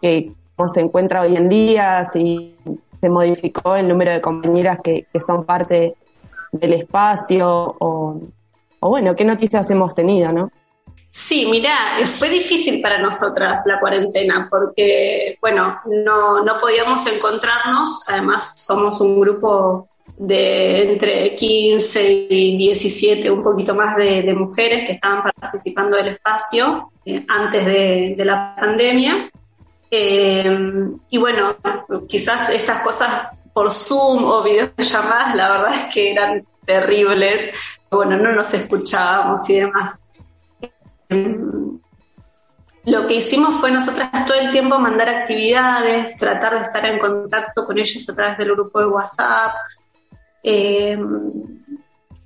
que 0.00 0.32
cómo 0.56 0.68
se 0.68 0.80
encuentra 0.80 1.22
hoy 1.22 1.36
en 1.36 1.48
día, 1.48 2.06
si 2.12 2.56
se 3.00 3.08
modificó 3.08 3.76
el 3.76 3.88
número 3.88 4.12
de 4.12 4.20
compañeras 4.20 4.78
que, 4.82 5.06
son 5.24 5.44
parte 5.44 5.94
del 6.52 6.72
espacio 6.74 7.76
o, 7.78 8.20
o 8.80 8.88
bueno, 8.88 9.14
qué 9.14 9.24
noticias 9.24 9.70
hemos 9.70 9.94
tenido, 9.94 10.32
¿no? 10.32 10.50
Sí, 11.16 11.46
mira, 11.48 11.70
fue 12.06 12.28
difícil 12.28 12.82
para 12.82 12.98
nosotras 12.98 13.62
la 13.66 13.78
cuarentena 13.78 14.48
porque, 14.50 15.38
bueno, 15.40 15.80
no, 15.86 16.42
no 16.42 16.58
podíamos 16.58 17.06
encontrarnos, 17.06 18.02
además 18.08 18.64
somos 18.66 19.00
un 19.00 19.20
grupo 19.20 19.88
de 20.16 20.92
entre 20.92 21.34
15 21.34 22.26
y 22.30 22.56
17, 22.56 23.30
un 23.30 23.42
poquito 23.42 23.74
más 23.74 23.96
de, 23.96 24.34
mujeres 24.34 24.84
que 24.84 24.92
estaban 24.92 25.22
participando 25.22 25.96
del 25.96 26.08
espacio 26.08 26.90
eh, 27.04 27.24
antes 27.28 27.64
de, 27.64 28.24
la 28.24 28.54
pandemia. 28.56 29.30
Eh, 29.90 30.58
y 31.10 31.18
bueno, 31.18 31.56
quizás 32.08 32.50
estas 32.50 32.82
cosas 32.82 33.30
por 33.52 33.70
Zoom 33.70 34.24
o 34.24 34.42
videollamadas, 34.42 35.34
la 35.36 35.50
verdad 35.50 35.74
es 35.74 35.94
que 35.94 36.12
eran 36.12 36.46
terribles. 36.64 37.50
Bueno, 37.90 38.16
no 38.16 38.32
nos 38.32 38.52
escuchábamos 38.54 39.48
y 39.50 39.54
demás 39.54 40.04
lo 42.86 43.06
que 43.06 43.14
hicimos 43.14 43.54
fue 43.56 43.70
nosotras 43.70 44.10
todo 44.26 44.38
el 44.38 44.50
tiempo 44.50 44.78
mandar 44.78 45.08
actividades, 45.08 46.16
tratar 46.18 46.54
de 46.54 46.60
estar 46.60 46.84
en 46.84 46.98
contacto 46.98 47.64
con 47.64 47.78
ellos 47.78 48.06
a 48.08 48.14
través 48.14 48.38
del 48.38 48.52
grupo 48.52 48.80
de 48.80 48.86
WhatsApp. 48.86 49.52
Eh, 50.46 50.98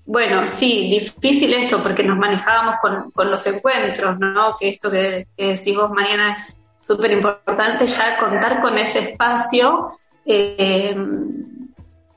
bueno, 0.05 0.45
sí, 0.45 0.91
difícil 0.91 1.55
esto 1.55 1.81
porque 1.83 2.03
nos 2.03 2.19
manejábamos 2.19 2.77
con, 2.81 3.13
con 3.13 3.31
los 3.31 3.47
encuentros, 3.47 4.19
¿no? 4.19 4.57
Que 4.59 4.71
esto 4.71 4.91
que, 4.91 5.29
que 5.37 5.55
decís 5.55 5.77
vos, 5.77 5.91
Mariana, 5.91 6.35
es 6.35 6.61
súper 6.81 7.13
importante 7.13 7.87
ya 7.87 8.19
contar 8.19 8.61
con 8.61 8.77
ese 8.77 9.11
espacio. 9.11 9.91
Eh, 10.27 10.97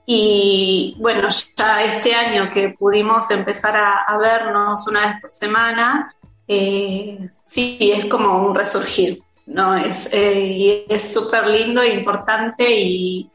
y 0.07 0.95
bueno, 0.99 1.27
ya 1.55 1.83
este 1.83 2.15
año 2.15 2.49
que 2.51 2.75
pudimos 2.77 3.29
empezar 3.29 3.75
a, 3.77 4.17
vernos 4.17 4.87
una 4.87 5.01
vez 5.01 5.21
por 5.21 5.31
semana, 5.31 6.15
eh, 6.47 7.29
sí, 7.43 7.77
es 7.93 8.05
como 8.05 8.43
un 8.45 8.55
resurgir, 8.55 9.21
¿no? 9.45 9.75
Es, 9.75 10.11
y 10.13 10.85
es 10.89 11.13
súper 11.13 11.47
lindo 11.47 11.83
importante 11.85 12.65
y 12.73 13.29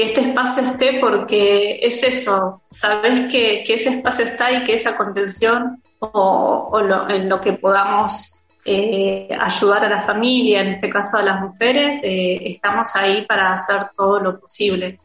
que 0.00 0.06
este 0.06 0.22
espacio 0.22 0.62
esté 0.62 0.98
porque 0.98 1.78
es 1.82 2.02
eso, 2.02 2.62
sabes 2.70 3.30
que, 3.30 3.62
que 3.66 3.74
ese 3.74 3.90
espacio 3.90 4.24
está 4.24 4.50
y 4.50 4.64
que 4.64 4.72
esa 4.72 4.96
contención 4.96 5.82
o, 5.98 6.80
en 7.10 7.28
lo 7.28 7.38
que 7.38 7.52
podamos 7.52 8.46
eh, 8.64 9.28
ayudar 9.38 9.84
a 9.84 9.90
la 9.90 10.00
familia, 10.00 10.62
en 10.62 10.68
este 10.68 10.88
caso 10.88 11.18
a 11.18 11.22
las 11.22 11.42
mujeres, 11.42 12.00
eh, 12.02 12.40
estamos 12.46 12.96
ahí 12.96 13.26
para 13.26 13.52
hacer 13.52 13.90
todo 13.94 14.20
lo 14.20 14.40
posible 14.40 14.98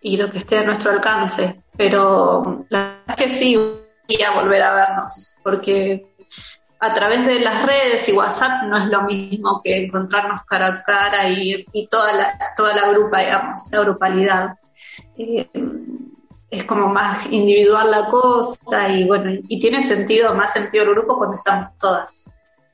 y 0.00 0.16
lo 0.16 0.28
que 0.28 0.38
esté 0.38 0.58
a 0.58 0.64
nuestro 0.64 0.90
alcance. 0.90 1.62
Pero 1.76 2.66
la 2.68 2.78
verdad 2.80 3.04
es 3.10 3.14
que 3.16 3.28
sí, 3.28 3.54
voy 3.54 4.22
a 4.26 4.32
volver 4.32 4.62
a 4.62 4.74
vernos, 4.74 5.36
porque 5.44 6.16
a 6.82 6.92
través 6.92 7.24
de 7.28 7.38
las 7.38 7.64
redes 7.64 8.08
y 8.08 8.12
WhatsApp 8.12 8.64
no 8.64 8.76
es 8.76 8.86
lo 8.86 9.02
mismo 9.04 9.60
que 9.62 9.84
encontrarnos 9.84 10.42
cara 10.44 10.66
a 10.66 10.82
cara 10.82 11.28
y, 11.28 11.64
toda, 11.88 12.12
la, 12.12 12.38
toda 12.56 12.74
la 12.74 12.90
grupa, 12.90 13.20
digamos, 13.20 13.62
la 13.70 13.80
grupalidad. 13.82 14.54
Eh, 15.16 15.48
es 16.50 16.64
como 16.64 16.88
más 16.88 17.30
individual 17.30 17.88
la 17.88 18.02
cosa 18.10 18.88
y 18.88 19.06
bueno, 19.06 19.30
y 19.46 19.60
tiene 19.60 19.80
sentido, 19.80 20.34
más 20.34 20.52
sentido 20.52 20.82
el 20.82 20.90
grupo 20.90 21.16
cuando 21.16 21.36
estamos 21.36 21.68
todas. 21.78 22.28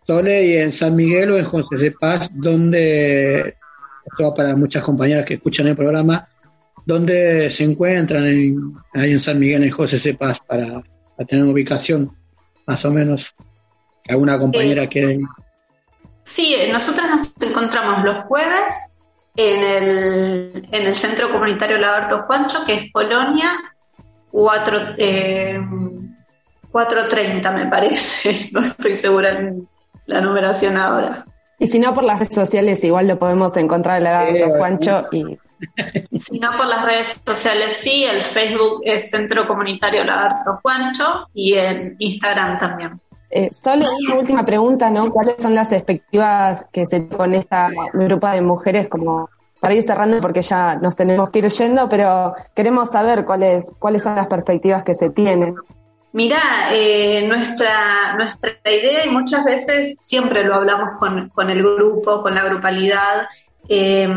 Sole, 0.06 0.42
y 0.42 0.56
en 0.56 0.72
San 0.72 0.96
Miguel 0.96 1.32
o 1.32 1.36
en 1.36 1.44
José 1.44 1.76
de 1.76 1.90
Paz, 1.92 2.30
donde, 2.32 3.56
esto 4.06 4.34
para 4.34 4.56
muchas 4.56 4.82
compañeras 4.82 5.26
que 5.26 5.34
escuchan 5.34 5.66
el 5.66 5.76
programa, 5.76 6.26
donde 6.86 7.50
se 7.50 7.64
encuentran 7.64 8.24
en, 8.24 8.72
ahí 8.94 9.12
en 9.12 9.18
San 9.18 9.38
Miguel, 9.38 9.64
en 9.64 9.70
José 9.70 9.98
de 9.98 10.16
Paz, 10.16 10.38
para, 10.40 10.82
para 11.14 11.26
tener 11.28 11.44
una 11.44 11.52
ubicación 11.52 12.16
más 12.66 12.82
o 12.86 12.90
menos. 12.90 13.34
¿Alguna 14.08 14.38
compañera 14.38 14.84
eh, 14.84 14.88
quiere? 14.88 15.20
Sí, 16.24 16.56
nosotras 16.72 17.10
nos 17.10 17.34
encontramos 17.48 18.04
los 18.04 18.16
jueves 18.24 18.92
en 19.36 19.62
el, 19.62 20.68
en 20.72 20.86
el 20.86 20.94
Centro 20.96 21.30
Comunitario 21.30 21.78
Lagarto 21.78 22.22
Juancho, 22.22 22.64
que 22.66 22.74
es 22.74 22.92
Colonia 22.92 23.50
4, 24.30 24.80
eh, 24.98 25.60
430, 26.70 27.50
me 27.52 27.66
parece. 27.66 28.50
No 28.52 28.60
estoy 28.60 28.96
segura 28.96 29.38
en 29.38 29.68
la 30.06 30.20
numeración 30.20 30.76
ahora. 30.76 31.24
Y 31.58 31.68
si 31.68 31.78
no, 31.78 31.94
por 31.94 32.04
las 32.04 32.18
redes 32.20 32.34
sociales 32.34 32.82
igual 32.84 33.08
lo 33.08 33.18
podemos 33.18 33.56
encontrar 33.56 33.98
en 33.98 34.04
Lagarto 34.04 34.36
Eh, 34.36 34.52
Juancho 34.56 35.06
y 35.12 35.38
Si 36.18 36.38
no 36.38 36.56
por 36.56 36.66
las 36.66 36.84
redes 36.84 37.20
sociales, 37.26 37.72
sí. 37.72 38.04
El 38.04 38.22
Facebook 38.22 38.82
es 38.84 39.10
Centro 39.10 39.46
Comunitario 39.46 40.04
Lagarto 40.04 40.60
Juancho 40.62 41.28
y 41.34 41.54
en 41.54 41.96
Instagram 41.98 42.58
también. 42.58 43.00
Eh, 43.30 43.50
solo 43.52 43.84
una 44.06 44.16
última 44.16 44.44
pregunta, 44.44 44.90
¿no? 44.90 45.10
¿Cuáles 45.10 45.36
son 45.38 45.54
las 45.54 45.70
expectativas 45.72 46.64
que 46.72 46.86
se 46.86 47.08
con 47.08 47.34
esta 47.34 47.70
grupo 47.92 48.26
de 48.28 48.40
mujeres 48.40 48.88
como 48.88 49.28
para 49.60 49.74
ir 49.74 49.82
cerrando 49.82 50.20
porque 50.20 50.42
ya 50.42 50.76
nos 50.76 50.96
tenemos 50.96 51.30
que 51.30 51.40
ir 51.40 51.48
yendo, 51.48 51.88
pero 51.88 52.34
queremos 52.54 52.90
saber 52.90 53.24
cuáles 53.24 53.64
cuáles 53.78 54.02
son 54.02 54.16
las 54.16 54.28
perspectivas 54.28 54.82
que 54.82 54.94
se 54.94 55.10
tienen. 55.10 55.56
Mirá, 56.12 56.40
eh, 56.72 57.26
nuestra, 57.28 58.14
nuestra 58.16 58.50
idea, 58.64 59.04
y 59.04 59.10
muchas 59.10 59.44
veces 59.44 59.96
siempre 60.00 60.42
lo 60.42 60.54
hablamos 60.54 60.92
con, 60.98 61.28
con 61.28 61.50
el 61.50 61.62
grupo, 61.62 62.22
con 62.22 62.34
la 62.34 62.44
grupalidad, 62.44 63.28
eh, 63.68 64.08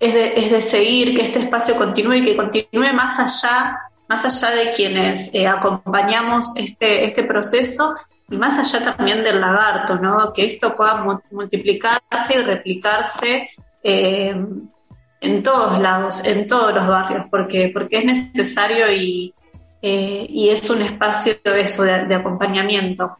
es, 0.00 0.14
de, 0.14 0.34
es 0.36 0.50
de 0.50 0.60
seguir 0.60 1.14
que 1.14 1.22
este 1.22 1.38
espacio 1.38 1.76
continúe 1.76 2.14
y 2.14 2.22
que 2.22 2.36
continúe 2.36 2.92
más 2.92 3.18
allá, 3.20 3.78
más 4.12 4.42
allá 4.42 4.54
de 4.56 4.72
quienes 4.72 5.30
eh, 5.32 5.46
acompañamos 5.46 6.54
este, 6.56 7.04
este 7.04 7.24
proceso 7.24 7.96
y 8.30 8.36
más 8.36 8.58
allá 8.58 8.94
también 8.94 9.24
del 9.24 9.40
lagarto, 9.40 9.96
¿no? 9.96 10.32
Que 10.34 10.44
esto 10.44 10.76
pueda 10.76 11.02
multiplicarse 11.30 12.38
y 12.38 12.42
replicarse 12.42 13.48
eh, 13.82 14.34
en 15.20 15.42
todos 15.42 15.78
lados, 15.78 16.24
en 16.26 16.46
todos 16.46 16.74
los 16.74 16.86
barrios, 16.86 17.26
porque, 17.30 17.70
porque 17.72 17.98
es 17.98 18.04
necesario 18.04 18.92
y, 18.92 19.34
eh, 19.80 20.26
y 20.28 20.50
es 20.50 20.68
un 20.68 20.82
espacio 20.82 21.34
de 21.42 21.60
eso, 21.60 21.82
de, 21.82 22.14
acompañamiento. 22.14 23.16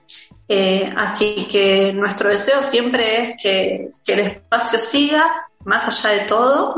Así 0.96 1.48
que 1.50 1.94
nuestro 1.94 2.28
deseo 2.28 2.62
siempre 2.62 3.22
es 3.22 3.42
que, 3.42 3.88
el 4.06 4.20
espacio 4.20 4.78
siga 4.78 5.48
más 5.64 5.88
allá 5.88 6.20
de 6.20 6.26
todo 6.26 6.74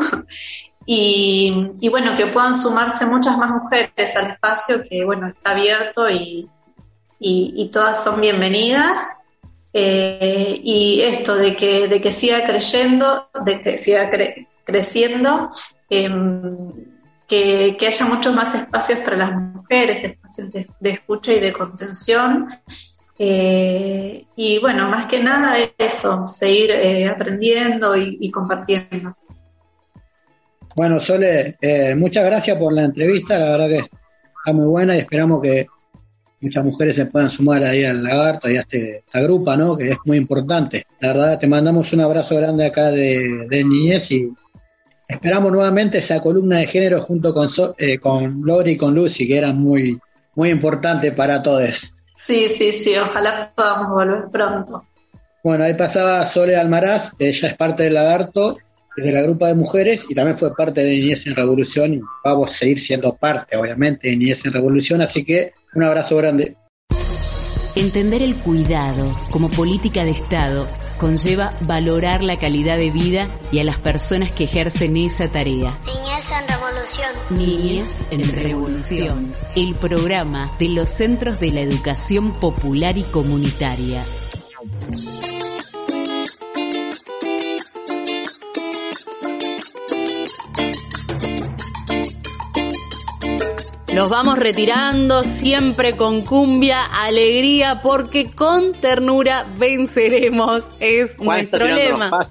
y, 0.86 1.72
y, 1.80 1.88
bueno, 1.88 2.16
que 2.16 2.26
puedan 2.26 2.56
sumarse 2.56 3.06
muchas 3.06 3.38
más 3.38 3.50
mujeres 3.50 4.16
al 4.16 4.32
espacio 4.32 4.82
que 4.88 5.04
bueno, 5.04 5.26
está 5.26 5.50
abierto 5.50 6.10
y, 6.10 6.48
y, 7.18 7.68
todas 7.72 8.02
son 8.02 8.20
bienvenidas. 8.20 9.00
Eh, 9.72 10.60
y 10.62 11.00
esto 11.00 11.34
de 11.34 11.56
que, 11.56 11.88
de 11.88 12.00
que 12.00 12.12
siga 12.12 12.44
creyendo, 12.44 13.28
de 13.44 13.60
que 13.60 13.76
siga 13.76 14.08
creciendo, 14.64 15.50
em, 15.90 16.70
que, 17.26 17.76
haya 17.80 18.06
muchos 18.06 18.34
más 18.34 18.54
espacios 18.54 19.00
para 19.00 19.16
las 19.16 19.32
mujeres, 19.34 20.04
espacios 20.04 20.52
de, 20.52 20.90
escucha 20.90 21.32
y 21.32 21.40
de 21.40 21.52
contención. 21.52 22.48
Eh, 23.18 24.26
y 24.36 24.58
bueno, 24.58 24.88
más 24.88 25.06
que 25.06 25.22
nada 25.22 25.56
eso, 25.78 26.26
seguir 26.26 26.70
eh, 26.72 27.08
aprendiendo 27.08 27.96
y, 27.96 28.30
compartiendo. 28.30 29.16
Bueno, 30.76 30.98
Sole, 31.00 31.56
muchas 31.96 32.24
gracias 32.24 32.58
por 32.58 32.72
la 32.72 32.82
entrevista, 32.82 33.38
la 33.38 33.50
verdad 33.50 33.68
que 33.68 33.78
está 33.78 34.52
muy 34.52 34.66
buena 34.66 34.96
y 34.96 35.00
esperamos 35.00 35.40
que 35.40 35.66
muchas 36.40 36.64
mujeres 36.64 36.96
se 36.96 37.06
puedan 37.06 37.30
sumar 37.30 37.64
ahí 37.64 37.84
al 37.84 38.02
lagarto 38.02 38.50
y 38.50 38.56
a 38.56 38.60
este, 38.60 38.98
esta 38.98 39.20
grupa, 39.22 39.56
¿no? 39.56 39.76
Que 39.76 39.92
es 39.92 39.98
muy 40.04 40.18
importante. 40.18 40.86
La 41.00 41.08
verdad, 41.08 41.38
te 41.38 41.46
mandamos 41.46 41.92
un 41.92 42.00
abrazo 42.00 42.36
grande 42.36 42.66
acá 42.66 42.90
de, 42.90 43.46
de 43.48 43.64
niñez 43.64 44.10
y 44.10 44.30
esperamos 45.08 45.52
nuevamente 45.52 45.98
esa 45.98 46.20
columna 46.20 46.58
de 46.58 46.66
género 46.66 47.00
junto 47.00 47.32
con, 47.32 47.48
eh, 47.78 47.98
con 47.98 48.42
Lori 48.44 48.72
y 48.72 48.76
con 48.76 48.94
Lucy, 48.94 49.26
que 49.26 49.38
era 49.38 49.52
muy, 49.52 49.98
muy 50.34 50.50
importante 50.50 51.12
para 51.12 51.42
todos. 51.42 51.94
Sí, 52.16 52.48
sí, 52.48 52.72
sí, 52.72 52.94
ojalá 52.96 53.52
podamos 53.54 53.88
volver 53.88 54.28
pronto. 54.30 54.84
Bueno, 55.42 55.64
ahí 55.64 55.74
pasaba 55.74 56.24
Sole 56.26 56.56
Almaraz, 56.56 57.14
ella 57.18 57.48
es 57.48 57.56
parte 57.56 57.84
del 57.84 57.94
lagarto 57.94 58.58
de 58.96 59.12
la 59.12 59.22
grupa 59.22 59.48
de 59.48 59.54
mujeres 59.54 60.06
y 60.08 60.14
también 60.14 60.36
fue 60.36 60.54
parte 60.54 60.82
de 60.82 60.90
Niñez 60.90 61.26
en 61.26 61.34
Revolución 61.34 61.94
y 61.94 62.00
vamos 62.24 62.50
a 62.50 62.54
seguir 62.54 62.80
siendo 62.80 63.14
parte, 63.16 63.56
obviamente, 63.56 64.08
de 64.08 64.16
Niñez 64.16 64.44
en 64.44 64.52
Revolución, 64.52 65.00
así 65.00 65.24
que 65.24 65.52
un 65.74 65.82
abrazo 65.82 66.16
grande. 66.16 66.56
Entender 67.76 68.22
el 68.22 68.36
cuidado 68.36 69.12
como 69.30 69.50
política 69.50 70.04
de 70.04 70.12
Estado 70.12 70.68
conlleva 70.98 71.52
valorar 71.62 72.22
la 72.22 72.38
calidad 72.38 72.76
de 72.76 72.90
vida 72.90 73.28
y 73.50 73.58
a 73.58 73.64
las 73.64 73.78
personas 73.78 74.32
que 74.32 74.44
ejercen 74.44 74.96
esa 74.96 75.28
tarea. 75.28 75.76
Niñez 75.84 76.30
en 76.30 76.48
Revolución. 76.48 77.10
Niñez 77.30 78.06
en 78.12 78.22
Revolución. 78.22 79.34
El 79.56 79.74
programa 79.74 80.52
de 80.60 80.68
los 80.68 80.88
Centros 80.88 81.40
de 81.40 81.50
la 81.50 81.62
Educación 81.62 82.32
Popular 82.38 82.96
y 82.96 83.02
Comunitaria. 83.02 84.04
Nos 93.94 94.10
vamos 94.10 94.38
retirando 94.40 95.22
siempre 95.22 95.94
con 95.96 96.22
cumbia, 96.22 96.84
alegría, 96.84 97.80
porque 97.80 98.28
con 98.28 98.72
ternura 98.72 99.46
venceremos. 99.56 100.66
Es 100.80 101.16
nuestro 101.20 101.68
lema. 101.68 102.28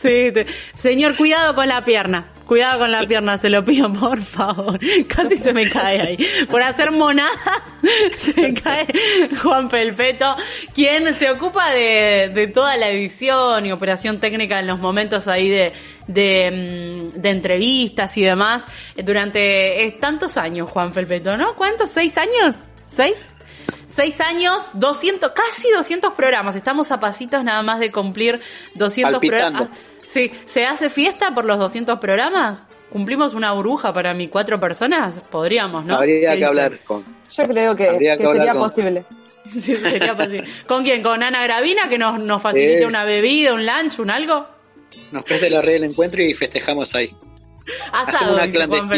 Sí, 0.00 0.32
señor, 0.76 1.16
cuidado 1.16 1.54
con 1.54 1.68
la 1.68 1.84
pierna. 1.84 2.32
Cuidado 2.46 2.80
con 2.80 2.92
la 2.92 3.06
pierna, 3.06 3.38
se 3.38 3.48
lo 3.48 3.64
pido, 3.64 3.92
por 3.92 4.20
favor. 4.22 4.78
Casi 5.08 5.38
se 5.38 5.52
me 5.52 5.68
cae 5.68 6.00
ahí. 6.00 6.18
Por 6.50 6.62
hacer 6.62 6.90
monadas, 6.90 7.32
se 8.18 8.52
cae 8.52 8.86
Juan 9.42 9.70
Felpeto, 9.70 10.36
quien 10.74 11.14
se 11.14 11.30
ocupa 11.30 11.70
de, 11.70 12.32
de 12.34 12.48
toda 12.48 12.76
la 12.76 12.88
edición 12.90 13.64
y 13.64 13.72
operación 13.72 14.18
técnica 14.18 14.58
en 14.58 14.66
los 14.66 14.78
momentos 14.78 15.26
ahí 15.28 15.48
de, 15.48 15.72
de, 16.06 17.10
mm, 17.12 17.20
de 17.20 17.30
entrevistas 17.30 18.16
y 18.18 18.22
demás 18.22 18.66
durante 18.96 19.84
eh, 19.84 19.92
tantos 19.92 20.36
años, 20.36 20.68
Juan 20.70 20.92
Felpeto, 20.92 21.36
¿no? 21.36 21.54
¿Cuántos? 21.56 21.90
¿Seis 21.90 22.16
años? 22.18 22.56
¿Seis? 22.94 23.16
Seis 23.94 24.20
años, 24.20 24.68
200, 24.72 25.30
casi 25.30 25.70
200 25.70 26.14
programas. 26.14 26.56
Estamos 26.56 26.90
a 26.90 26.98
pasitos 26.98 27.44
nada 27.44 27.62
más 27.62 27.78
de 27.78 27.92
cumplir 27.92 28.40
200 28.74 29.20
programas. 29.20 29.68
Ah, 29.70 29.76
sí, 30.02 30.32
¿se 30.46 30.64
hace 30.64 30.90
fiesta 30.90 31.32
por 31.32 31.44
los 31.44 31.58
200 31.58 32.00
programas? 32.00 32.66
¿Cumplimos 32.90 33.34
una 33.34 33.52
burbuja 33.52 33.92
para 33.92 34.12
mí 34.12 34.26
cuatro 34.28 34.58
personas? 34.58 35.20
Podríamos, 35.30 35.84
¿no? 35.84 35.96
Habría 35.96 36.36
que 36.36 36.44
hablar 36.44 36.78
con... 36.80 37.04
Yo 37.30 37.44
creo 37.46 37.76
que, 37.76 37.86
sería 38.18 38.54
posible. 38.54 39.04
Sí, 39.50 39.60
sería 39.60 40.16
posible. 40.16 40.44
¿Con 40.66 40.84
quién? 40.84 41.02
¿Con 41.02 41.22
Ana 41.22 41.42
Gravina 41.44 41.86
que 41.90 41.98
nos, 41.98 42.18
nos 42.18 42.40
facilite 42.40 42.86
una 42.86 43.04
bebida, 43.04 43.52
un 43.52 43.66
lunch, 43.66 43.98
un 43.98 44.08
algo? 44.08 44.53
Nos 45.12 45.24
preste 45.24 45.50
la 45.50 45.62
red 45.62 45.74
del 45.74 45.84
encuentro 45.84 46.22
y 46.22 46.34
festejamos 46.34 46.94
ahí. 46.94 47.14
Asado, 47.92 48.34
una 48.34 48.44
dice 48.44 48.66
Juan 48.66 48.90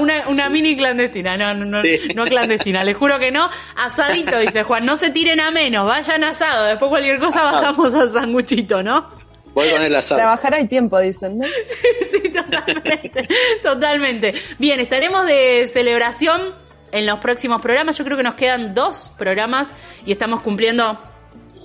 Una, 0.00 0.28
una, 0.28 0.48
mini 0.48 0.74
clandestina, 0.74 1.36
no, 1.36 1.52
no, 1.52 1.66
no, 1.66 1.82
no 2.14 2.24
clandestina, 2.24 2.82
les 2.82 2.96
juro 2.96 3.18
que 3.18 3.30
no. 3.30 3.50
Asadito, 3.76 4.38
dice 4.40 4.62
Juan, 4.62 4.86
no 4.86 4.96
se 4.96 5.10
tiren 5.10 5.40
a 5.40 5.50
menos, 5.50 5.86
vayan 5.86 6.24
asado, 6.24 6.64
después 6.66 6.88
cualquier 6.88 7.18
cosa 7.18 7.42
bajamos 7.42 7.94
al 7.94 8.08
sanguchito, 8.08 8.82
¿no? 8.82 9.10
Voy 9.52 9.68
con 9.70 9.82
el 9.82 9.94
asado. 9.94 10.18
Trabajar 10.18 10.54
hay 10.54 10.68
tiempo, 10.68 10.98
dicen, 10.98 11.38
¿no? 11.38 11.46
sí, 12.10 12.20
sí, 12.22 12.30
totalmente, 12.30 13.28
totalmente. 13.62 14.34
Bien, 14.58 14.80
estaremos 14.80 15.26
de 15.26 15.68
celebración 15.68 16.54
en 16.92 17.06
los 17.06 17.20
próximos 17.20 17.60
programas, 17.60 17.98
yo 17.98 18.04
creo 18.04 18.16
que 18.16 18.22
nos 18.22 18.34
quedan 18.34 18.74
dos 18.74 19.12
programas 19.18 19.74
y 20.06 20.12
estamos 20.12 20.40
cumpliendo 20.40 20.98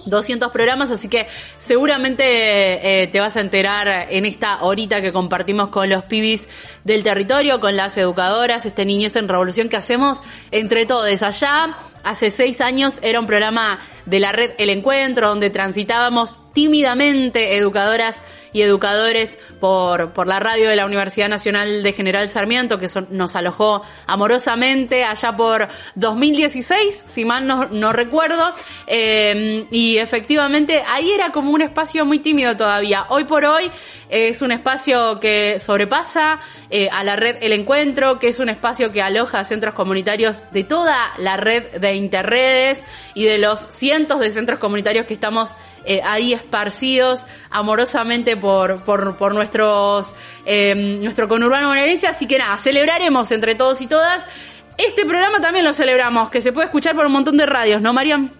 200 0.05 0.51
programas, 0.51 0.91
así 0.91 1.07
que 1.07 1.27
seguramente 1.57 2.23
eh, 3.03 3.07
te 3.07 3.19
vas 3.19 3.37
a 3.37 3.41
enterar 3.41 4.07
en 4.09 4.25
esta 4.25 4.63
horita 4.63 5.01
que 5.01 5.11
compartimos 5.11 5.69
con 5.69 5.89
los 5.89 6.03
pibis 6.03 6.47
del 6.83 7.03
territorio, 7.03 7.59
con 7.59 7.75
las 7.75 7.97
educadoras, 7.97 8.65
este 8.65 8.85
Niñez 8.85 9.15
en 9.15 9.27
Revolución 9.27 9.69
que 9.69 9.77
hacemos 9.77 10.21
entre 10.51 10.85
todos. 10.85 11.21
Allá, 11.21 11.75
hace 12.05 12.31
seis 12.31 12.61
años, 12.61 12.99
era 13.01 13.19
un 13.19 13.25
programa 13.25 13.79
de 14.05 14.19
la 14.19 14.31
red 14.31 14.51
El 14.57 14.69
Encuentro, 14.69 15.27
donde 15.27 15.49
transitábamos 15.49 16.39
tímidamente 16.53 17.57
educadoras 17.57 18.21
y 18.53 18.61
educadores 18.61 19.37
por, 19.59 20.13
por 20.13 20.27
la 20.27 20.39
radio 20.39 20.69
de 20.69 20.77
la 20.77 20.85
Universidad 20.85 21.27
Nacional 21.27 21.83
de 21.83 21.91
General 21.91 22.29
Sarmiento, 22.29 22.79
que 22.79 22.87
nos 23.09 23.35
alojó 23.35 23.81
amorosamente 24.07 25.03
allá 25.03 25.35
por 25.35 25.67
2016, 25.95 27.03
si 27.05 27.25
mal 27.25 27.45
no, 27.45 27.91
recuerdo. 27.91 28.53
Eh, 28.87 29.67
y 29.71 29.97
efectivamente 29.97 30.83
ahí 30.87 31.11
era 31.11 31.33
como 31.33 31.51
un 31.51 31.61
espacio 31.61 32.05
muy 32.05 32.19
tímido 32.19 32.55
todavía. 32.55 33.07
Hoy 33.09 33.25
por 33.25 33.43
hoy 33.43 33.69
es 34.07 34.41
un 34.41 34.53
espacio 34.53 35.19
que 35.19 35.59
sobrepasa 35.59 36.39
eh, 36.69 36.87
a 36.89 37.03
la 37.03 37.17
red 37.17 37.35
El 37.41 37.51
Encuentro, 37.51 38.19
que 38.19 38.29
es 38.29 38.39
un 38.39 38.47
espacio 38.47 38.93
que 38.93 39.01
aloja 39.01 39.43
centros 39.43 39.73
comunitarios 39.73 40.43
de 40.51 40.63
toda 40.63 41.11
la 41.17 41.35
red 41.35 41.71
de 41.71 41.94
interredes 41.95 42.83
y 43.13 43.25
de 43.25 43.37
los 43.37 43.61
cientos 43.69 44.19
de 44.19 44.31
centros 44.31 44.59
comunitarios 44.59 45.05
que 45.05 45.13
estamos 45.13 45.49
eh, 45.85 46.01
ahí 46.03 46.33
esparcidos 46.33 47.27
amorosamente 47.51 48.35
por, 48.37 48.81
por, 48.83 49.17
por 49.17 49.33
nuestros, 49.33 50.15
eh, 50.45 50.73
nuestro 51.01 51.27
conurbano 51.27 51.67
bonaerense. 51.67 52.07
Así 52.07 52.27
que 52.27 52.37
nada, 52.37 52.57
celebraremos 52.57 53.31
entre 53.31 53.55
todos 53.55 53.81
y 53.81 53.87
todas. 53.87 54.27
Este 54.77 55.05
programa 55.05 55.39
también 55.39 55.63
lo 55.63 55.73
celebramos, 55.73 56.29
que 56.29 56.41
se 56.41 56.51
puede 56.51 56.65
escuchar 56.65 56.95
por 56.95 57.05
un 57.05 57.13
montón 57.13 57.37
de 57.37 57.45
radios, 57.45 57.81
¿no, 57.81 57.93
Mariam? 57.93 58.31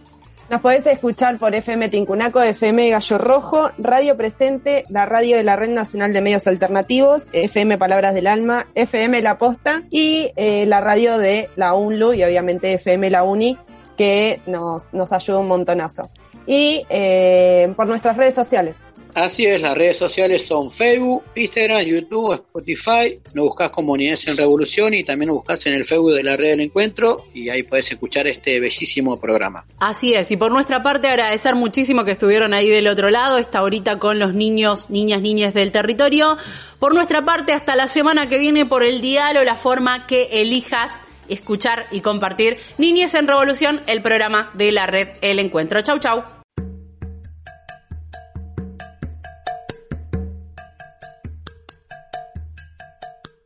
Nos 0.47 0.61
podés 0.61 0.85
escuchar 0.85 1.39
por 1.39 1.55
FM 1.55 1.89
Tincunaco, 1.89 2.39
FM 2.39 2.91
Gallo 2.91 3.17
Rojo, 3.17 3.71
Radio 3.79 4.15
Presente, 4.15 4.85
la 4.89 5.07
radio 5.07 5.37
de 5.37 5.43
la 5.43 5.55
Red 5.55 5.69
Nacional 5.69 6.13
de 6.13 6.21
Medios 6.21 6.45
Alternativos, 6.45 7.29
FM 7.33 7.79
Palabras 7.79 8.13
del 8.13 8.27
Alma, 8.27 8.67
FM 8.75 9.23
La 9.23 9.39
Posta 9.39 9.81
y 9.89 10.31
eh, 10.35 10.67
la 10.67 10.81
radio 10.81 11.17
de 11.17 11.49
la 11.55 11.73
UNLU 11.73 12.13
y 12.13 12.23
obviamente 12.23 12.73
FM 12.73 13.09
La 13.09 13.23
Uni, 13.23 13.57
que 13.97 14.39
nos, 14.45 14.93
nos 14.93 15.11
ayuda 15.13 15.39
un 15.39 15.47
montonazo. 15.47 16.11
Y 16.45 16.85
eh, 16.89 17.73
por 17.75 17.87
nuestras 17.87 18.15
redes 18.15 18.35
sociales. 18.35 18.77
Así 19.15 19.45
es, 19.45 19.61
las 19.61 19.77
redes 19.77 19.95
sociales 19.95 20.45
son 20.45 20.69
Facebook, 20.69 21.23
Instagram, 21.35 21.85
YouTube, 21.85 22.33
Spotify. 22.33 23.17
Nos 23.33 23.45
buscas 23.45 23.71
como 23.71 23.95
Niñez 23.95 24.27
en 24.27 24.35
Revolución 24.35 24.93
y 24.93 25.05
también 25.05 25.29
nos 25.29 25.37
buscas 25.37 25.65
en 25.67 25.73
el 25.73 25.85
Facebook 25.85 26.15
de 26.15 26.23
la 26.23 26.35
Red 26.35 26.49
del 26.49 26.59
Encuentro 26.59 27.23
y 27.33 27.49
ahí 27.49 27.63
puedes 27.63 27.89
escuchar 27.89 28.27
este 28.27 28.59
bellísimo 28.59 29.17
programa. 29.17 29.63
Así 29.79 30.13
es, 30.13 30.29
y 30.31 30.35
por 30.35 30.51
nuestra 30.51 30.83
parte 30.83 31.07
agradecer 31.07 31.55
muchísimo 31.55 32.03
que 32.03 32.11
estuvieron 32.11 32.53
ahí 32.53 32.67
del 32.67 32.87
otro 32.87 33.09
lado, 33.09 33.37
esta 33.37 33.63
horita 33.63 33.99
con 33.99 34.19
los 34.19 34.33
niños, 34.33 34.89
niñas, 34.89 35.21
niñas 35.21 35.53
del 35.53 35.71
territorio. 35.71 36.35
Por 36.79 36.93
nuestra 36.93 37.23
parte, 37.23 37.53
hasta 37.53 37.77
la 37.77 37.87
semana 37.87 38.27
que 38.27 38.37
viene 38.37 38.65
por 38.65 38.83
el 38.83 38.99
diálogo, 38.99 39.45
la 39.45 39.55
forma 39.55 40.07
que 40.07 40.41
elijas 40.41 40.99
escuchar 41.29 41.85
y 41.89 42.01
compartir 42.01 42.57
Niñez 42.77 43.13
en 43.13 43.27
Revolución, 43.27 43.79
el 43.87 44.01
programa 44.01 44.49
de 44.55 44.73
la 44.73 44.87
red 44.87 45.07
El 45.21 45.39
Encuentro. 45.39 45.81
Chau, 45.81 45.99
chau. 45.99 46.34